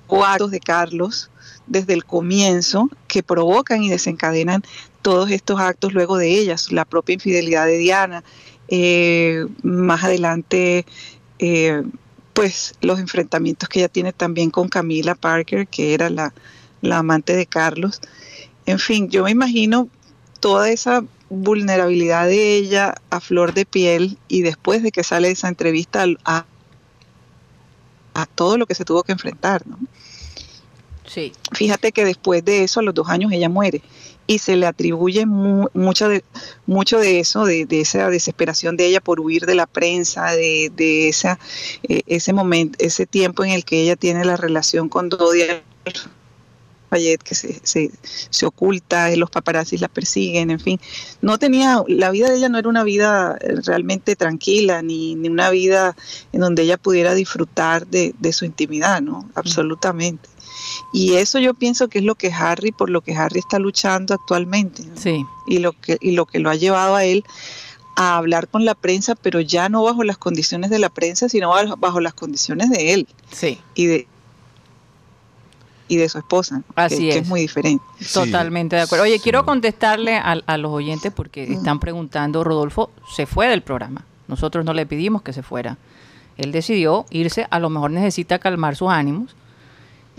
hubo 0.08 0.24
actos 0.24 0.52
de 0.52 0.60
Carlos 0.60 1.32
desde 1.66 1.94
el 1.94 2.06
comienzo 2.06 2.90
que 3.08 3.24
provocan 3.24 3.84
y 3.84 3.90
desencadenan 3.90 4.64
todos 5.02 5.32
estos 5.32 5.60
actos 5.60 5.94
luego 5.94 6.18
de 6.18 6.38
ellas, 6.38 6.72
la 6.72 6.86
propia 6.86 7.14
infidelidad 7.14 7.66
de 7.66 7.78
Diana, 7.78 8.24
eh, 8.68 9.48
más 9.64 10.04
adelante 10.04 10.86
eh, 11.40 11.84
pues 12.34 12.76
los 12.82 13.00
enfrentamientos 13.00 13.68
que 13.70 13.80
ella 13.80 13.90
tiene 13.90 14.14
también 14.14 14.52
con 14.52 14.70
Camila 14.70 15.16
Parker, 15.16 15.68
que 15.68 15.94
era 15.96 16.10
la, 16.10 16.34
la 16.82 17.00
amante 17.00 17.36
de 17.36 17.46
Carlos. 17.48 18.02
En 18.66 18.78
fin, 18.78 19.10
yo 19.10 19.24
me 19.24 19.32
imagino 19.32 19.88
toda 20.40 20.70
esa 20.70 21.04
vulnerabilidad 21.30 22.28
de 22.28 22.56
ella 22.56 22.96
a 23.10 23.20
flor 23.20 23.54
de 23.54 23.66
piel 23.66 24.18
y 24.28 24.42
después 24.42 24.82
de 24.84 24.92
que 24.92 25.04
sale 25.04 25.30
esa 25.30 25.48
entrevista 25.48 26.06
a, 26.26 26.46
a 28.14 28.26
todo 28.26 28.58
lo 28.58 28.66
que 28.66 28.76
se 28.76 28.86
tuvo 28.86 29.04
que 29.04 29.12
enfrentar, 29.12 29.66
¿no? 29.68 29.78
Sí. 31.06 31.34
Fíjate 31.54 31.92
que 31.92 32.06
después 32.06 32.46
de 32.46 32.64
eso, 32.64 32.82
a 32.82 32.84
los 32.84 32.94
dos 32.94 33.10
años, 33.10 33.32
ella 33.32 33.50
muere 33.50 33.82
y 34.28 34.38
se 34.38 34.56
le 34.56 34.68
atribuye 34.68 35.26
mu- 35.26 35.70
mucho, 35.74 36.08
de, 36.08 36.24
mucho 36.68 37.00
de 37.00 37.20
eso, 37.20 37.46
de, 37.46 37.66
de 37.66 37.82
esa 37.82 38.12
desesperación 38.12 38.78
de 38.78 38.86
ella 38.86 39.02
por 39.02 39.20
huir 39.20 39.48
de 39.48 39.56
la 39.56 39.66
prensa, 39.66 40.32
de, 40.34 40.72
de 40.76 41.10
esa, 41.10 41.40
eh, 41.88 42.02
ese 42.06 42.32
momento, 42.32 42.78
ese 42.80 43.08
tiempo 43.08 43.44
en 43.44 43.52
el 43.52 43.66
que 43.66 43.82
ella 43.82 43.96
tiene 43.96 44.24
la 44.24 44.38
relación 44.38 44.88
con 44.88 45.10
Dodia 45.10 45.64
Fayette, 46.90 47.22
que 47.24 47.36
se, 47.36 47.60
se, 47.64 47.92
se 48.02 48.46
oculta, 48.46 49.12
eh, 49.12 49.18
los 49.18 49.30
paparazzis 49.30 49.80
la 49.82 49.88
persiguen, 49.88 50.50
en 50.52 50.60
fin. 50.60 50.80
No 51.22 51.38
tenía, 51.38 51.84
la 51.88 52.10
vida 52.12 52.30
de 52.30 52.38
ella 52.38 52.50
no 52.50 52.58
era 52.58 52.68
una 52.70 52.84
vida 52.84 53.38
eh, 53.42 53.56
realmente 53.66 54.16
tranquila, 54.16 54.82
ni, 54.82 55.16
ni 55.16 55.30
una 55.30 55.50
vida 55.50 55.96
en 56.34 56.42
donde 56.42 56.64
ella 56.64 56.78
pudiera 56.78 57.14
disfrutar 57.14 57.86
de, 57.88 58.14
de 58.20 58.34
su 58.34 58.46
intimidad, 58.46 59.02
¿no? 59.02 59.30
Absolutamente. 59.36 60.28
Y 60.94 61.14
eso 61.14 61.40
yo 61.40 61.54
pienso 61.54 61.88
que 61.88 62.00
es 62.00 62.04
lo 62.06 62.16
que 62.16 62.32
Harry, 62.32 62.72
por 62.72 62.90
lo 62.90 63.02
que 63.02 63.16
Harry 63.16 63.40
está 63.40 63.60
luchando 63.60 64.14
actualmente, 64.14 64.84
¿no? 64.84 64.98
Sí. 64.98 65.26
y 65.48 65.60
lo 65.60 65.74
que 65.74 65.98
y 66.02 66.12
lo 66.12 66.26
que 66.26 66.40
lo 66.40 66.50
ha 66.50 66.56
llevado 66.56 66.96
a 66.96 67.06
él 67.06 67.24
a 67.96 68.18
hablar 68.18 68.48
con 68.48 68.66
la 68.66 68.76
prensa, 68.76 69.16
pero 69.16 69.40
ya 69.42 69.68
no 69.70 69.84
bajo 69.84 70.04
las 70.04 70.18
condiciones 70.18 70.70
de 70.70 70.80
la 70.80 70.90
prensa, 70.90 71.28
sino 71.30 71.50
bajo, 71.50 71.76
bajo 71.78 72.00
las 72.00 72.14
condiciones 72.14 72.70
de 72.70 72.94
él 72.94 73.08
Sí. 73.32 73.60
y 73.76 73.86
de 73.88 74.08
y 75.90 75.98
de 75.98 76.08
su 76.08 76.20
esposa. 76.20 76.62
Así 76.76 76.98
que, 76.98 77.02
que 77.02 77.10
es. 77.10 77.16
es 77.18 77.28
muy 77.28 77.42
diferente. 77.42 77.84
Totalmente 78.14 78.78
de 78.78 78.84
acuerdo. 78.84 79.04
Oye, 79.04 79.18
sí. 79.18 79.24
quiero 79.24 79.44
contestarle 79.46 80.16
a, 80.16 80.38
a 80.46 80.58
los 80.58 80.72
oyentes 80.72 81.12
porque 81.12 81.44
están 81.44 81.80
preguntando, 81.82 82.46
Rodolfo 82.46 82.92
se 83.14 83.26
fue 83.26 83.50
del 83.50 83.62
programa. 83.62 84.06
Nosotros 84.30 84.64
no 84.64 84.74
le 84.74 84.86
pedimos 84.86 85.24
que 85.24 85.34
se 85.34 85.44
fuera. 85.44 85.78
Él 86.38 86.54
decidió 86.54 87.06
irse, 87.10 87.48
a 87.50 87.60
lo 87.60 87.70
mejor 87.70 87.92
necesita 87.92 88.40
calmar 88.40 88.78
sus 88.78 88.90
ánimos 88.90 89.36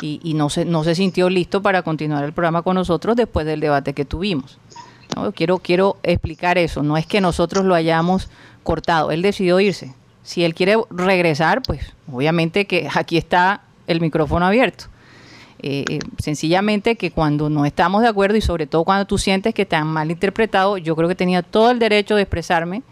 y, 0.03 0.21
y 0.23 0.35
no, 0.35 0.51
se, 0.51 0.67
no 0.67 0.85
se 0.85 0.95
sintió 0.95 1.31
listo 1.31 1.63
para 1.63 1.83
continuar 1.83 2.25
el 2.25 2.33
programa 2.33 2.63
con 2.63 2.75
nosotros 2.75 3.17
después 3.17 3.47
del 3.47 3.61
debate 3.61 3.95
que 3.95 4.05
tuvimos. 4.05 4.59
¿no? 5.17 5.33
Quiero, 5.33 5.59
quiero 5.59 5.97
explicar 6.03 6.59
eso. 6.59 6.83
No 6.83 6.97
es 6.97 7.07
que 7.07 7.21
nosotros 7.21 7.65
lo 7.65 7.75
hayamos 7.75 8.29
cortado. 8.63 9.11
Él 9.13 9.23
decidió 9.23 9.61
irse. 9.61 9.95
Si 10.23 10.45
él 10.45 10.55
quiere 10.55 10.77
regresar, 10.91 11.63
pues 11.63 11.95
obviamente 12.13 12.67
que 12.67 12.89
aquí 12.93 13.17
está 13.17 13.63
el 13.87 14.01
micrófono 14.01 14.47
abierto. 14.47 14.87
Eh, 15.63 15.85
eh, 15.91 15.99
sencillamente 16.19 16.97
que 16.97 17.11
cuando 17.11 17.51
no 17.51 17.67
estamos 17.67 18.01
de 18.01 18.09
acuerdo 18.09 18.39
y 18.39 18.41
sobre 18.41 18.67
todo 18.67 18.85
cuando 18.85 19.05
tú 19.07 19.19
sientes 19.19 19.53
que 19.53 19.67
te 19.67 19.77
han 19.77 19.89
mal 19.89 20.11
interpretado, 20.11 20.79
yo 20.79 20.97
creo 20.97 21.07
que 21.07 21.15
tenía 21.15 21.43
todo 21.43 21.71
el 21.71 21.79
derecho 21.79 22.15
de 22.15 22.23
expresarme 22.23 22.83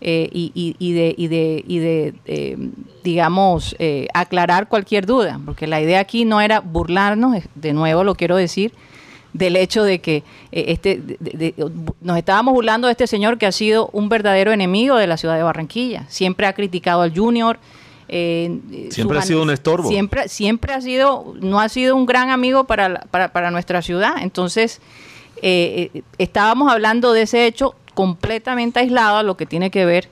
eh, 0.00 0.28
y, 0.32 0.50
de, 0.94 1.14
y 1.18 1.28
de, 1.28 1.64
y 1.66 1.78
de, 1.78 2.14
eh, 2.24 2.56
digamos, 3.02 3.76
aclarar 4.14 4.68
cualquier 4.68 5.04
duda, 5.04 5.38
porque 5.44 5.66
la 5.66 5.80
idea 5.82 6.00
aquí 6.00 6.24
no 6.24 6.40
era 6.40 6.60
burlarnos, 6.60 7.42
de 7.54 7.72
nuevo 7.74 8.04
lo 8.04 8.14
quiero 8.14 8.36
decir, 8.36 8.72
del 9.34 9.56
hecho 9.56 9.82
de 9.82 9.98
que 9.98 10.22
este 10.52 11.02
nos 12.00 12.16
estábamos 12.16 12.54
burlando 12.54 12.86
de 12.86 12.92
este 12.92 13.06
señor 13.06 13.36
que 13.36 13.46
ha 13.46 13.52
sido 13.52 13.90
un 13.92 14.08
verdadero 14.08 14.52
enemigo 14.52 14.96
de 14.96 15.06
la 15.06 15.16
ciudad 15.16 15.36
de 15.36 15.42
Barranquilla. 15.42 16.06
Siempre 16.08 16.46
ha 16.46 16.54
criticado 16.54 17.02
al 17.02 17.14
Junior. 17.14 17.58
Eh, 18.16 18.88
Siempre 18.90 19.18
ha 19.18 19.22
sido 19.22 19.42
un 19.42 19.50
estorbo. 19.50 19.88
Siempre, 19.88 20.28
siempre 20.28 20.72
ha 20.72 20.80
sido, 20.80 21.34
no 21.40 21.58
ha 21.60 21.68
sido 21.68 21.96
un 21.96 22.06
gran 22.06 22.30
amigo 22.30 22.64
para, 22.64 22.88
la- 22.88 23.00
para, 23.10 23.32
para 23.32 23.50
nuestra 23.50 23.82
ciudad. 23.82 24.14
Entonces, 24.20 24.80
eh, 25.42 25.90
eh, 25.94 26.02
estábamos 26.18 26.70
hablando 26.70 27.12
de 27.12 27.22
ese 27.22 27.46
hecho 27.46 27.74
completamente 27.94 28.78
aislado 28.80 29.16
a 29.18 29.22
lo 29.24 29.36
que 29.36 29.46
tiene 29.46 29.70
que 29.70 29.84
ver 29.84 30.08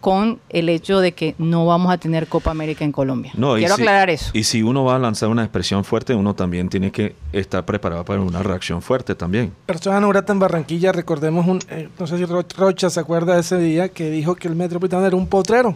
con 0.00 0.38
el 0.50 0.68
hecho 0.68 1.00
de 1.00 1.12
que 1.12 1.34
no 1.38 1.64
vamos 1.66 1.90
a 1.92 1.98
tener 1.98 2.28
Copa 2.28 2.50
América 2.50 2.84
en 2.84 2.92
Colombia. 2.92 3.32
No, 3.36 3.54
Quiero 3.56 3.74
si- 3.76 3.82
aclarar 3.82 4.10
eso. 4.10 4.30
Y 4.34 4.44
si 4.44 4.62
uno 4.62 4.84
va 4.84 4.96
a 4.96 4.98
lanzar 4.98 5.30
una 5.30 5.42
expresión 5.42 5.82
fuerte, 5.82 6.14
uno 6.14 6.34
también 6.34 6.68
tiene 6.68 6.92
que 6.92 7.16
estar 7.32 7.64
preparado 7.64 8.04
para 8.04 8.20
una 8.20 8.42
reacción 8.42 8.82
fuerte 8.82 9.14
también. 9.14 9.52
Persona 9.64 9.98
no 9.98 10.08
grata 10.10 10.32
en 10.32 10.38
Barranquilla, 10.38 10.92
recordemos, 10.92 11.46
un, 11.46 11.58
eh, 11.70 11.88
no 11.98 12.06
sé 12.06 12.18
si 12.18 12.24
Ro- 12.26 12.44
Rocha 12.56 12.90
se 12.90 13.00
acuerda 13.00 13.34
de 13.34 13.40
ese 13.40 13.56
día 13.58 13.88
que 13.88 14.10
dijo 14.10 14.34
que 14.36 14.46
el 14.46 14.54
Metropolitano 14.54 15.06
era 15.06 15.16
un 15.16 15.26
potrero. 15.26 15.74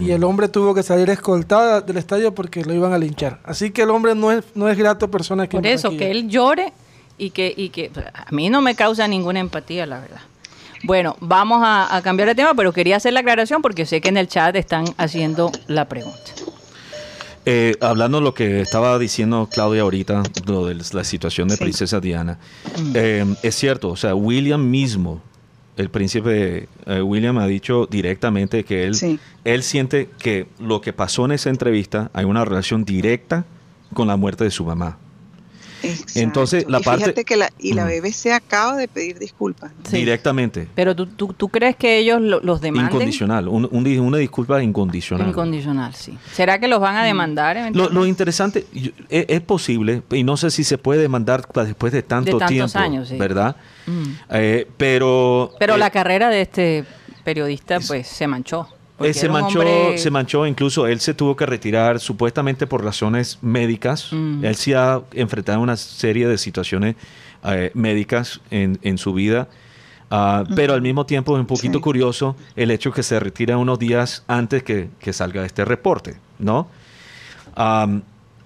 Y 0.00 0.10
el 0.10 0.22
hombre 0.24 0.48
tuvo 0.48 0.74
que 0.74 0.82
salir 0.82 1.08
escoltado 1.10 1.80
del 1.80 1.96
estadio 1.96 2.34
porque 2.34 2.64
lo 2.64 2.74
iban 2.74 2.92
a 2.92 2.98
linchar. 2.98 3.40
Así 3.44 3.70
que 3.70 3.82
el 3.82 3.90
hombre 3.90 4.14
no 4.14 4.30
es, 4.30 4.44
no 4.54 4.68
es 4.68 4.76
grato 4.76 5.10
persona 5.10 5.44
aquí 5.44 5.56
en 5.56 5.62
Por 5.62 5.70
eso, 5.70 5.90
que 5.90 6.10
él 6.10 6.28
llore 6.28 6.72
y 7.16 7.30
que, 7.30 7.52
y 7.56 7.70
que 7.70 7.90
a 8.14 8.30
mí 8.30 8.50
no 8.50 8.60
me 8.60 8.74
causa 8.74 9.08
ninguna 9.08 9.40
empatía, 9.40 9.86
la 9.86 10.00
verdad. 10.00 10.20
Bueno, 10.84 11.16
vamos 11.20 11.62
a, 11.64 11.96
a 11.96 12.02
cambiar 12.02 12.28
de 12.28 12.34
tema, 12.34 12.54
pero 12.54 12.72
quería 12.72 12.96
hacer 12.96 13.12
la 13.12 13.20
aclaración 13.20 13.62
porque 13.62 13.86
sé 13.86 14.00
que 14.00 14.10
en 14.10 14.16
el 14.16 14.28
chat 14.28 14.54
están 14.56 14.84
haciendo 14.96 15.50
la 15.66 15.88
pregunta. 15.88 16.32
Eh, 17.50 17.76
hablando 17.80 18.18
de 18.18 18.24
lo 18.24 18.34
que 18.34 18.60
estaba 18.60 18.98
diciendo 18.98 19.48
Claudia 19.50 19.80
ahorita, 19.80 20.22
lo 20.46 20.66
de 20.66 20.74
la 20.92 21.02
situación 21.02 21.48
de 21.48 21.56
Sí. 21.56 21.62
Princesa 21.64 21.98
Diana, 21.98 22.38
eh, 22.94 23.24
es 23.42 23.54
cierto, 23.54 23.88
o 23.88 23.96
sea, 23.96 24.14
William 24.14 24.68
mismo, 24.68 25.22
el 25.78 25.90
príncipe 25.90 26.68
eh, 26.86 27.00
William 27.02 27.38
ha 27.38 27.46
dicho 27.46 27.86
directamente 27.90 28.64
que 28.64 28.84
él, 28.84 28.94
Sí. 28.94 29.18
él 29.44 29.62
siente 29.62 30.10
que 30.18 30.46
lo 30.58 30.80
que 30.80 30.92
pasó 30.92 31.24
en 31.24 31.32
esa 31.32 31.50
entrevista 31.50 32.10
hay 32.12 32.24
una 32.24 32.44
relación 32.44 32.84
directa 32.84 33.46
con 33.94 34.06
la 34.08 34.16
muerte 34.16 34.44
de 34.44 34.50
su 34.50 34.64
mamá. 34.64 34.98
Exacto. 35.82 36.12
Entonces, 36.20 36.64
la 36.68 36.80
y 36.80 36.82
parte- 36.82 37.04
fíjate 37.04 37.24
que 37.24 37.36
la, 37.36 37.50
y 37.58 37.72
la. 37.72 37.84
BBC 37.86 38.32
acaba 38.32 38.76
de 38.76 38.88
pedir 38.88 39.18
disculpas. 39.18 39.70
¿no? 39.72 39.90
Sí. 39.90 39.98
Directamente. 39.98 40.68
Pero 40.74 40.94
tú, 40.96 41.06
tú, 41.06 41.32
tú 41.32 41.48
crees 41.48 41.76
que 41.76 41.98
ellos 41.98 42.20
lo- 42.20 42.40
los 42.40 42.60
demanden? 42.60 42.92
Incondicional. 42.92 43.48
un- 43.48 43.68
una 43.72 44.18
disculpa 44.18 44.62
incondicional. 44.62 45.28
Incondicional, 45.28 45.94
sí. 45.94 46.18
¿Será 46.32 46.58
que 46.58 46.68
los 46.68 46.80
van 46.80 46.96
a 46.96 47.04
demandar? 47.04 47.56
Lo, 47.56 47.60
eventualmente? 47.62 47.94
lo 47.94 48.06
interesante, 48.06 48.66
yo- 48.72 48.90
es, 49.08 49.26
es 49.28 49.40
posible, 49.40 50.02
y 50.10 50.24
no 50.24 50.36
sé 50.36 50.50
si 50.50 50.64
se 50.64 50.78
puede 50.78 51.00
demandar 51.02 51.46
después 51.64 51.92
de 51.92 52.02
tanto 52.02 52.38
tantos 52.38 52.48
tiempo, 52.48 52.78
años, 52.78 53.08
sí. 53.08 53.16
¿verdad? 53.16 53.56
Mm. 53.86 54.02
Eh, 54.30 54.66
pero 54.76 55.52
Pero 55.58 55.74
eh, 55.74 55.78
la 55.78 55.90
carrera 55.90 56.28
de 56.28 56.42
este 56.42 56.84
periodista, 57.24 57.78
pues, 57.86 58.06
se 58.06 58.26
manchó. 58.26 58.68
Eh, 59.00 59.14
se 59.14 59.28
manchó, 59.28 59.60
hombre- 59.60 59.98
se 59.98 60.10
manchó, 60.10 60.46
incluso 60.46 60.86
él 60.86 61.00
se 61.00 61.14
tuvo 61.14 61.36
que 61.36 61.46
retirar 61.46 62.00
supuestamente 62.00 62.66
por 62.66 62.82
razones 62.84 63.38
médicas. 63.42 64.08
Mm. 64.12 64.44
Él 64.44 64.54
sí 64.56 64.72
ha 64.74 65.00
enfrentado 65.12 65.60
una 65.60 65.76
serie 65.76 66.26
de 66.28 66.36
situaciones 66.38 66.96
eh, 67.44 67.70
médicas 67.74 68.40
en, 68.50 68.78
en 68.82 68.98
su 68.98 69.12
vida. 69.14 69.48
Ah, 70.10 70.44
Pero 70.56 70.72
al 70.74 70.80
mismo 70.82 71.04
tiempo 71.06 71.36
es 71.36 71.40
un 71.40 71.46
poquito 71.46 71.78
Sí. 71.78 71.82
curioso 71.82 72.34
el 72.56 72.70
hecho 72.70 72.92
que 72.92 73.02
se 73.02 73.20
retira 73.20 73.58
unos 73.58 73.78
días 73.78 74.24
antes 74.26 74.62
que, 74.62 74.88
que 74.98 75.12
salga 75.12 75.44
este 75.44 75.64
reporte, 75.66 76.16
¿no? 76.38 76.66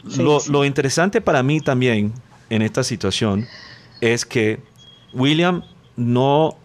Sí, 0.08 0.20
lo, 0.22 0.40
sí. 0.40 0.50
lo 0.50 0.64
interesante 0.64 1.20
para 1.20 1.42
mí 1.42 1.60
también 1.60 2.12
en 2.50 2.62
esta 2.62 2.82
situación 2.82 3.46
es 4.00 4.24
que 4.26 4.58
William 5.12 5.62
no 5.96 6.56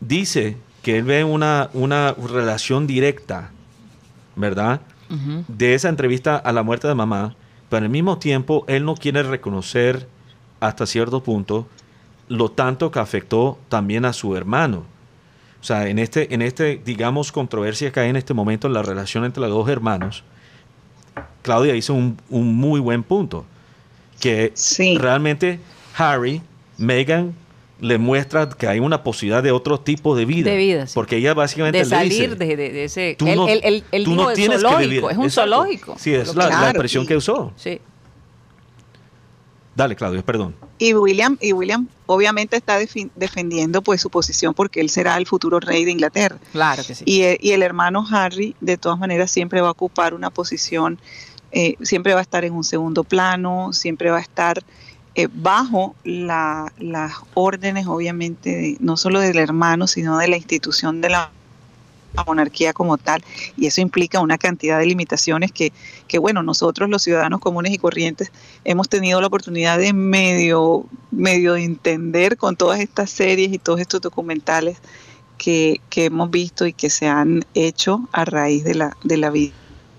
dice 0.00 0.56
que 0.86 0.98
él 0.98 1.02
ve 1.02 1.24
una, 1.24 1.68
una 1.72 2.12
relación 2.12 2.86
directa, 2.86 3.50
¿verdad? 4.36 4.82
De 5.48 5.74
esa 5.74 5.88
entrevista 5.88 6.36
a 6.36 6.52
la 6.52 6.62
muerte 6.62 6.86
de 6.86 6.94
mamá, 6.94 7.34
pero 7.68 7.82
al 7.84 7.90
mismo 7.90 8.18
tiempo 8.18 8.64
él 8.68 8.84
no 8.84 8.94
quiere 8.94 9.24
reconocer 9.24 10.06
hasta 10.60 10.86
cierto 10.86 11.24
punto, 11.24 11.66
lo 12.28 12.52
tanto 12.52 12.92
que 12.92 13.00
afectó 13.00 13.58
también 13.68 14.04
a 14.04 14.12
su 14.12 14.36
hermano. 14.36 14.84
O 15.60 15.64
sea, 15.64 15.88
en 15.88 15.98
este, 15.98 16.32
en 16.32 16.40
este, 16.40 16.80
digamos, 16.84 17.32
controversia 17.32 17.90
que 17.90 17.98
hay 17.98 18.10
en 18.10 18.16
este 18.16 18.32
momento 18.32 18.68
en 18.68 18.72
la 18.74 18.84
relación 18.84 19.24
entre 19.24 19.40
los 19.40 19.50
dos 19.50 19.68
hermanos, 19.68 20.22
Claudia 21.42 21.74
hizo 21.74 21.94
un, 21.94 22.16
un 22.30 22.54
muy 22.54 22.78
buen 22.78 23.02
punto. 23.02 23.44
Que 24.20 24.52
Sí. 24.54 24.96
realmente 24.98 25.58
Harry, 25.96 26.42
Meghan, 26.78 27.34
le 27.80 27.98
muestra 27.98 28.48
que 28.48 28.66
hay 28.66 28.78
una 28.80 29.02
posibilidad 29.02 29.42
de 29.42 29.52
otro 29.52 29.78
tipo 29.80 30.16
de 30.16 30.24
vida. 30.24 30.50
De 30.50 30.56
vida, 30.56 30.86
sí. 30.86 30.92
Porque 30.94 31.16
ella 31.16 31.34
básicamente 31.34 31.78
de 31.78 31.84
le 31.84 31.90
salir 31.90 32.10
dice, 32.12 32.28
de, 32.36 32.56
de- 32.56 32.72
de 32.72 32.84
ese... 32.84 33.16
Tú 33.18 33.26
no- 33.26 33.48
él- 33.48 33.84
él 33.92 34.04
tú 34.04 34.14
no 34.14 34.30
el 34.30 34.36
tienes 34.36 34.62
que 34.64 34.76
vivir. 34.76 35.04
es 35.10 35.16
un 35.18 35.24
Exacto. 35.24 35.50
zoológico. 35.52 35.96
Sí, 35.98 36.14
es 36.14 36.34
la, 36.34 36.48
Claro, 36.48 36.66
expresión 36.68 37.04
y- 37.04 37.06
que 37.06 37.16
usó. 37.16 37.52
Sí. 37.56 37.80
Dale, 39.74 39.94
Claudio, 39.94 40.24
perdón. 40.24 40.54
Y 40.78 40.94
William, 40.94 41.36
y 41.38 41.52
William 41.52 41.86
obviamente 42.06 42.56
está 42.56 42.80
defi- 42.80 43.10
defendiendo 43.14 43.82
pues 43.82 44.00
su 44.00 44.08
posición 44.08 44.54
porque 44.54 44.80
él 44.80 44.88
será 44.88 45.18
el 45.18 45.26
futuro 45.26 45.60
rey 45.60 45.84
de 45.84 45.90
Inglaterra. 45.90 46.38
Claro 46.52 46.82
que 46.86 46.94
sí. 46.94 47.04
Y, 47.06 47.22
eh, 47.22 47.38
y 47.42 47.50
el 47.50 47.62
hermano 47.62 48.06
Harry, 48.10 48.56
de 48.62 48.78
todas 48.78 48.98
maneras, 48.98 49.30
siempre 49.30 49.60
va 49.60 49.68
a 49.68 49.72
ocupar 49.72 50.14
una 50.14 50.30
posición, 50.30 50.98
eh, 51.52 51.74
siempre 51.82 52.14
va 52.14 52.20
a 52.20 52.22
estar 52.22 52.46
en 52.46 52.54
un 52.54 52.64
segundo 52.64 53.04
plano, 53.04 53.74
siempre 53.74 54.10
va 54.10 54.16
a 54.16 54.22
estar 54.22 54.62
eh, 55.18 55.28
bajo 55.32 55.96
la- 56.04 56.70
las 56.78 57.14
órdenes, 57.34 57.86
obviamente, 57.86 58.50
de- 58.54 58.76
no 58.80 58.96
solo 58.98 59.18
del 59.20 59.38
hermano, 59.38 59.86
sino 59.86 60.18
de 60.18 60.28
la 60.28 60.36
institución 60.36 61.00
de 61.00 61.08
la 61.08 61.30
monarquía 62.26 62.72
como 62.72 62.98
tal. 62.98 63.24
Y 63.56 63.66
eso 63.66 63.80
implica 63.80 64.20
una 64.20 64.38
cantidad 64.38 64.78
de 64.78 64.86
limitaciones 64.86 65.52
que, 65.52 65.72
que, 66.06 66.18
bueno, 66.18 66.42
nosotros 66.42 66.88
los 66.90 67.02
ciudadanos 67.02 67.40
comunes 67.40 67.72
y 67.72 67.78
corrientes 67.78 68.30
hemos 68.64 68.88
tenido 68.88 69.20
la 69.20 69.26
oportunidad 69.26 69.78
de 69.78 69.92
medio, 69.92 70.84
medio 71.10 71.54
de 71.54 71.64
entender 71.64 72.36
con 72.36 72.56
todas 72.56 72.80
estas 72.80 73.10
series 73.10 73.52
y 73.52 73.58
todos 73.58 73.80
estos 73.80 74.00
documentales 74.02 74.78
que, 75.38 75.80
que 75.90 76.06
hemos 76.06 76.30
visto 76.30 76.66
y 76.66 76.72
que 76.72 76.88
se 76.90 77.06
han 77.06 77.44
hecho 77.54 78.08
a 78.12 78.24
raíz 78.24 78.64
de 78.64 78.74
la, 78.74 78.96
de 79.02 79.16
la 79.16 79.30
vida 79.30 79.52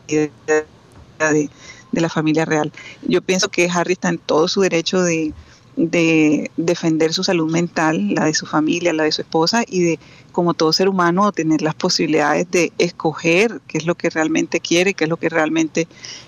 de, 0.08 1.50
de 1.98 2.02
la 2.02 2.10
familia 2.10 2.46
real. 2.46 2.72
Yo 3.02 3.22
pienso 3.22 3.50
que 3.50 3.70
Harry 3.70 3.94
está 3.94 4.10
en 4.10 4.20
todo 4.20 4.48
su 4.48 4.62
derecho 4.62 5.02
de, 5.02 5.34
de 5.76 6.52
defender 6.58 7.12
su 7.14 7.24
salud 7.24 7.52
mental, 7.52 8.14
la 8.14 8.26
de 8.26 8.34
su 8.34 8.46
familia, 8.46 8.94
la 8.94 9.04
de 9.04 9.12
su 9.12 9.22
esposa 9.22 9.64
y 9.68 9.82
de, 9.84 10.00
como 10.32 10.54
todo 10.54 10.72
ser 10.74 10.90
humano, 10.90 11.32
tener 11.32 11.62
las 11.62 11.74
posibilidades 11.76 12.50
de 12.52 12.72
escoger 12.78 13.62
qué 13.68 13.80
es 13.80 13.86
lo 13.86 13.96
que 13.96 14.10
realmente 14.10 14.60
quiere, 14.60 14.94
qué 14.94 15.06
es 15.06 15.10
lo 15.10 15.18
que 15.18 15.30
realmente 15.30 15.88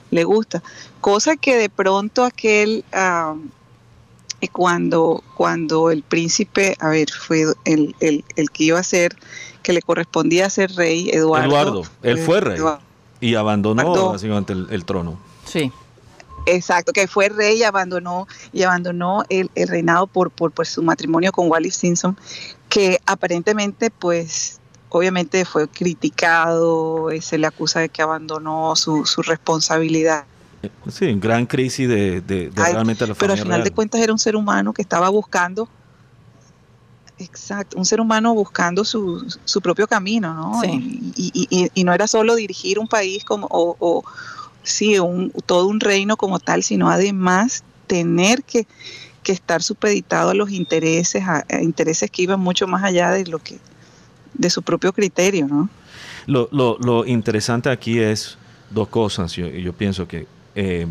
le 0.10 0.24
gusta. 0.24 0.64
Cosa 1.02 1.36
que 1.36 1.56
de 1.56 1.70
pronto 1.70 2.24
aquel... 2.24 2.84
y 4.42 4.48
cuando, 4.48 5.22
cuando 5.36 5.92
el 5.92 6.02
príncipe, 6.02 6.76
a 6.80 6.90
ver, 6.90 7.10
fue 7.12 7.44
el, 7.66 7.94
el, 8.00 8.24
el 8.38 8.50
que 8.52 8.64
iba 8.64 8.80
a 8.80 8.84
ser, 8.84 9.16
que 9.62 9.74
le 9.74 9.82
correspondía 9.82 10.50
ser 10.50 10.72
rey, 10.76 11.10
Eduardo. 11.12 11.48
Eduardo, 11.48 11.84
él 12.04 12.18
fue 12.18 12.40
rey. 12.40 12.56
Eduardo, 12.58 12.82
Y 13.20 13.36
abandonó 13.36 13.82
Eduardo. 13.82 14.12
básicamente 14.14 14.54
el, 14.54 14.68
el 14.72 14.86
trono. 14.86 15.20
Sí. 15.50 15.72
Exacto, 16.46 16.94
que 16.94 17.08
fue 17.08 17.30
rey 17.30 17.58
y 17.60 17.64
abandonó, 17.64 18.28
y 18.54 18.64
abandonó 18.64 19.24
el, 19.30 19.52
el 19.56 19.68
reinado 19.68 20.08
por, 20.08 20.32
por, 20.32 20.52
por 20.52 20.66
su 20.66 20.82
matrimonio 20.82 21.32
con 21.32 21.50
Wallis 21.50 21.76
Simpson, 21.76 22.18
que 22.70 23.00
aparentemente, 23.06 23.92
pues, 23.92 24.60
obviamente 24.90 25.44
fue 25.46 25.68
criticado, 25.68 27.12
eh, 27.12 27.22
se 27.22 27.38
le 27.38 27.46
acusa 27.48 27.82
de 27.82 27.90
que 27.90 28.02
abandonó 28.02 28.76
su, 28.76 29.06
su 29.06 29.22
responsabilidad. 29.22 30.26
Sí, 30.92 31.14
gran 31.20 31.46
crisis 31.46 31.88
de, 31.88 32.22
de- 32.22 32.50
de 32.50 32.62
Ay, 32.62 32.74
realmente 32.74 33.06
la 33.06 33.14
pero 33.14 33.34
al 33.34 33.38
familia 33.38 33.44
final 33.56 33.64
de 33.64 33.72
cuentas 33.72 34.02
era 34.02 34.12
un 34.12 34.20
ser 34.20 34.36
humano 34.36 34.74
que 34.74 34.82
estaba 34.82 35.08
buscando, 35.10 35.70
exacto, 37.18 37.78
un 37.78 37.86
ser 37.86 38.00
humano 38.02 38.34
buscando 38.34 38.84
su, 38.86 39.26
su 39.46 39.62
propio 39.62 39.88
camino, 39.88 40.34
¿no? 40.34 40.62
Sí. 40.62 41.12
Y, 41.16 41.32
y- 41.34 41.48
y- 41.66 41.72
y 41.74 41.84
no 41.84 41.94
era 41.94 42.08
solo 42.08 42.36
dirigir 42.36 42.80
un 42.80 42.88
país 42.88 43.24
como, 43.26 43.48
o, 43.50 43.76
o, 43.80 44.04
sí, 44.70 44.98
un, 45.00 45.32
todo 45.46 45.68
un 45.68 45.80
reino 45.80 46.18
como 46.18 46.40
tal, 46.40 46.64
sino 46.64 46.90
además 46.90 47.64
tener 47.88 48.44
que, 48.44 48.68
que 49.24 49.32
estar 49.32 49.62
supeditado 49.64 50.30
a 50.30 50.34
los 50.34 50.52
intereses, 50.52 51.24
a, 51.24 51.44
a 51.50 51.62
intereses 51.62 52.10
que 52.12 52.22
iban 52.24 52.40
mucho 52.40 52.68
más 52.68 52.84
allá 52.84 53.12
de 53.12 53.26
lo 53.26 53.40
que, 53.40 53.58
de 54.34 54.50
su 54.50 54.62
propio 54.62 54.94
criterio, 54.94 55.48
¿no? 55.48 55.70
Lo, 56.28 56.48
lo- 56.52 56.78
lo 56.80 57.06
interesante 57.06 57.70
aquí 57.70 58.00
es 58.00 58.38
dos 58.70 58.88
cosas. 58.88 59.34
Yo, 59.34 59.48
yo 59.48 59.74
pienso 59.74 60.08
que 60.08 60.28
eh, 60.56 60.88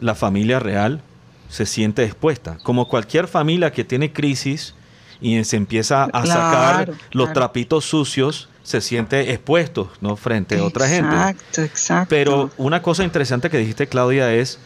la 0.00 0.14
familia 0.14 0.58
real 0.58 1.00
se 1.48 1.64
siente 1.66 2.04
expuesta. 2.04 2.58
Como 2.62 2.88
cualquier 2.88 3.26
familia 3.28 3.72
que 3.72 3.84
tiene 3.84 4.12
crisis 4.12 4.74
y 5.20 5.42
se 5.44 5.56
empieza 5.56 6.04
a 6.04 6.26
sacar 6.26 6.86
los 7.12 7.26
claro. 7.28 7.32
trapitos 7.32 7.84
sucios, 7.84 8.48
se 8.62 8.80
siente 8.80 9.32
expuesto 9.32 9.90
¿no? 10.00 10.16
frente 10.16 10.58
a 10.58 10.64
otra 10.64 10.86
gente. 10.88 11.08
Exacto, 11.14 11.62
exacto. 11.62 12.06
Pero 12.10 12.50
una 12.56 12.82
cosa 12.82 13.04
interesante 13.04 13.50
que 13.50 13.58
dijiste, 13.58 13.86
Claudia, 13.88 14.32
es 14.34 14.58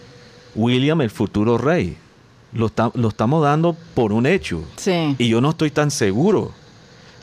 William, 0.55 1.01
el 1.01 1.11
futuro 1.11 1.59
rey. 1.59 1.97
Lo, 2.53 2.69
ta- 2.69 2.93
lo 2.95 3.09
estamos 3.09 3.43
dando 3.43 3.77
por 3.95 4.13
un 4.13 4.27
hecho. 4.27 4.63
Sí. 4.77 5.17
Y 5.19 5.29
yo 5.29 5.41
no 5.41 5.51
estoy 5.51 5.71
tan 5.71 5.91
seguro. 5.91 6.53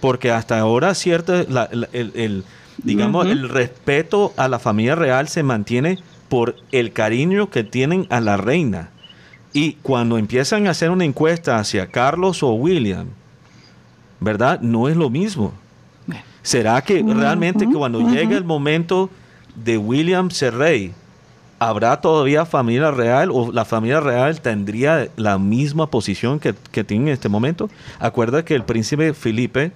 Porque 0.01 0.31
hasta 0.31 0.59
ahora, 0.59 0.93
cierto, 0.95 1.33
la- 1.47 1.69
la- 1.71 1.87
el, 1.93 2.11
el- 2.15 2.43
digamos, 2.83 3.27
el 3.27 3.47
respeto 3.47 4.33
a 4.37 4.47
la 4.47 4.59
familia 4.59 4.95
real 4.95 5.27
se 5.27 5.43
mantiene 5.43 5.99
por 6.27 6.55
el 6.71 6.91
cariño 6.93 7.49
que 7.49 7.63
tienen 7.63 8.07
a 8.09 8.19
la 8.19 8.37
reina. 8.37 8.89
Y 9.53 9.73
cuando 9.81 10.17
empiezan 10.17 10.67
a 10.67 10.71
hacer 10.71 10.89
una 10.89 11.03
encuesta 11.05 11.57
hacia 11.59 11.87
Carlos 11.87 12.41
o 12.43 12.53
William, 12.53 13.07
¿verdad? 14.19 14.59
No 14.61 14.87
es 14.87 14.95
lo 14.97 15.09
mismo. 15.09 15.53
¿Será 16.43 16.81
que 16.81 17.03
realmente 17.03 17.67
que 17.67 17.73
cuando 17.73 18.09
llegue 18.09 18.35
el 18.35 18.43
momento 18.43 19.09
de 19.55 19.77
William 19.77 20.31
ser 20.31 20.55
rey, 20.55 20.93
habrá 21.59 22.01
todavía 22.01 22.45
familia 22.45 22.89
real 22.89 23.29
o 23.31 23.51
la 23.51 23.65
familia 23.65 23.99
real 23.99 24.41
tendría 24.41 25.09
la 25.17 25.37
misma 25.37 25.87
posición 25.87 26.39
que, 26.39 26.55
que 26.71 26.83
tiene 26.83 27.05
en 27.07 27.13
este 27.13 27.29
momento? 27.29 27.69
Acuerda 27.99 28.43
que 28.43 28.55
el 28.55 28.63
príncipe 28.63 29.13
Felipe, 29.13 29.71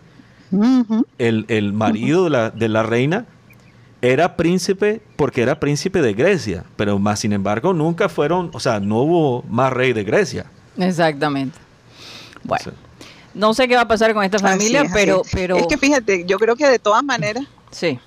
el, 1.19 1.45
el 1.47 1.73
marido 1.73 2.23
de 2.23 2.29
la, 2.31 2.49
de 2.49 2.69
la 2.69 2.81
reina, 2.83 3.25
era 4.01 4.35
príncipe 4.35 5.01
porque 5.15 5.41
era 5.41 5.59
príncipe 5.59 6.01
de 6.01 6.13
Grecia, 6.13 6.63
pero 6.75 6.97
más 6.99 7.19
sin 7.19 7.33
embargo 7.33 7.73
nunca 7.73 8.09
fueron, 8.09 8.49
o 8.53 8.59
sea, 8.59 8.79
no 8.79 8.99
hubo 8.99 9.43
más 9.49 9.71
rey 9.71 9.93
de 9.93 10.03
Grecia. 10.03 10.45
Exactamente. 10.77 11.57
Bueno, 12.43 12.63
Sí. 12.65 12.71
No 13.35 13.53
sé 13.53 13.67
qué 13.67 13.75
va 13.75 13.81
a 13.81 13.87
pasar 13.87 14.13
con 14.13 14.23
esta 14.23 14.39
familia, 14.39 14.81
es, 14.83 14.91
pero, 14.93 15.21
es. 15.25 15.31
pero 15.31 15.57
Es 15.57 15.67
que 15.67 15.77
fíjate, 15.77 16.25
yo 16.25 16.39
creo 16.39 16.55
que 16.55 16.67
de 16.67 16.79
todas 16.79 17.03
maneras, 17.03 17.43
sí, 17.71 17.99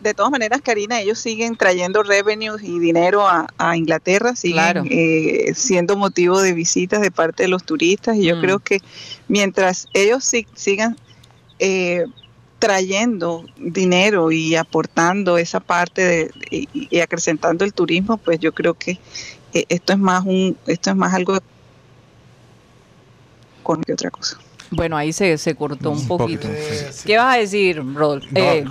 de 0.00 0.14
todas 0.14 0.32
maneras, 0.32 0.60
Karina, 0.62 1.00
ellos 1.00 1.18
siguen 1.20 1.56
trayendo 1.56 2.02
revenues 2.02 2.62
y 2.64 2.80
dinero 2.80 3.26
a, 3.28 3.46
a 3.56 3.76
Inglaterra, 3.76 4.34
siguen 4.34 4.56
Claro. 4.56 4.84
eh, 4.90 5.52
siendo 5.54 5.96
motivo 5.96 6.40
de 6.42 6.52
visitas 6.52 7.00
de 7.00 7.12
parte 7.12 7.44
de 7.44 7.48
los 7.48 7.62
turistas 7.64 8.16
y 8.16 8.24
yo 8.24 8.36
Mm. 8.36 8.40
creo 8.40 8.58
que 8.58 8.80
mientras 9.28 9.86
ellos 9.94 10.24
si- 10.24 10.46
sigan 10.54 10.98
eh, 11.60 12.04
trayendo 12.58 13.44
dinero 13.56 14.32
y 14.32 14.56
aportando 14.56 15.38
esa 15.38 15.60
parte 15.60 16.02
de, 16.04 16.30
y, 16.50 16.68
y 16.72 16.98
acrecentando 17.00 17.64
el 17.64 17.72
turismo, 17.72 18.16
pues 18.18 18.40
yo 18.40 18.52
creo 18.52 18.74
que 18.74 18.98
eh, 19.54 19.64
esto 19.68 19.92
es 19.92 19.98
más 20.00 20.24
un, 20.24 20.56
esto 20.66 20.90
es 20.90 20.96
más 20.96 21.14
algo 21.14 21.38
con 23.62 23.80
que 23.82 23.92
otra 23.92 24.10
cosa. 24.10 24.36
Bueno, 24.72 24.96
ahí 24.96 25.12
se, 25.12 25.38
se 25.38 25.54
cortó 25.54 25.90
un 25.90 25.98
Un 25.98 26.08
poquito. 26.08 26.42
poquito, 26.42 26.48
Eh, 26.52 26.88
sí. 26.92 27.02
¿Qué 27.06 27.16
vas 27.18 27.36
a 27.36 27.38
decir, 27.38 27.82
Rod? 27.94 28.22
No. 28.30 28.40
Eh, 28.40 28.64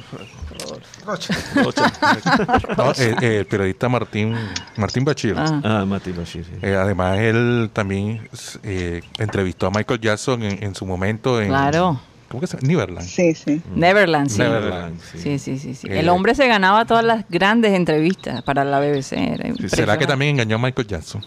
Rocha. 1.06 1.34
No, 2.78 2.92
eh, 2.92 3.16
eh, 3.22 3.38
el 3.40 3.46
periodista 3.46 3.90
Martín, 3.90 4.36
Martín 4.78 5.04
Bachir. 5.04 5.36
ah, 5.38 5.62
Ah, 5.64 5.86
Mati 5.86 6.12
Bashir, 6.12 6.46
sí. 6.46 6.52
Eh, 6.62 6.76
además, 6.76 7.18
él 7.20 7.70
también 7.74 8.28
eh, 8.64 9.02
entrevistó 9.18 9.68
a 9.68 9.72
Michael 9.72 10.00
Jackson 10.00 10.44
en, 10.44 10.64
en 10.64 10.76
su 10.76 10.86
momento 10.86 11.42
en... 11.42 11.48
claro. 11.50 12.00
¿Cómo 12.30 12.40
que 12.40 12.48
se 12.48 12.56
llama? 12.58 12.68
Neverland. 12.70 13.08
Sí, 13.08 13.34
sí. 13.36 13.62
Neverland, 13.76 14.30
sí. 14.30 14.38
Neverland. 14.40 15.02
Sí, 15.18 15.38
sí, 15.38 15.60
sí, 15.60 15.76
sí. 15.76 15.88
Eh, 15.90 16.00
El 16.00 16.08
hombre 16.08 16.34
se 16.34 16.48
ganaba 16.48 16.86
todas 16.86 17.04
las 17.04 17.26
grandes 17.28 17.74
entrevistas 17.74 18.42
para 18.44 18.64
la 18.64 18.80
BBC. 18.80 19.12
era 19.14 19.54
¿Será 19.68 19.98
que 19.98 20.06
también 20.08 20.36
engañó 20.36 20.56
a 20.56 20.60
Michael 20.60 20.88
Jackson? 20.88 21.26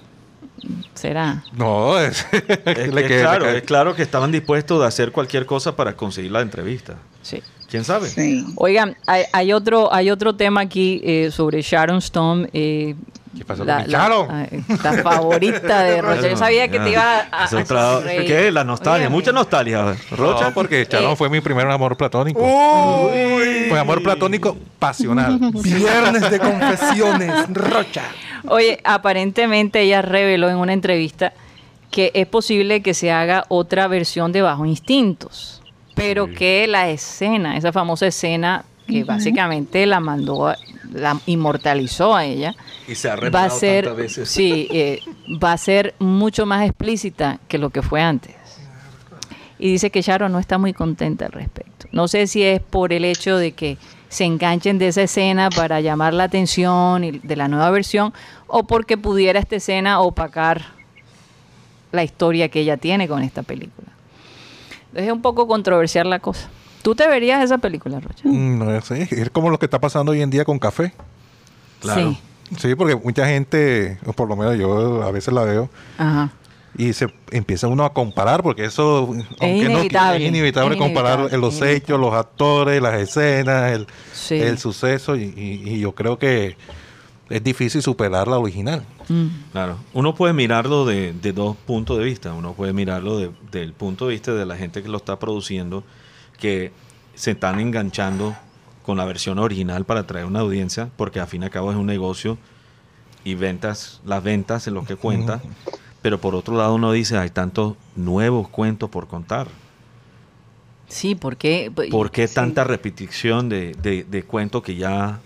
Será. 0.95 1.43
No, 1.53 1.99
es, 1.99 2.27
Es, 2.33 2.89
le 2.95 3.01
es 3.03 3.07
que- 3.09 3.21
claro, 3.21 3.47
le- 3.51 3.59
es 3.59 3.63
claro 3.65 3.95
que 3.95 4.03
estaban 4.03 4.31
dispuestos 4.33 4.83
a 4.83 4.87
hacer 4.87 5.13
cualquier 5.13 5.47
cosa 5.47 5.75
para 5.77 5.95
conseguir 5.95 6.31
la 6.33 6.41
entrevista. 6.41 6.95
Sí. 7.23 7.43
¿Quién 7.69 7.83
sabe? 7.85 8.09
sí. 8.09 8.45
Oigan, 8.57 8.97
hay, 9.07 9.25
hay 9.33 9.53
otro, 9.53 9.93
hay 9.93 10.11
otro 10.11 10.37
tema 10.37 10.61
aquí 10.61 11.01
eh, 11.03 11.31
sobre 11.33 11.61
Sharon 11.63 11.99
Stone. 11.99 12.49
eh, 12.53 12.95
¿Qué 13.37 13.45
pasó 13.45 13.65
la, 13.65 13.83
con 13.83 13.91
la- 13.91 13.99
Sharon? 13.99 14.31
ay, 14.31 14.65
la 14.85 15.03
favorita 15.03 15.83
de 15.83 16.01
Rocha. 16.03 16.29
Yo 16.29 16.37
sabía 16.37 16.69
que 16.69 16.79
te 16.79 16.91
iba 16.91 17.27
a, 17.33 17.45
a-. 17.47 18.05
¿Qué? 18.05 18.53
La 18.53 18.63
nostalgia, 18.63 19.09
mucha 19.11 19.33
nostalgia. 19.33 19.97
Rocha. 20.13 20.45
No, 20.51 20.55
porque 20.55 20.87
Sharon 20.89 21.13
Eh. 21.13 21.17
fue 21.17 21.29
mi 21.29 21.41
primer 21.41 21.67
amor 21.69 21.97
platónico. 21.97 22.39
Fue 22.41 23.79
amor 23.81 24.03
platónico 24.05 24.57
pasional. 24.79 25.39
Viernes 25.53 26.31
de 26.31 26.39
confesiones, 26.39 27.33
Rocha. 27.53 28.03
Oye, 28.49 28.81
aparentemente 28.85 29.81
ella 29.81 30.03
reveló 30.03 30.49
en 30.51 30.57
una 30.57 30.73
entrevista 30.73 31.33
que 31.91 32.11
es 32.15 32.27
posible 32.27 32.83
que 32.83 32.93
se 32.95 33.11
haga 33.13 33.45
otra 33.49 33.87
versión 33.89 34.33
de 34.33 34.43
Bajo 34.43 34.67
Instintos, 34.67 35.63
pero 35.95 36.27
que 36.27 36.67
la 36.67 36.89
escena, 36.91 37.57
esa 37.57 37.73
famosa 37.73 38.07
escena 38.07 38.65
que 38.87 39.05
básicamente 39.05 39.87
la 39.87 40.01
mandó, 40.01 40.49
a- 40.49 40.59
la 40.93 41.19
inmortalizó 41.27 42.15
a 42.15 42.25
ella, 42.27 42.55
Y 42.87 42.95
se 42.97 43.09
ha 43.09 43.17
va 43.17 43.45
a 43.45 43.51
ser, 43.51 43.85
tantas 43.85 43.97
veces. 43.99 44.29
sí, 44.29 44.69
eh, 44.71 45.01
va 45.43 45.53
a 45.53 45.59
ser 45.59 45.95
mucho 45.99 46.45
más 46.47 46.67
explícita 46.69 47.39
que 47.49 47.57
lo 47.59 47.71
que 47.71 47.81
fue 47.81 48.03
antes. 48.03 48.35
Y 49.59 49.71
dice 49.71 49.91
que 49.91 50.03
Sharon 50.03 50.33
no 50.33 50.39
está 50.41 50.59
muy 50.59 50.73
contenta 50.75 51.27
al 51.27 51.33
respecto. 51.33 51.87
No 51.93 52.09
sé 52.09 52.27
si 52.27 52.43
es 52.43 52.61
por 52.61 52.93
el 52.93 53.05
hecho 53.05 53.37
de 53.39 53.53
que 53.53 53.79
se 54.15 54.25
enganchen 54.25 54.79
de 54.79 54.89
esa 54.89 55.03
escena 55.03 55.51
para 55.51 55.81
llamar 55.81 56.15
la 56.15 56.25
atención 56.25 57.03
y- 57.03 57.11
de 57.19 57.35
la 57.37 57.49
nueva 57.49 57.71
versión 57.71 58.13
o 58.47 58.63
porque 58.63 58.97
pudiera 58.97 59.41
esta 59.41 59.57
escena 59.57 59.99
opacar 60.01 60.63
la 61.93 62.05
historia 62.05 62.49
que 62.49 62.61
ella 62.61 62.77
tiene 62.77 63.09
con 63.09 63.23
esta 63.23 63.43
película. 63.43 63.89
Entonces 64.87 65.07
es 65.07 65.13
un 65.13 65.23
poco 65.23 65.47
controversial 65.49 66.09
la 66.09 66.21
cosa. 66.21 66.49
¿Tú 66.83 66.95
te 66.95 67.09
verías 67.09 67.43
esa 67.43 67.59
película, 67.59 67.99
Rocha? 67.99 68.23
Mm, 68.29 68.59
No 68.59 68.81
sé, 68.83 69.09
es 69.11 69.31
como 69.31 69.51
lo 69.51 69.59
que 69.59 69.67
está 69.67 69.81
pasando 69.81 70.13
hoy 70.13 70.23
en 70.23 70.31
día 70.31 70.45
con 70.45 70.59
café. 70.59 70.93
Claro. 71.81 72.11
Sí. 72.13 72.19
Sí, 72.59 72.75
porque 72.77 72.95
mucha 72.95 73.27
gente, 73.27 73.99
por 74.15 74.29
lo 74.29 74.37
menos 74.37 74.57
yo 74.59 75.03
a 75.03 75.11
veces 75.11 75.33
la 75.35 75.43
veo, 75.45 75.69
Ajá. 75.99 76.31
Y 76.77 76.93
se 76.93 77.07
empieza 77.31 77.69
uno 77.69 77.85
a 77.85 77.93
comparar, 77.93 78.43
porque 78.43 78.65
eso 78.65 79.07
aunque 79.41 79.65
no- 79.69 79.71
inevitable, 79.71 80.25
es 80.25 80.29
inevitable 80.29 80.75
es 80.75 80.81
comparar 80.81 81.19
inevitable, 81.21 81.39
los 81.41 81.55
inevitable. 81.55 81.77
hechos, 81.77 82.01
los 82.01 82.15
actores, 82.15 82.83
las 82.83 83.01
escenas, 83.01 83.73
el, 83.73 83.87
Sí. 84.13 84.35
el 84.37 84.59
suceso, 84.59 85.17
y, 85.17 85.23
y- 85.37 85.71
y 85.75 85.81
yo 85.81 85.93
creo 85.93 86.19
que 86.19 86.57
es 87.31 87.43
difícil 87.45 87.81
superar 87.83 88.29
la 88.29 88.39
original. 88.39 88.83
Mm. 89.09 89.27
Claro, 89.53 89.79
uno 89.93 90.15
puede 90.15 90.33
mirarlo 90.35 90.85
de, 90.85 91.13
de 91.13 91.33
dos 91.33 91.57
puntos 91.57 91.99
de 91.99 92.05
vista. 92.05 92.33
Uno 92.35 92.53
puede 92.55 92.73
mirarlo 92.73 93.19
de- 93.19 93.31
del 93.51 93.73
punto 93.73 94.07
de 94.09 94.13
vista 94.13 94.33
de 94.35 94.45
la 94.45 94.57
gente 94.57 94.83
que 94.83 94.89
lo 94.89 94.99
está 94.99 95.19
produciendo, 95.19 95.85
que 96.39 96.73
se 97.15 97.31
están 97.33 97.61
enganchando 97.61 98.35
con 98.83 98.99
la 98.99 99.05
versión 99.05 99.39
original 99.39 99.85
para 99.85 100.01
atraer 100.01 100.27
una 100.27 100.41
audiencia, 100.41 100.91
porque 100.97 101.21
al 101.21 101.27
fin 101.27 101.43
y 101.43 101.45
al 101.47 101.51
cabo 101.51 101.71
es 101.71 101.77
un 101.79 101.87
negocio 101.87 102.37
y 103.25 103.35
ventas, 103.35 104.01
las 104.05 104.23
ventas 104.23 104.67
es 104.67 104.73
lo 104.75 104.85
que 104.85 104.97
cuenta. 104.97 105.41
Pero 106.05 106.21
por 106.21 106.35
otro 106.35 106.55
lado 106.55 106.75
uno 106.75 106.93
dice, 106.93 107.17
hay 107.17 107.31
tantos 107.31 107.77
nuevos 107.97 108.47
cuentos 108.51 108.91
por 108.91 109.07
contar. 109.09 109.49
Sí, 110.87 111.15
porque... 111.15 111.73
¿Por 111.91 112.11
qué 112.11 112.29
tanta 112.29 112.63
repetición 112.63 113.49
de, 113.49 113.73
de, 113.73 114.05
de 114.05 114.23
cuentos 114.23 114.63
que 114.63 114.77
ya... 114.77 115.19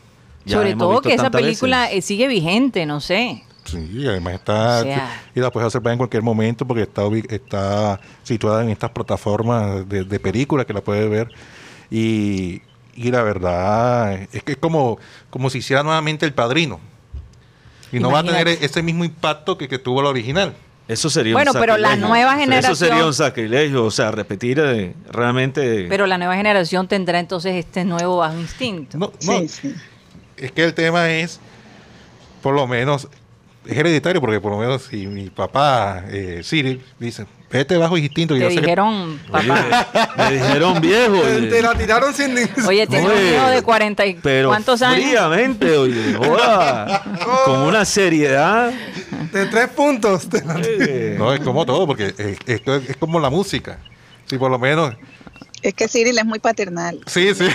ya 0.45 0.57
Sobre 0.59 0.71
hemos 0.71 0.79
todo 0.85 0.91
visto 0.93 1.09
que 1.09 1.15
esa 1.17 1.31
película 1.33 1.81
veces? 1.87 1.97
eh, 1.99 2.03
sigue 2.03 2.29
vigente, 2.29 2.87
no 2.87 3.01
sé. 3.01 3.43
Sí, 3.65 3.91
y 3.93 4.07
además 4.07 4.35
está, 4.35 4.79
O 4.79 4.83
sea. 4.85 5.23
y 5.35 5.41
la 5.41 5.51
puedes 5.51 5.67
observar 5.67 5.95
en 5.95 5.99
cualquier 5.99 6.23
momento 6.23 6.65
porque 6.65 6.83
está, 6.83 7.03
ubi- 7.05 7.27
está 7.29 7.99
situada 8.23 8.63
en 8.63 8.71
estas 8.71 8.91
plataformas 8.91 9.89
de, 9.89 10.05
de 10.05 10.21
películas 10.21 10.65
que 10.65 10.75
la 10.75 10.81
puedes 10.81 11.11
ver. 11.11 11.33
Y, 11.91 12.63
y 12.95 13.11
la 13.11 13.25
verdad 13.25 14.29
es 14.33 14.45
que 14.45 14.53
es 14.53 14.59
como, 14.59 14.99
como 15.29 15.51
si 15.51 15.59
hiciera 15.59 15.83
nuevamente 15.83 16.25
El 16.25 16.35
Padrino. 16.35 16.79
Y 17.91 17.99
no 17.99 18.13
va 18.13 18.21
a 18.21 18.23
tener 18.23 18.47
ese 18.47 18.81
mismo 18.81 19.05
impacto 19.05 19.59
que, 19.59 19.67
que 19.67 19.81
tuvo 19.81 20.03
la 20.03 20.11
original. 20.11 20.55
Eso 20.89 21.11
sería 21.11 21.35
Bueno, 21.35 21.53
un 21.53 21.61
pero 21.61 21.77
la 21.77 21.89
sacrilegio. 21.89 22.09
nueva 22.09 22.33
Eso 22.33 22.41
generación- 22.41 22.77
sería 22.77 23.07
un 23.07 23.13
sacrilegio, 23.15 23.85
o 23.85 23.91
sea, 23.91 24.11
repetir 24.11 24.59
eh, 24.59 24.95
realmente... 25.13 25.87
Pero 25.89 26.07
la 26.07 26.17
nueva 26.17 26.35
generación 26.35 26.89
tendrá 26.89 27.19
entonces 27.21 27.55
este 27.57 27.85
nuevo 27.85 28.17
bajo 28.17 28.39
instinto. 28.39 28.97
No, 28.97 29.13
no, 29.27 29.39
Sí, 29.41 29.49
sí. 29.49 29.75
es 30.39 30.51
que 30.53 30.65
el 30.65 30.73
tema 30.73 31.11
es, 31.11 31.41
por 32.43 32.55
lo 32.55 32.67
menos, 32.67 33.07
es 33.67 33.77
hereditario, 33.77 34.21
porque 34.23 34.41
por 34.41 34.53
lo 34.53 34.59
menos 34.59 34.85
si 34.85 35.07
mi 35.07 35.29
papá, 35.29 36.05
eh, 36.09 36.41
Cyril, 36.43 36.83
dice, 36.99 37.27
vete 37.51 37.77
bajo 37.77 37.97
instinto. 37.97 38.37
y 38.37 38.41
Te 38.41 38.49
que- 38.49 38.61
dijeron, 38.61 39.21
Oye, 39.33 39.49
papá. 39.49 40.15
me 40.17 40.33
dijeron 40.33 40.81
viejo. 40.81 41.21
Te, 41.23 41.37
oye. 41.37 41.47
te 41.49 41.63
la 41.63 41.75
tiraron 41.75 42.15
sin 42.15 42.35
ni- 42.35 42.43
Oye, 42.67 42.87
tiene 42.87 43.07
un 43.07 43.35
hijo 43.35 43.49
de 43.49 43.63
cuarenta 43.63 44.05
y 44.07 44.15
Pero 44.15 44.49
cuántos 44.49 44.83
años. 44.83 45.05
fríamente, 45.05 45.77
oye, 45.77 46.15
joda, 46.19 47.03
con 47.45 47.61
una 47.61 47.85
seriedad. 47.85 48.71
de 49.33 49.47
tres 49.47 49.69
puntos. 49.69 50.29
Te 50.29 50.45
la- 50.45 50.55
No, 51.19 51.33
es 51.33 51.41
como 51.41 51.65
todo, 51.67 51.87
porque 51.87 52.15
es- 52.17 52.39
esto 52.47 52.77
es, 52.77 52.91
es 52.91 52.97
como 52.97 53.19
la 53.21 53.31
música. 53.31 53.79
Si 54.27 54.37
por 54.39 54.51
lo 54.51 54.59
menos. 54.59 54.95
Es 55.61 55.75
que 55.75 55.89
Cyril 55.89 56.17
es 56.17 56.25
muy 56.25 56.39
paternal. 56.39 57.01
Sí, 57.07 57.35
sí. 57.35 57.49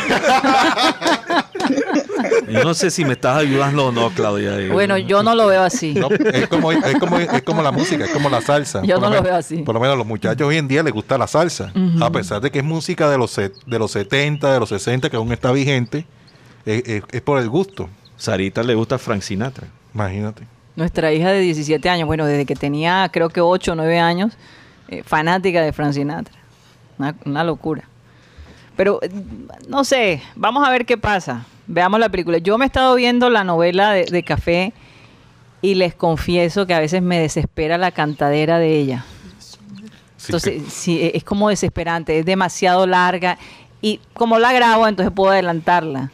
Yo 2.49 2.63
no 2.63 2.73
sé 2.73 2.91
si 2.91 3.05
me 3.05 3.13
estás 3.13 3.37
ayudando 3.37 3.87
o 3.87 3.91
no, 3.91 4.09
Claudia. 4.11 4.71
Bueno, 4.71 4.97
yo 4.97 5.23
no 5.23 5.35
lo 5.35 5.47
veo 5.47 5.61
así. 5.63 5.93
No, 5.93 6.09
es, 6.09 6.47
como, 6.47 6.71
es, 6.71 6.95
como, 6.99 7.19
es 7.19 7.41
como 7.43 7.61
la 7.61 7.71
música, 7.71 8.05
es 8.05 8.11
como 8.11 8.29
la 8.29 8.41
salsa. 8.41 8.81
Yo 8.83 8.95
Por 8.95 9.03
no 9.03 9.07
lo 9.07 9.09
menos- 9.11 9.23
veo 9.23 9.35
así. 9.35 9.57
Por 9.57 9.73
lo 9.75 9.81
menos 9.81 9.95
a 9.95 9.97
los 9.97 10.07
muchachos 10.07 10.47
hoy 10.47 10.57
en 10.57 10.67
día 10.67 10.83
les 10.83 10.93
gusta 10.93 11.17
la 11.17 11.27
salsa. 11.27 11.71
A 12.01 12.09
pesar 12.11 12.41
de 12.41 12.51
que 12.51 12.59
es 12.59 12.65
música 12.65 13.09
de 13.09 13.17
los, 13.17 13.35
de 13.35 13.79
los 13.79 13.91
70, 13.91 14.53
de 14.53 14.59
los 14.59 14.69
60, 14.69 15.09
que 15.09 15.15
aún 15.17 15.31
está 15.31 15.51
vigente, 15.51 16.05
es, 16.65 16.83
es- 16.87 17.03
es 17.11 17.21
por 17.21 17.39
el 17.39 17.49
gusto. 17.49 17.89
Sarita 18.17 18.63
le 18.63 18.75
gusta 18.75 18.97
Frank 18.97 19.21
Sinatra. 19.21 19.67
Imagínate. 19.93 20.43
Nuestra 20.75 21.11
hija 21.13 21.29
de 21.29 21.39
17 21.41 21.87
años, 21.89 22.07
bueno, 22.07 22.25
desde 22.25 22.45
que 22.45 22.55
tenía 22.55 23.09
creo 23.11 23.29
que 23.29 23.41
8 23.41 23.73
o 23.73 23.75
9 23.75 23.99
años, 23.99 24.33
eh, 24.87 25.03
fanática 25.05 25.61
de 25.61 25.71
Frank 25.73 25.93
Sinatra. 25.93 26.33
Una, 26.97 27.15
una 27.25 27.43
locura. 27.43 27.83
Pero, 28.75 28.97
eh, 29.03 29.09
no 29.67 29.83
sé, 29.83 30.21
vamos 30.35 30.67
a 30.67 30.71
ver 30.71 30.85
qué 30.85 30.97
pasa. 30.97 31.45
Veamos 31.67 31.99
la 31.99 32.09
película. 32.09 32.37
Yo 32.39 32.57
me 32.57 32.65
he 32.65 32.67
estado 32.67 32.95
viendo 32.95 33.29
la 33.29 33.43
novela 33.43 33.91
de, 33.91 34.05
de 34.05 34.23
Café 34.23 34.73
y 35.61 35.75
les 35.75 35.95
confieso 35.95 36.65
que 36.67 36.73
a 36.73 36.79
veces 36.79 37.01
me 37.01 37.19
desespera 37.19 37.77
la 37.77 37.91
cantadera 37.91 38.59
de 38.59 38.77
ella. 38.79 39.05
Entonces, 40.25 40.63
sí, 40.69 40.99
e- 41.01 41.11
es 41.17 41.23
como 41.23 41.49
desesperante, 41.49 42.19
es 42.19 42.25
demasiado 42.25 42.85
larga. 42.87 43.37
Y 43.81 43.99
como 44.13 44.39
la 44.39 44.53
grabo, 44.53 44.87
entonces 44.87 45.13
puedo 45.13 45.31
adelantarla. 45.31 46.11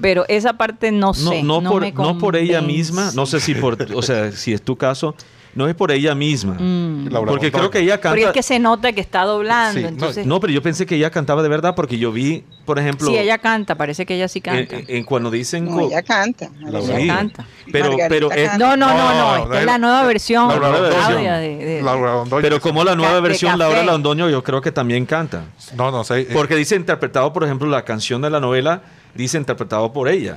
Pero 0.00 0.24
esa 0.28 0.54
parte 0.54 0.92
no 0.92 1.08
No, 1.08 1.14
sé. 1.14 1.42
no, 1.42 1.60
no 1.60 1.70
por, 1.70 1.82
me 1.82 1.92
no 1.92 2.16
por 2.18 2.36
ella 2.36 2.60
misma, 2.62 3.10
no 3.14 3.26
sé 3.26 3.40
si 3.40 3.54
por, 3.54 3.76
o 3.94 4.02
sea, 4.02 4.32
si 4.32 4.52
es 4.54 4.62
tu 4.62 4.76
caso, 4.76 5.14
no 5.54 5.68
es 5.68 5.74
por 5.74 5.90
ella 5.90 6.14
misma. 6.14 6.54
Mm. 6.54 7.08
Laura 7.10 7.30
Porque 7.32 7.46
Montoya. 7.46 7.50
creo 7.52 7.70
que 7.70 7.78
ella 7.80 7.96
canta. 8.00 8.10
Porque 8.10 8.24
es 8.26 8.32
que 8.32 8.42
se 8.42 8.58
nota 8.58 8.92
que 8.92 9.00
está 9.00 9.24
doblando. 9.24 9.74
Sí, 9.78 9.82
no, 9.82 9.88
entonces, 9.88 10.26
No, 10.26 10.38
pero 10.40 10.52
yo 10.52 10.62
pensé 10.62 10.86
que 10.86 10.94
ella 10.96 11.10
cantaba 11.10 11.42
de 11.42 11.48
verdad 11.48 11.74
porque 11.74 11.98
yo 11.98 12.12
vi, 12.12 12.44
por 12.64 12.78
ejemplo, 12.78 13.08
sí, 13.08 13.16
ella 13.18 13.38
canta, 13.38 13.74
parece 13.74 14.06
que 14.06 14.14
ella 14.14 14.28
sí 14.28 14.40
canta. 14.40 14.76
en 14.86 15.04
cuando 15.04 15.30
dicen 15.30 15.64
No, 15.64 15.80
ella 15.80 16.02
canta. 16.02 16.48
Ella 16.60 17.06
canta. 17.14 17.46
Pero, 17.72 17.96
pero 18.08 18.30
es- 18.30 18.48
canta. 18.50 18.58
No, 18.66 18.76
no, 18.76 18.86
no, 18.88 18.94
No, 18.96 19.12
no, 19.12 19.36
no, 19.38 19.44
esta 19.44 19.60
es 19.60 19.66
la 19.66 19.78
nueva 19.78 20.02
versión. 20.04 20.48
Laura 20.48 20.68
Londoño. 20.70 20.94
Claudia, 21.06 21.34
de- 21.38 21.56
de- 21.56 21.82
Laura 21.82 22.12
Londoño. 22.14 22.42
pero 22.42 22.60
como 22.60 22.84
la 22.84 22.94
nueva 22.94 23.20
versión. 23.20 23.58
Laura 23.58 23.82
Londoño 23.82 24.28
yo 24.30 24.42
creo 24.44 24.60
que 24.60 24.72
también 24.72 25.06
canta. 25.06 25.44
No, 25.76 25.90
no 25.90 26.04
sé. 26.04 26.20
eh, 26.20 26.28
Porque 26.32 26.54
dice 26.56 26.76
interpretado, 26.76 27.32
por 27.32 27.44
ejemplo, 27.44 27.68
la 27.68 27.84
canción 27.84 28.22
de 28.22 28.30
la 28.30 28.40
novela 28.40 28.82
dice 29.14 29.36
interpretado 29.38 29.92
por 29.92 30.08
ella. 30.08 30.36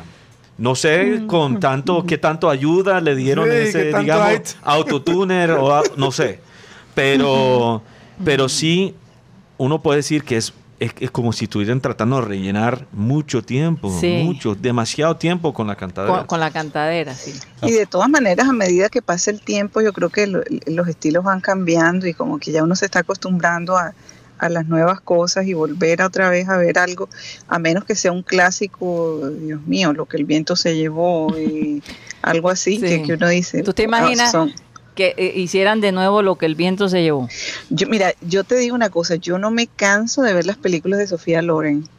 No 0.58 0.76
sé 0.76 1.20
Mm. 1.22 1.28
con 1.28 1.60
tanto 1.60 2.04
qué 2.08 2.18
tanto 2.18 2.50
ayuda 2.50 3.02
le 3.02 3.16
dieron 3.16 3.50
Sí, 3.50 3.56
ese, 3.56 3.86
digamos, 3.98 4.28
hay. 4.28 4.40
autotuner 4.64 5.52
o 5.52 5.74
a- 5.76 5.84
no 5.98 6.12
sé. 6.12 6.40
Pero, 6.96 7.82
pero 8.26 8.50
sí, 8.50 8.96
uno 9.58 9.82
puede 9.82 9.98
decir 9.98 10.24
que 10.24 10.38
es, 10.38 10.54
es, 10.80 10.92
es 11.00 11.12
como 11.12 11.32
si 11.34 11.46
estuvieran 11.46 11.80
tratando 11.82 12.18
de 12.18 12.28
rellenar 12.28 12.86
mucho 12.92 13.42
tiempo, 13.42 13.96
Sí. 14.00 14.22
mucho, 14.24 14.54
demasiado 14.56 15.16
tiempo 15.16 15.54
con 15.54 15.68
la 15.68 15.76
cantadera. 15.76 16.18
con, 16.20 16.26
con 16.28 16.40
la 16.40 16.52
cantadera, 16.52 17.14
sí. 17.16 17.34
Y 17.62 17.72
de 17.72 17.86
todas 17.86 18.10
maneras, 18.10 18.48
a 18.48 18.54
medida 18.54 18.90
que 18.90 19.02
pasa 19.02 19.32
el 19.32 19.42
tiempo, 19.42 19.82
yo 19.82 19.94
creo 19.94 20.10
que 20.10 20.28
lo- 20.28 20.42
los 20.68 20.88
estilos 20.88 21.24
van 21.24 21.40
cambiando 21.42 22.06
y 22.08 22.14
como 22.14 22.38
que 22.40 22.52
ya 22.52 22.64
uno 22.64 22.76
se 22.76 22.86
está 22.86 23.00
acostumbrando 23.00 23.78
a, 23.78 23.94
a 24.46 24.50
las 24.50 24.68
nuevas 24.68 25.02
cosas 25.02 25.46
y 25.48 25.54
volver 25.54 26.02
a 26.02 26.08
otra 26.08 26.30
vez 26.30 26.50
a 26.50 26.58
ver 26.58 26.78
algo, 26.80 27.10
a 27.48 27.60
menos 27.60 27.86
que 27.86 27.96
sea 27.96 28.12
un 28.12 28.24
clásico, 28.24 29.30
Dios 29.30 29.62
mío, 29.66 29.94
lo 29.94 30.06
que 30.06 30.18
el 30.18 30.26
viento 30.26 30.56
se 30.56 30.76
llevó 30.76 31.38
y 31.38 31.82
algo 32.22 32.50
así, 32.50 32.76
Sí. 32.76 32.82
que, 32.82 33.04
que 33.04 33.14
uno 33.14 33.30
dice. 33.30 33.64
¿Tú 33.64 33.74
te 33.74 33.84
"Ah, 33.84 33.86
imaginas 33.86 34.32
son- 34.32 34.54
Que 34.96 35.16
eh, 35.18 35.34
hicieran 35.36 35.82
de 35.82 35.92
nuevo 35.92 36.22
lo 36.22 36.36
que 36.38 36.46
el 36.46 36.54
viento 36.54 36.88
se 36.88 37.02
llevó. 37.02 37.28
Yo, 37.72 37.88
mira, 37.88 38.14
yo 38.22 38.44
te 38.44 38.56
digo 38.58 38.76
una 38.76 38.92
cosa, 38.92 39.16
yo 39.16 39.40
no 39.40 39.50
me 39.50 39.66
canso 39.66 40.22
de 40.22 40.34
ver 40.34 40.46
las 40.46 40.58
películas 40.58 41.00
de 41.00 41.08
Sofía 41.08 41.42
Loren 41.42 41.90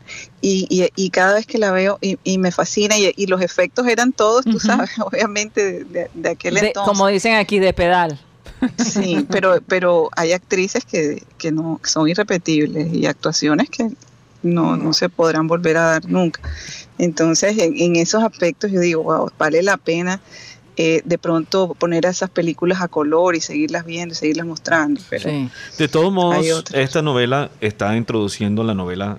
y, 0.40 0.66
y, 0.70 0.88
y 0.94 1.10
cada 1.10 1.34
vez 1.34 1.44
que 1.44 1.58
la 1.58 1.72
veo 1.72 1.98
y, 2.00 2.18
y 2.22 2.38
me 2.38 2.52
fascina 2.52 2.96
y, 2.96 3.12
y 3.16 3.26
los 3.26 3.40
efectos 3.42 3.88
eran 3.88 4.12
todos, 4.12 4.44
tú 4.44 4.58
Ujú. 4.58 4.60
sabes, 4.60 4.90
obviamente 5.00 5.64
de, 5.64 5.84
de- 5.86 6.10
de 6.14 6.28
aquel 6.28 6.54
De- 6.54 6.66
entonces. 6.68 6.88
como 6.88 7.08
dicen 7.08 7.34
aquí, 7.34 7.58
de 7.58 7.72
pedal. 7.72 8.20
Sí, 8.78 9.26
pero, 9.30 9.60
pero 9.66 10.10
hay 10.16 10.32
actrices 10.32 10.84
que, 10.84 11.22
que 11.38 11.52
no 11.52 11.80
que 11.82 11.90
son 11.90 12.08
irrepetibles 12.08 12.92
y 12.92 13.06
actuaciones 13.06 13.70
que 13.70 13.90
no, 14.42 14.76
no 14.76 14.92
se 14.92 15.08
podrán 15.08 15.46
volver 15.46 15.76
a 15.76 15.82
dar 15.82 16.06
nunca. 16.06 16.40
Entonces, 16.98 17.58
en, 17.58 17.76
en 17.78 17.96
esos 17.96 18.22
aspectos 18.22 18.70
yo 18.70 18.80
digo, 18.80 19.02
wow, 19.02 19.30
vale 19.38 19.62
la 19.62 19.76
pena 19.76 20.20
eh, 20.76 21.02
de 21.04 21.18
pronto 21.18 21.74
poner 21.74 22.04
a 22.04 22.10
esas 22.10 22.30
películas 22.30 22.82
a 22.82 22.88
color 22.88 23.36
y 23.36 23.40
seguirlas 23.40 23.84
viendo, 23.84 24.12
y 24.12 24.16
seguirlas 24.16 24.46
mostrando. 24.46 25.00
Pero 25.08 25.30
Sí. 25.30 25.48
De 25.78 25.86
todos 25.86 26.12
modos, 26.12 26.64
esta 26.72 27.00
novela 27.00 27.50
está 27.60 27.96
introduciendo 27.96 28.64
la 28.64 28.74
novela 28.74 29.18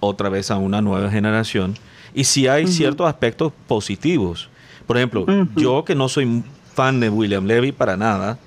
otra 0.00 0.28
vez 0.28 0.50
a 0.50 0.56
una 0.56 0.82
nueva 0.82 1.10
generación 1.10 1.78
y 2.12 2.24
sí 2.24 2.46
hay 2.46 2.66
ciertos 2.66 3.08
aspectos 3.08 3.54
positivos. 3.66 4.50
Por 4.86 4.98
ejemplo, 4.98 5.24
yo 5.56 5.84
que 5.84 5.94
no 5.94 6.10
soy 6.10 6.42
fan 6.74 7.00
de 7.00 7.08
William 7.08 7.46
Levy 7.46 7.72
para 7.72 7.96
nada, 7.96 8.38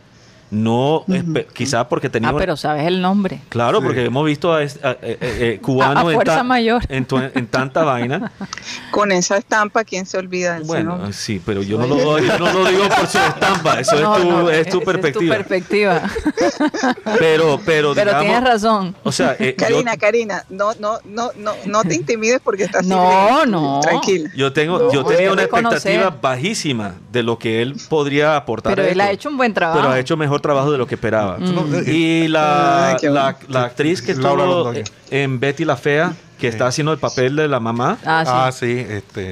no, 0.55 1.05
espe- 1.07 1.45
quizá 1.53 1.87
porque 1.89 2.09
tenía... 2.09 2.29
Ah, 2.29 2.35
pero 2.37 2.55
sabes 2.57 2.87
el 2.87 3.01
nombre. 3.01 3.41
Claro, 3.49 3.79
Sí. 3.79 3.85
porque 3.85 4.05
hemos 4.05 4.25
visto 4.25 4.53
a, 4.53 4.59
a- 4.59 4.61
eh, 4.61 4.67
eh, 4.81 5.17
eh, 5.21 5.59
cubanos 5.61 6.03
A- 6.05 6.07
a 6.07 6.13
en, 6.13 6.19
ta- 6.21 6.43
mayor. 6.43 6.83
en 6.89 7.05
tu- 7.05 7.17
en 7.17 7.47
tanta 7.47 7.83
vaina. 7.83 8.31
Con 8.91 9.11
esa 9.11 9.37
estampa, 9.37 9.83
¿quién 9.83 10.05
se 10.05 10.17
olvida 10.17 10.59
Bueno, 10.63 10.91
nombre? 10.97 11.13
sí, 11.13 11.41
pero 11.45 11.61
yo 11.61 11.77
no 11.77 11.87
lo, 11.87 11.95
doy- 11.95 12.25
yo 12.27 12.39
no 12.39 12.53
lo 12.53 12.65
digo 12.69 12.87
por 12.89 13.07
su 13.07 13.17
estampa, 13.17 13.79
eso 13.79 13.99
No, 13.99 14.15
es, 14.15 14.21
tu, 14.23 14.29
no, 14.29 14.49
es 14.49 14.69
tu 14.69 14.81
perspectiva. 14.81 15.35
perspectiva. 15.35 16.01
pero, 17.19 17.59
pero, 17.65 17.93
Pero 17.93 18.11
digamos, 18.11 18.21
tienes 18.21 18.43
razón. 18.43 18.95
O 19.03 19.11
sea, 19.11 19.35
eh, 19.39 19.55
yo- 19.57 19.65
Karina, 19.65 19.97
Karina, 19.97 20.43
no, 20.49 20.73
no, 20.79 20.99
no, 21.05 21.31
no, 21.37 21.51
no 21.65 21.83
te 21.83 21.95
intimides 21.95 22.39
porque 22.43 22.63
estás 22.63 22.85
No, 22.85 23.29
libre. 23.43 23.51
no. 23.51 23.79
Tranquila. 23.81 24.29
Yo 24.35 24.53
tengo, 24.53 24.79
No, 24.79 24.91
yo 24.91 25.03
tenía 25.05 25.31
una 25.31 25.43
expectativa 25.43 26.09
bajísima 26.21 26.95
de 27.11 27.23
lo 27.23 27.37
que 27.37 27.61
él 27.61 27.75
podría 27.89 28.35
aportar. 28.35 28.75
Pero 28.75 28.87
a 28.87 28.91
él 28.91 29.01
ha 29.01 29.11
hecho 29.11 29.29
un 29.29 29.37
buen 29.37 29.53
trabajo. 29.53 29.79
Pero 29.81 29.91
ha 29.93 29.99
hecho 29.99 30.17
mejor 30.17 30.41
trabajo 30.45 30.71
de 30.71 30.77
lo 30.77 30.87
que 30.87 30.95
esperaba. 30.95 31.37
Mm. 31.37 31.83
Y 31.87 32.27
la, 32.27 32.89
Ay, 32.89 32.95
qué 33.01 33.09
la, 33.09 33.37
la 33.49 33.63
actriz 33.65 34.01
que 34.01 34.11
estuvo 34.13 34.71
en 35.11 35.39
Betty 35.39 35.65
la 35.65 35.75
Fea, 35.77 36.13
que 36.39 36.47
está 36.49 36.67
haciendo 36.67 36.91
el 36.91 36.99
papel 36.99 37.35
de 37.37 37.47
la 37.47 37.59
mamá, 37.61 37.97
Ah, 38.05 38.23
sí. 38.25 38.31
Ah, 38.33 38.51
sí, 38.51 38.85
este. 38.89 39.23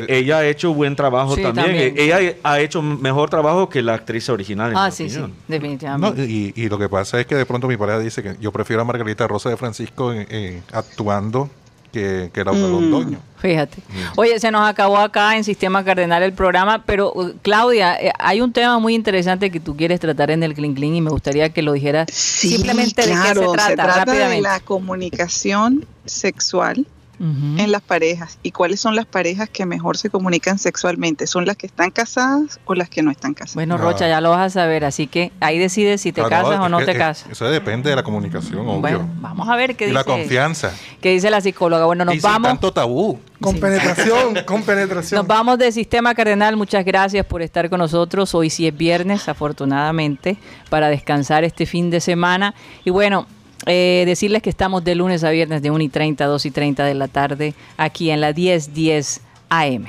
eh, 0.00 0.04
ella 0.08 0.38
ha 0.38 0.46
hecho 0.46 0.74
buen 0.74 0.96
trabajo 0.96 1.36
Sí, 1.36 1.42
también. 1.42 1.66
también. 1.66 1.94
Eh, 1.96 2.04
Ella 2.04 2.34
ha 2.42 2.58
hecho 2.60 2.82
mejor 2.82 3.30
trabajo 3.30 3.68
que 3.68 3.80
la 3.80 3.94
actriz 3.94 4.28
original. 4.28 4.72
en 4.72 4.76
Ah, 4.76 4.86
mi 4.86 4.90
sí, 4.92 5.08
sí, 5.08 5.16
opinión. 5.18 5.30
no, 5.30 5.54
definitivamente. 5.54 6.24
y, 6.26 6.52
y 6.56 6.68
lo 6.68 6.76
que 6.78 6.88
pasa 6.88 7.20
es 7.20 7.26
que 7.26 7.36
de 7.36 7.46
pronto 7.46 7.68
mi 7.68 7.76
pareja 7.76 8.00
dice 8.00 8.22
que 8.24 8.36
yo 8.40 8.50
prefiero 8.50 8.82
a 8.82 8.84
Margarita 8.84 9.26
Rosa 9.28 9.50
de 9.50 9.56
Francisco 9.56 10.12
en- 10.12 10.62
actuando 10.72 11.48
que, 11.92 12.30
que 12.32 12.44
Laura 12.44 12.58
Mm. 12.60 12.72
Londoño. 12.72 13.18
Fíjate. 13.38 13.78
Oye, 14.16 14.40
se 14.40 14.50
nos 14.50 14.68
acabó 14.68 14.98
acá 14.98 15.36
en 15.36 15.44
Sistema 15.44 15.84
Cardenal 15.84 16.22
el 16.24 16.32
programa, 16.32 16.82
pero 16.84 17.12
uh, 17.14 17.32
Claudia, 17.40 17.94
eh, 18.00 18.10
hay 18.18 18.40
un 18.40 18.52
tema 18.52 18.80
muy 18.80 18.94
interesante 18.96 19.50
que 19.52 19.60
tú 19.60 19.76
quieres 19.76 20.00
tratar 20.00 20.32
en 20.32 20.42
el 20.42 20.54
Clean 20.54 20.74
Clean 20.74 20.94
y 20.96 21.00
me 21.00 21.10
gustaría 21.10 21.48
que 21.50 21.62
lo 21.62 21.72
dijeras 21.72 22.08
Sí, 22.12 22.48
simplemente 22.56 23.02
de 23.02 23.12
qué 23.12 23.34
se 23.34 23.46
trata, 23.52 23.68
de 23.70 23.76
rápidamente. 23.76 24.42
la 24.42 24.58
comunicación 24.60 25.86
sexual 26.04 26.84
En 27.20 27.72
las 27.72 27.82
parejas. 27.82 28.38
¿Y 28.44 28.52
cuáles 28.52 28.78
son 28.80 28.94
las 28.94 29.04
parejas 29.06 29.48
que 29.48 29.66
mejor 29.66 29.96
se 29.96 30.08
comunican 30.08 30.58
sexualmente? 30.58 31.26
¿Son 31.26 31.46
las 31.46 31.56
que 31.56 31.66
están 31.66 31.90
casadas 31.90 32.60
o 32.64 32.74
las 32.74 32.88
que 32.88 33.02
no 33.02 33.10
están 33.10 33.34
casadas? 33.34 33.54
Bueno. 33.54 33.76
Rocha, 33.76 34.06
ya 34.08 34.20
lo 34.20 34.30
vas 34.30 34.40
a 34.40 34.50
saber, 34.50 34.84
así 34.84 35.08
que 35.08 35.32
ahí 35.40 35.58
decides 35.58 36.00
si 36.00 36.12
te 36.12 36.22
Claro, 36.22 36.48
casas 36.48 36.64
o 36.64 36.68
no 36.68 36.78
que- 36.78 36.84
te 36.84 36.92
es- 36.92 36.98
casas. 36.98 37.30
Eso 37.32 37.50
depende 37.50 37.90
de 37.90 37.96
la 37.96 38.02
comunicación, 38.04 38.60
obvio. 38.68 38.80
Bueno, 38.80 39.08
vamos 39.20 39.48
a 39.48 39.56
ver 39.56 39.74
qué 39.74 39.88
y 39.88 39.92
la 39.92 40.04
dice, 40.04 40.10
confianza. 40.12 40.72
qué 41.00 41.10
dice 41.10 41.28
la 41.30 41.40
psicóloga. 41.40 41.86
Bueno, 41.86 42.04
nos 42.04 42.14
y 42.14 42.20
sin 42.20 42.30
vamos. 42.30 42.48
tanto 42.48 42.72
tabú. 42.72 43.18
Con 43.40 43.54
Sí. 43.54 43.60
penetración, 43.60 44.38
con 44.46 44.62
penetración. 44.64 45.18
Nos 45.20 45.26
vamos 45.28 45.58
de 45.58 45.70
Sistema 45.70 46.12
Cardenal. 46.14 46.56
Muchas 46.56 46.84
gracias 46.84 47.24
por 47.24 47.40
estar 47.40 47.70
con 47.70 47.78
nosotros. 47.78 48.34
Hoy 48.34 48.50
sí 48.50 48.66
es 48.66 48.76
viernes, 48.76 49.28
afortunadamente, 49.28 50.38
para 50.70 50.88
descansar 50.88 51.44
este 51.44 51.64
fin 51.66 51.88
de 51.90 52.00
semana. 52.00 52.54
Y 52.84 52.90
bueno, 52.90 53.26
eh, 53.66 54.04
decirles 54.06 54.42
que 54.42 54.50
estamos 54.50 54.84
de 54.84 54.94
lunes 54.94 55.24
a 55.24 55.30
viernes 55.30 55.62
de 55.62 55.70
1 55.70 55.84
y 55.84 55.88
30 55.88 56.24
a 56.24 56.26
2 56.26 56.46
y 56.46 56.50
30 56.50 56.84
de 56.84 56.94
la 56.94 57.08
tarde 57.08 57.54
aquí 57.76 58.10
en 58.10 58.20
la 58.20 58.32
1010 58.32 59.20
AM. 59.48 59.86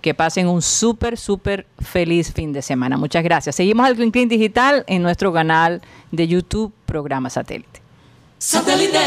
Que 0.00 0.14
pasen 0.14 0.48
un 0.48 0.62
súper, 0.62 1.16
súper 1.16 1.66
feliz 1.80 2.32
fin 2.32 2.52
de 2.52 2.60
semana. 2.60 2.96
Muchas 2.96 3.22
gracias. 3.22 3.54
Seguimos 3.54 3.86
al 3.86 3.94
Clean 3.94 4.10
Clean 4.10 4.28
Digital 4.28 4.84
en 4.88 5.02
nuestro 5.02 5.32
canal 5.32 5.80
de 6.10 6.26
YouTube, 6.26 6.72
programa 6.86 7.30
satélite. 7.30 7.80
Satellite. 8.38 8.98